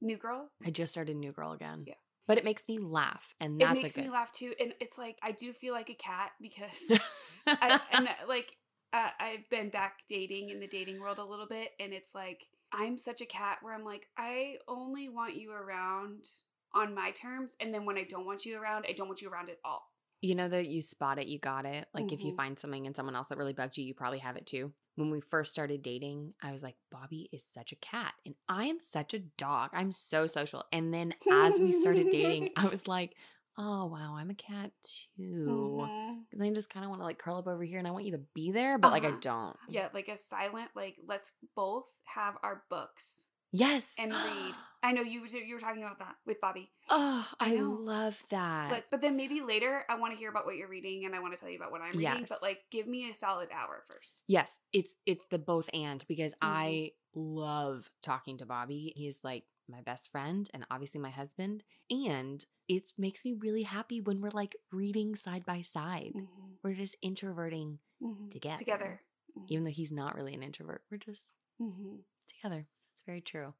New 0.00 0.16
Girl. 0.16 0.50
I 0.64 0.70
just 0.70 0.92
started 0.92 1.16
New 1.16 1.32
Girl 1.32 1.50
again. 1.50 1.82
Yeah. 1.84 1.94
But 2.28 2.38
it 2.38 2.44
makes 2.44 2.62
me 2.68 2.78
laugh. 2.78 3.34
And 3.40 3.60
that's 3.60 3.76
it 3.76 3.82
makes 3.82 3.96
a 3.96 4.02
me 4.02 4.08
laugh 4.08 4.30
too, 4.30 4.52
and 4.60 4.72
it's 4.80 4.98
like 4.98 5.18
I 5.20 5.32
do 5.32 5.52
feel 5.52 5.74
like 5.74 5.90
a 5.90 5.94
cat 5.94 6.30
because 6.40 6.96
I, 7.46 7.80
and 7.92 8.06
uh, 8.06 8.12
like 8.28 8.56
uh, 8.92 9.08
I've 9.18 9.50
been 9.50 9.68
back 9.68 10.02
dating 10.08 10.50
in 10.50 10.60
the 10.60 10.68
dating 10.68 11.00
world 11.00 11.18
a 11.18 11.24
little 11.24 11.48
bit, 11.48 11.70
and 11.80 11.92
it's 11.92 12.14
like 12.14 12.46
I'm 12.72 12.96
such 12.96 13.20
a 13.20 13.26
cat 13.26 13.58
where 13.62 13.74
I'm 13.74 13.84
like 13.84 14.06
I 14.16 14.58
only 14.68 15.08
want 15.08 15.34
you 15.34 15.50
around 15.50 16.28
on 16.72 16.94
my 16.94 17.10
terms, 17.10 17.56
and 17.60 17.74
then 17.74 17.84
when 17.84 17.98
I 17.98 18.04
don't 18.04 18.26
want 18.26 18.46
you 18.46 18.62
around, 18.62 18.84
I 18.88 18.92
don't 18.92 19.08
want 19.08 19.22
you 19.22 19.28
around 19.28 19.50
at 19.50 19.58
all. 19.64 19.90
You 20.24 20.34
know 20.34 20.48
that 20.48 20.66
you 20.66 20.80
spot 20.80 21.18
it, 21.18 21.26
you 21.28 21.38
got 21.38 21.66
it. 21.66 21.86
Like 21.92 22.10
if 22.12 22.24
you 22.24 22.32
Mhm. 22.32 22.36
find 22.36 22.58
something 22.58 22.86
in 22.86 22.94
someone 22.94 23.14
else 23.14 23.28
that 23.28 23.38
really 23.38 23.52
bugs 23.52 23.76
you, 23.76 23.84
you 23.84 23.94
probably 23.94 24.20
have 24.20 24.36
it 24.36 24.46
too. 24.46 24.72
When 24.96 25.10
we 25.10 25.20
first 25.20 25.52
started 25.52 25.82
dating, 25.82 26.34
I 26.42 26.52
was 26.52 26.62
like, 26.62 26.76
Bobby 26.90 27.28
is 27.32 27.44
such 27.44 27.72
a 27.72 27.76
cat 27.76 28.14
and 28.24 28.34
I 28.48 28.64
am 28.66 28.80
such 28.80 29.12
a 29.12 29.18
dog. 29.18 29.70
I'm 29.72 29.92
so 29.92 30.26
social. 30.26 30.64
And 30.72 30.94
then 30.94 31.14
as 31.30 31.58
we 31.58 31.72
started 31.72 32.10
dating, 32.10 32.50
I 32.56 32.66
was 32.68 32.86
like, 32.88 33.16
oh, 33.58 33.86
wow, 33.86 34.16
I'm 34.16 34.30
a 34.30 34.34
cat 34.34 34.70
too. 35.16 35.88
Because 36.30 36.40
I 36.40 36.50
just 36.50 36.70
kind 36.70 36.84
of 36.84 36.90
want 36.90 37.00
to 37.02 37.04
like 37.06 37.18
curl 37.18 37.36
up 37.36 37.46
over 37.46 37.62
here 37.62 37.78
and 37.78 37.86
I 37.86 37.90
want 37.90 38.04
you 38.06 38.12
to 38.12 38.22
be 38.34 38.50
there, 38.50 38.78
but 38.78 38.92
like 38.92 39.04
I 39.04 39.08
Uh-huh. 39.08 39.18
don't. 39.20 39.56
Yeah, 39.68 39.88
like 39.92 40.08
a 40.08 40.16
silent 40.16 40.70
like 40.74 40.96
let's 41.06 41.32
both 41.54 41.90
have 42.04 42.34
our 42.42 42.62
books 42.70 43.28
Yes. 43.56 43.96
and 43.98 44.12
read. 44.12 44.54
I 44.82 44.92
know 44.92 45.00
you 45.00 45.22
were- 45.22 45.26
you 45.28 45.54
were 45.54 45.60
talking 45.60 45.82
about 45.82 45.98
that 46.00 46.16
with 46.26 46.40
Bobby. 46.42 46.70
oh, 46.90 47.26
I 47.40 47.56
I, 47.56 47.60
love 47.60 48.22
that. 48.28 48.68
But 48.68 48.84
but 48.90 49.00
then 49.00 49.16
maybe 49.16 49.40
later 49.40 49.84
I 49.88 49.94
want 49.94 50.12
to 50.12 50.18
hear 50.18 50.28
about 50.28 50.44
what 50.44 50.56
you're 50.56 50.68
reading 50.68 51.06
and 51.06 51.14
I 51.14 51.20
want 51.20 51.34
to 51.34 51.40
tell 51.40 51.48
you 51.48 51.56
about 51.56 51.70
what 51.72 51.80
I'm 51.80 51.96
reading. 51.96 52.26
But 52.28 52.42
like 52.42 52.64
give 52.70 52.86
me 52.86 53.08
a 53.10 53.14
solid 53.14 53.48
hour 53.50 53.82
first. 53.86 54.20
Yes, 54.28 54.60
it's 54.74 54.94
it's 55.06 55.24
the 55.26 55.38
both 55.38 55.70
and 55.72 56.04
because 56.06 56.34
Mhm. 56.34 56.38
I 56.42 56.90
love 57.14 57.88
talking 58.02 58.36
to 58.38 58.44
Bobby. 58.46 58.92
He's 58.94 59.24
like 59.24 59.44
my 59.70 59.80
best 59.80 60.10
friend 60.10 60.50
and 60.52 60.66
obviously 60.70 61.00
my 61.00 61.08
husband 61.10 61.62
and 61.90 62.44
it 62.68 62.92
makes 62.98 63.24
me 63.24 63.32
really 63.32 63.62
happy 63.62 64.02
when 64.02 64.20
we're 64.20 64.30
like 64.30 64.56
reading 64.70 65.14
side 65.16 65.46
by 65.46 65.62
side. 65.62 66.12
Mhm. 66.14 66.58
We're 66.62 66.74
just 66.74 66.96
introverting 67.00 67.78
Mhm. 68.02 68.30
together. 68.30 68.58
Together. 68.58 69.02
Mhm. 69.38 69.46
Even 69.48 69.64
though 69.64 69.70
he's 69.70 69.92
not 69.92 70.14
really 70.14 70.34
an 70.34 70.42
introvert. 70.42 70.84
We're 70.90 70.98
just 70.98 71.32
Mhm. 71.60 72.00
together. 72.28 72.68
Very 73.06 73.20
true. 73.20 73.54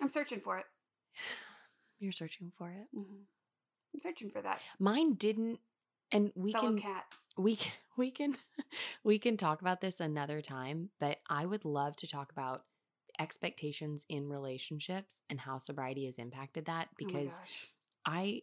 I'm 0.00 0.08
searching 0.08 0.40
for 0.40 0.58
it. 0.58 0.64
You're 1.98 2.12
searching 2.12 2.50
for 2.50 2.70
it. 2.70 2.88
Mhm. 2.96 3.26
I'm 3.92 4.00
searching 4.00 4.30
for 4.30 4.40
that 4.40 4.60
Mine 4.78 5.14
didn't 5.14 5.60
and 6.12 6.32
we 6.34 6.52
fellow 6.52 6.68
can 6.68 6.78
cat. 6.78 7.04
we 7.36 7.56
can 7.56 7.72
we 7.96 8.10
can 8.10 8.36
we 9.04 9.18
can 9.18 9.36
talk 9.36 9.60
about 9.60 9.80
this 9.80 10.00
another 10.00 10.40
time 10.40 10.90
but 11.00 11.18
i 11.28 11.44
would 11.44 11.64
love 11.64 11.96
to 11.96 12.06
talk 12.06 12.30
about 12.32 12.64
expectations 13.18 14.06
in 14.08 14.28
relationships 14.28 15.20
and 15.28 15.40
how 15.40 15.58
sobriety 15.58 16.06
has 16.06 16.18
impacted 16.18 16.64
that 16.66 16.88
Oh 16.92 16.94
because 16.96 17.38
gosh. 17.38 17.72
i 18.06 18.42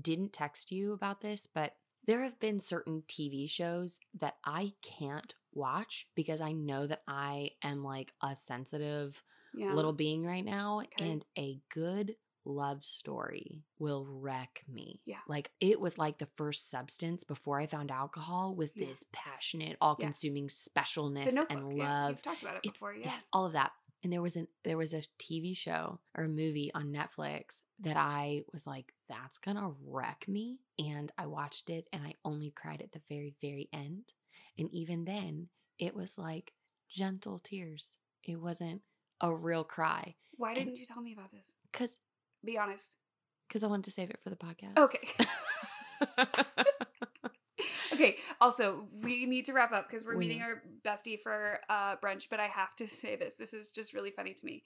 didn't 0.00 0.32
text 0.32 0.70
you 0.70 0.92
about 0.92 1.20
this 1.20 1.46
but 1.46 1.76
there 2.06 2.22
have 2.22 2.38
been 2.40 2.58
certain 2.58 3.02
tv 3.08 3.48
shows 3.48 3.98
that 4.18 4.36
i 4.44 4.72
can't 4.82 5.34
watch 5.52 6.06
because 6.14 6.40
i 6.40 6.52
know 6.52 6.86
that 6.86 7.02
i 7.08 7.50
am 7.62 7.82
like 7.84 8.12
a 8.22 8.34
sensitive 8.34 9.22
yeah. 9.54 9.72
little 9.74 9.92
being 9.92 10.24
right 10.24 10.44
now 10.44 10.80
Okay. 10.80 11.10
and 11.10 11.24
a 11.38 11.58
good 11.74 12.14
love 12.46 12.82
story 12.82 13.62
will 13.78 14.06
wreck 14.08 14.64
me. 14.66 15.00
Yeah. 15.04 15.18
Like 15.28 15.50
it 15.60 15.78
was 15.78 15.98
like 15.98 16.16
the 16.18 16.26
first 16.36 16.70
substance 16.70 17.22
before 17.22 17.60
I 17.60 17.66
found 17.66 17.90
alcohol 17.90 18.54
was 18.56 18.72
Yeah. 18.74 18.86
this 18.86 19.04
passionate, 19.12 19.76
all-consuming 19.80 20.46
the 20.46 20.52
specialness 20.52 21.34
notebook. 21.34 21.50
and 21.50 21.76
Yeah, 21.76 21.84
love. 22.04 22.10
you've 22.12 22.22
talked 22.22 22.42
about 22.42 22.54
it 22.56 22.60
It's 22.64 22.72
before. 22.80 22.94
Yeah. 22.94 23.06
yes, 23.12 23.26
all 23.34 23.44
of 23.44 23.52
that. 23.52 23.72
And 24.02 24.12
there 24.12 24.22
was 24.22 24.36
an 24.36 24.48
there 24.64 24.78
was 24.78 24.94
a 24.94 25.02
TV 25.18 25.56
show 25.56 26.00
or 26.16 26.24
a 26.24 26.28
movie 26.28 26.70
on 26.74 26.92
Netflix 26.92 27.60
that 27.80 27.96
I 27.96 28.42
was 28.52 28.66
like, 28.66 28.94
that's 29.08 29.38
gonna 29.38 29.72
wreck 29.86 30.24
me. 30.26 30.60
And 30.78 31.12
I 31.18 31.26
watched 31.26 31.68
it 31.68 31.86
and 31.92 32.02
I 32.02 32.14
only 32.24 32.50
cried 32.50 32.80
at 32.80 32.92
the 32.92 33.02
very, 33.08 33.34
very 33.40 33.68
end. 33.72 34.12
And 34.58 34.72
even 34.72 35.04
then, 35.04 35.48
it 35.78 35.94
was 35.94 36.16
like 36.18 36.52
gentle 36.88 37.38
tears. 37.38 37.96
It 38.24 38.40
wasn't 38.40 38.82
a 39.20 39.34
real 39.34 39.64
cry. 39.64 40.14
Why 40.36 40.54
didn't 40.54 40.78
you 40.78 40.86
tell 40.86 41.02
me 41.02 41.12
about 41.12 41.30
this? 41.30 41.54
Cause 41.72 41.98
Be 42.44 42.56
honest. 42.56 42.96
because 43.48 43.62
I 43.62 43.66
wanted 43.66 43.84
to 43.84 43.90
save 43.90 44.10
it 44.10 44.20
for 44.22 44.30
the 44.30 44.36
podcast. 44.36 44.78
Okay. 44.78 45.08
okay. 48.00 48.16
Also, 48.40 48.86
we 49.02 49.26
need 49.26 49.44
to 49.46 49.52
wrap 49.52 49.72
up 49.72 49.88
because 49.88 50.04
we're 50.04 50.16
We 50.16 50.26
meeting 50.26 50.42
our 50.42 50.62
bestie 50.84 51.18
for 51.18 51.60
uh, 51.68 51.96
brunch. 51.96 52.28
But 52.30 52.40
I 52.40 52.46
have 52.46 52.74
to 52.76 52.86
say 52.86 53.16
this. 53.16 53.36
This 53.36 53.52
is 53.52 53.68
just 53.68 53.94
really 53.94 54.10
funny 54.10 54.34
to 54.34 54.46
me. 54.46 54.62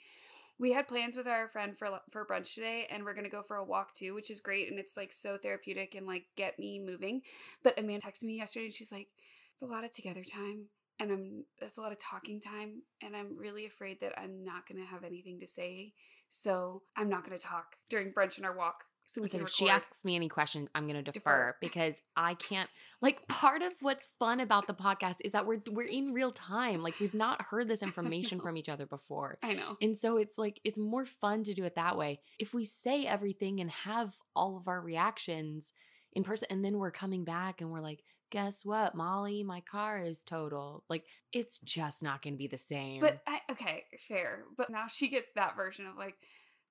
We 0.59 0.73
had 0.73 0.87
plans 0.87 1.16
with 1.16 1.27
our 1.27 1.49
friend 1.49 1.77
for 1.77 2.01
for 2.11 2.25
brunch 2.25 2.55
today, 2.55 2.87
and 2.90 3.05
we're 3.05 3.14
gonna 3.14 3.29
go 3.29 3.42
for 3.42 3.57
a 3.57 3.64
walk 3.64 3.92
too, 3.92 4.14
which 4.14 4.31
is 4.31 4.40
great, 4.40 4.70
and 4.70 4.79
it's 4.79 4.97
like 4.97 5.12
so 5.12 5.37
therapeutic 5.37 5.94
and 5.94 6.07
like 6.07 6.27
get 6.37 6.59
me 6.59 6.79
moving. 6.79 7.23
But 7.62 7.79
Amanda 7.79 8.07
texted 8.07 8.25
me 8.25 8.37
yesterday, 8.37 8.66
and 8.66 8.75
she's 8.75 8.92
like, 8.92 9.09
"It's 9.53 9.62
a 9.62 9.66
lot 9.66 9.85
of 9.85 9.90
together 9.90 10.23
time, 10.23 10.66
and 11.01 11.11
I'm 11.11 11.44
it's 11.59 11.77
a 11.77 11.81
lot 11.81 11.90
of 11.90 11.99
talking 11.99 12.40
time, 12.40 12.83
and 13.03 13.16
I'm 13.16 13.37
really 13.37 13.66
afraid 13.66 14.01
that 14.01 14.16
I'm 14.16 14.44
not 14.44 14.68
gonna 14.68 14.87
have 14.87 15.03
anything 15.03 15.40
to 15.40 15.47
say, 15.47 15.92
so 16.29 16.83
I'm 16.97 17.09
not 17.09 17.25
gonna 17.25 17.38
talk 17.38 17.77
during 17.88 18.12
brunch 18.12 18.37
and 18.37 18.47
our 18.47 18.57
walk." 18.57 18.85
So 19.07 19.21
we 19.21 19.29
if 19.29 19.51
she 19.51 19.69
asks 19.69 20.05
me 20.05 20.17
any 20.17 20.29
questions, 20.29 20.69
I'm 20.75 20.85
going 20.87 20.97
to 20.97 21.03
defer, 21.03 21.49
Defer. 21.49 21.57
because 21.61 22.01
I 22.17 22.35
can't. 22.35 22.71
Like, 23.03 23.29
part 23.29 23.61
of 23.62 23.73
what's 23.81 24.09
fun 24.19 24.40
about 24.40 24.67
the 24.67 24.73
podcast 24.73 25.17
is 25.25 25.33
that 25.33 25.47
we're 25.47 25.61
we're 25.71 25.87
in 25.87 26.14
real 26.14 26.31
time. 26.31 26.83
Like, 26.83 26.99
we've 27.01 27.12
not 27.14 27.43
heard 27.43 27.69
this 27.69 27.83
information 27.88 28.40
from 28.40 28.57
each 28.57 28.69
other 28.69 28.87
before, 28.87 29.38
I 29.43 29.55
know. 29.55 29.77
and 29.83 29.97
so 29.97 30.17
it's 30.17 30.38
like 30.38 30.59
it's 30.64 30.79
more 30.79 31.05
fun 31.05 31.43
to 31.45 31.55
do 31.55 31.64
it 31.64 31.75
that 31.75 31.99
way. 31.99 32.21
If 32.38 32.55
we 32.55 32.64
say 32.64 33.05
everything 33.07 33.61
and 33.61 33.71
have 33.71 34.14
all 34.35 34.57
of 34.57 34.69
our 34.69 34.81
reactions 34.81 35.75
in 36.14 36.25
person, 36.25 36.49
and 36.51 36.64
then 36.64 36.79
we're 36.79 36.90
coming 36.90 37.25
back 37.25 37.61
and 37.61 37.71
we're 37.71 37.81
like, 37.81 38.05
"Guess 38.31 38.65
what, 38.65 38.94
Molly? 38.94 39.42
My 39.42 39.61
car 39.61 40.00
is 40.00 40.25
total." 40.25 40.83
Like, 40.88 41.05
it's 41.33 41.59
just 41.59 42.02
not 42.02 42.23
going 42.23 42.35
to 42.35 42.38
be 42.38 42.46
the 42.46 42.57
same. 42.57 43.00
But 43.00 43.21
I, 43.27 43.40
okay, 43.50 43.85
fair. 43.98 44.44
But 44.57 44.71
now 44.71 44.87
she 44.88 45.09
gets 45.09 45.33
that 45.33 45.57
version 45.57 45.87
of 45.87 45.98
like 45.98 46.17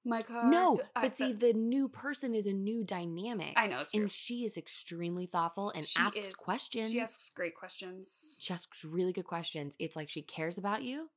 my 0.06 0.22
car. 0.22 0.50
no, 0.52 0.76
so- 0.76 0.84
I- 0.96 1.02
but 1.04 1.16
see, 1.18 1.32
the 1.34 1.54
new 1.54 1.88
person 1.88 2.36
is 2.36 2.46
a 2.46 2.54
new 2.54 2.84
dynamic. 2.84 3.54
I 3.56 3.68
know 3.68 3.80
it's 3.80 3.92
true. 3.92 4.02
and 4.02 4.12
she 4.12 4.44
is 4.46 4.58
extremely 4.58 5.26
thoughtful 5.26 5.70
and 5.76 5.86
She 5.86 6.00
asks 6.00 6.18
is. 6.20 6.34
questions. 6.34 6.92
She 6.92 7.00
asks 7.00 7.30
great 7.30 7.56
questions. 7.56 8.40
She 8.42 8.54
asks 8.54 8.84
really 8.84 9.14
good 9.14 9.26
questions. 9.26 9.76
It's 9.80 9.96
like 9.96 10.10
she 10.10 10.22
cares 10.22 10.58
about 10.58 10.84
you. 10.84 11.10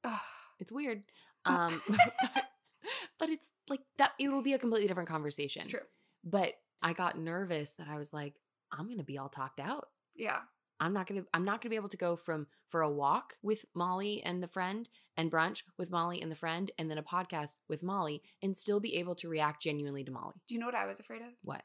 It's 0.60 0.70
weird. 0.72 1.02
Um, 1.44 1.80
but 3.18 3.28
it's 3.30 3.50
like 3.68 3.80
that. 3.98 4.12
It 4.18 4.28
will 4.28 4.42
be 4.42 4.52
a 4.52 4.58
completely 4.58 4.88
different 4.88 5.08
conversation. 5.08 5.62
it's 5.62 5.70
true. 5.70 5.80
But 6.24 6.54
I 6.82 6.92
got 6.92 7.18
nervous 7.18 7.74
that 7.74 7.88
I 7.88 7.96
was 7.98 8.12
like, 8.12 8.34
I'm 8.72 8.88
gonna 8.88 9.02
be 9.04 9.18
all 9.18 9.28
talked 9.28 9.60
out. 9.60 9.88
Yeah. 10.14 10.40
I'm 10.80 10.92
not 10.92 11.06
gonna 11.06 11.22
I'm 11.32 11.44
not 11.44 11.60
gonna 11.60 11.70
be 11.70 11.76
able 11.76 11.88
to 11.88 11.96
go 11.96 12.16
from 12.16 12.46
for 12.68 12.82
a 12.82 12.90
walk 12.90 13.34
with 13.42 13.64
Molly 13.74 14.22
and 14.22 14.42
the 14.42 14.48
friend 14.48 14.88
and 15.16 15.30
brunch 15.30 15.62
with 15.78 15.90
Molly 15.90 16.20
and 16.20 16.30
the 16.30 16.36
friend 16.36 16.70
and 16.78 16.90
then 16.90 16.98
a 16.98 17.02
podcast 17.02 17.56
with 17.68 17.82
Molly 17.82 18.22
and 18.42 18.56
still 18.56 18.80
be 18.80 18.96
able 18.96 19.14
to 19.16 19.28
react 19.28 19.62
genuinely 19.62 20.04
to 20.04 20.10
Molly. 20.10 20.34
Do 20.48 20.54
you 20.54 20.60
know 20.60 20.66
what 20.66 20.74
I 20.74 20.86
was 20.86 21.00
afraid 21.00 21.22
of? 21.22 21.28
What? 21.42 21.62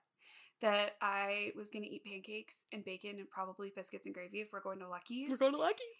That 0.62 0.92
I 1.02 1.52
was 1.58 1.72
going 1.72 1.84
to 1.84 1.90
eat 1.90 2.06
pancakes 2.06 2.66
and 2.72 2.86
bacon 2.86 3.18
and 3.18 3.28
probably 3.28 3.72
biscuits 3.76 4.06
and 4.06 4.14
gravy 4.14 4.42
if 4.42 4.50
we're 4.54 4.62
going 4.62 4.78
to 4.80 4.88
Lucky's. 4.88 5.30
We're 5.32 5.38
going 5.38 5.54
to 5.54 5.58
Lucky's. 5.60 5.98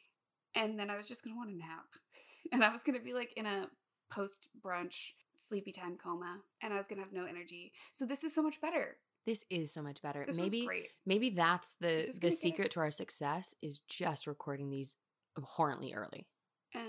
and 0.54 0.78
then 0.80 0.92
I 0.92 0.98
was 0.98 1.08
just 1.08 1.24
going 1.24 1.34
to 1.34 1.38
want 1.38 1.50
a 1.52 1.58
nap. 1.58 1.86
And 2.54 2.64
I 2.64 2.70
was 2.70 2.84
going 2.84 2.98
to 2.98 3.04
be 3.04 3.14
like 3.14 3.32
in 3.38 3.46
a 3.46 3.68
post 4.12 4.50
brunch 4.64 5.12
sleepy 5.36 5.72
time 5.72 5.96
coma 5.96 6.40
and 6.62 6.74
I 6.74 6.78
was 6.78 6.88
going 6.88 6.98
to 7.00 7.04
have 7.06 7.14
no 7.14 7.26
energy. 7.26 7.72
So 7.92 8.06
this 8.06 8.24
is 8.24 8.36
so 8.36 8.44
much 8.44 8.60
better. 8.60 8.98
This 9.26 9.46
is 9.50 9.72
so 9.74 9.82
much 9.84 10.02
better. 10.02 10.24
This 10.26 10.38
maybe 10.38 10.68
maybe 11.06 11.30
that's 11.32 11.76
the 11.80 12.06
the 12.22 12.32
secret 12.32 12.68
us- 12.68 12.74
to 12.74 12.80
our 12.80 12.92
success 12.92 13.54
is 13.62 13.80
just 13.88 14.26
recording 14.28 14.70
these 14.70 14.98
abhorrently 15.38 15.94
early. 15.94 16.28
Uh, 16.76 16.80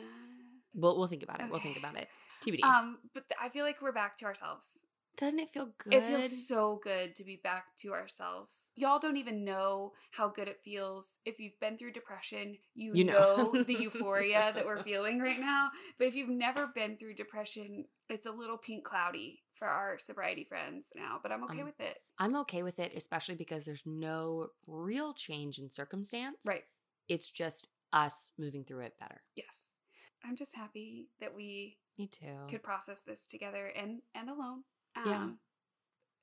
We'll 0.75 0.97
we'll 0.97 1.07
think 1.07 1.23
about 1.23 1.41
it. 1.43 1.51
We'll 1.51 1.61
think 1.61 1.77
about 1.77 1.99
it. 1.99 2.09
TBD. 2.43 2.65
um, 2.65 2.99
but 3.13 3.29
th- 3.29 3.39
I 3.39 3.51
feel 3.51 3.63
like 3.67 3.83
we're 3.83 3.93
back 3.93 4.17
to 4.19 4.25
ourselves. 4.25 4.87
Doesn't 5.19 5.39
it 5.39 5.51
feel 5.51 5.69
good? 5.85 5.93
It 5.93 6.07
feels 6.07 6.49
so 6.49 6.81
good 6.83 7.15
to 7.17 7.25
be 7.25 7.37
back 7.45 7.77
to 7.81 7.93
ourselves. 7.93 8.73
Y'all 8.75 8.99
don't 8.99 9.19
even 9.19 9.45
know 9.45 9.93
how 10.13 10.29
good 10.31 10.49
it 10.49 10.59
feels. 10.65 11.19
If 11.27 11.39
you've 11.39 11.61
been 11.61 11.77
through 11.77 11.93
depression, 11.93 12.57
you, 12.75 12.93
You 12.95 13.05
know. 13.05 13.51
know. 13.53 13.63
the 13.63 13.75
euphoria 13.75 14.51
that 14.55 14.65
we're 14.65 14.83
feeling 14.91 15.21
right 15.21 15.39
now. 15.39 15.69
But 15.99 16.07
if 16.09 16.15
you've 16.15 16.31
never 16.31 16.67
been 16.67 16.97
through 16.97 17.17
depression, 17.17 17.85
it's 18.09 18.25
a 18.25 18.33
little 18.33 18.57
pink 18.57 18.85
cloudy 18.85 19.43
for 19.53 19.69
our 19.69 19.99
sobriety 19.99 20.45
friends 20.45 20.95
now. 20.97 21.21
But 21.23 21.31
I'm 21.33 21.45
okay 21.45 21.61
Um, 21.61 21.67
with 21.67 21.81
it. 21.81 21.99
I'm 22.19 22.37
okay 22.37 22.63
with 22.63 22.79
it, 22.79 22.93
especially 22.97 23.35
because 23.35 23.65
there's 23.65 23.83
no 23.87 24.49
real 24.67 25.13
change 25.15 25.59
in 25.59 25.71
circumstance. 25.71 26.39
Right. 26.47 26.65
It's 27.09 27.31
just 27.31 27.69
us 27.93 28.33
moving 28.39 28.65
through 28.65 28.81
it 28.81 28.95
better. 29.01 29.23
Yes. 29.35 29.79
I'm 30.25 30.37
just 30.37 30.55
happy 30.57 31.09
that 31.21 31.35
we 31.35 31.79
Me 31.99 32.07
too. 32.07 32.47
could 32.49 32.63
process 32.63 33.03
this 33.03 33.27
together 33.27 33.67
and 33.77 34.03
and 34.15 34.31
alone. 34.31 34.63
Um, 34.97 35.03
Yeah. 35.07 35.29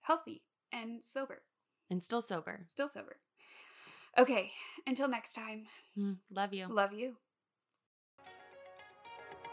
Healthy 0.01 0.43
and 0.71 1.03
sober. 1.03 1.41
and 1.89 2.01
still 2.01 2.21
sober. 2.21 2.61
Still 2.65 2.87
sober. 2.87 3.17
Okay. 4.17 4.51
Until 4.87 5.07
next 5.07 5.33
time. 5.33 5.65
Mm, 5.97 6.17
love 6.31 6.53
you. 6.53 6.67
Love 6.67 6.93
you. 6.93 7.17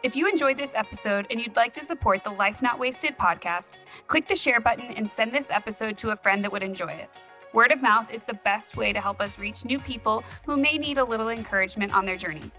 If 0.07 0.15
you 0.15 0.29
enjoyed 0.29 0.57
this 0.57 0.77
episode 0.77 1.27
and 1.31 1.41
you'd 1.41 1.57
like 1.57 1.73
to 1.73 1.83
support 1.83 2.23
the 2.23 2.31
Life 2.31 2.63
Not 2.63 2.79
Wasted 2.79 3.19
podcast, 3.19 3.79
click 4.07 4.29
the 4.29 4.37
share 4.37 4.61
button 4.61 4.93
and 4.93 5.11
send 5.11 5.33
this 5.33 5.51
episode 5.51 5.99
to 5.99 6.11
a 6.11 6.17
friend 6.17 6.45
that 6.45 6.53
would 6.53 6.63
enjoy 6.63 6.93
it. 6.93 7.11
Word 7.53 7.73
of 7.73 7.83
mouth 7.83 8.13
is 8.13 8.23
the 8.23 8.35
best 8.35 8.77
way 8.77 8.93
to 8.93 9.01
help 9.01 9.21
us 9.21 9.37
reach 9.37 9.65
new 9.65 9.81
people 9.81 10.23
who 10.45 10.57
may 10.57 10.79
need 10.79 10.99
a 10.99 11.05
little 11.05 11.31
encouragement 11.31 11.93
on 11.93 12.05
their 12.05 12.15
journey. 12.15 12.53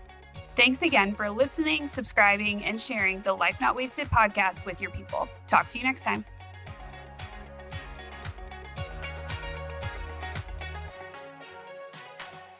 Thanks 0.58 0.82
again 0.82 1.16
for 1.16 1.30
listening, 1.30 1.88
subscribing, 1.88 2.66
and 2.66 2.78
sharing 2.78 3.22
the 3.22 3.32
Life 3.32 3.62
Not 3.62 3.78
Wasted 3.78 4.08
podcast 4.08 4.66
with 4.66 4.82
your 4.82 4.92
people. 4.92 5.30
Talk 5.48 5.70
to 5.70 5.80
you 5.80 5.86
next 5.86 6.02
time. 6.02 6.26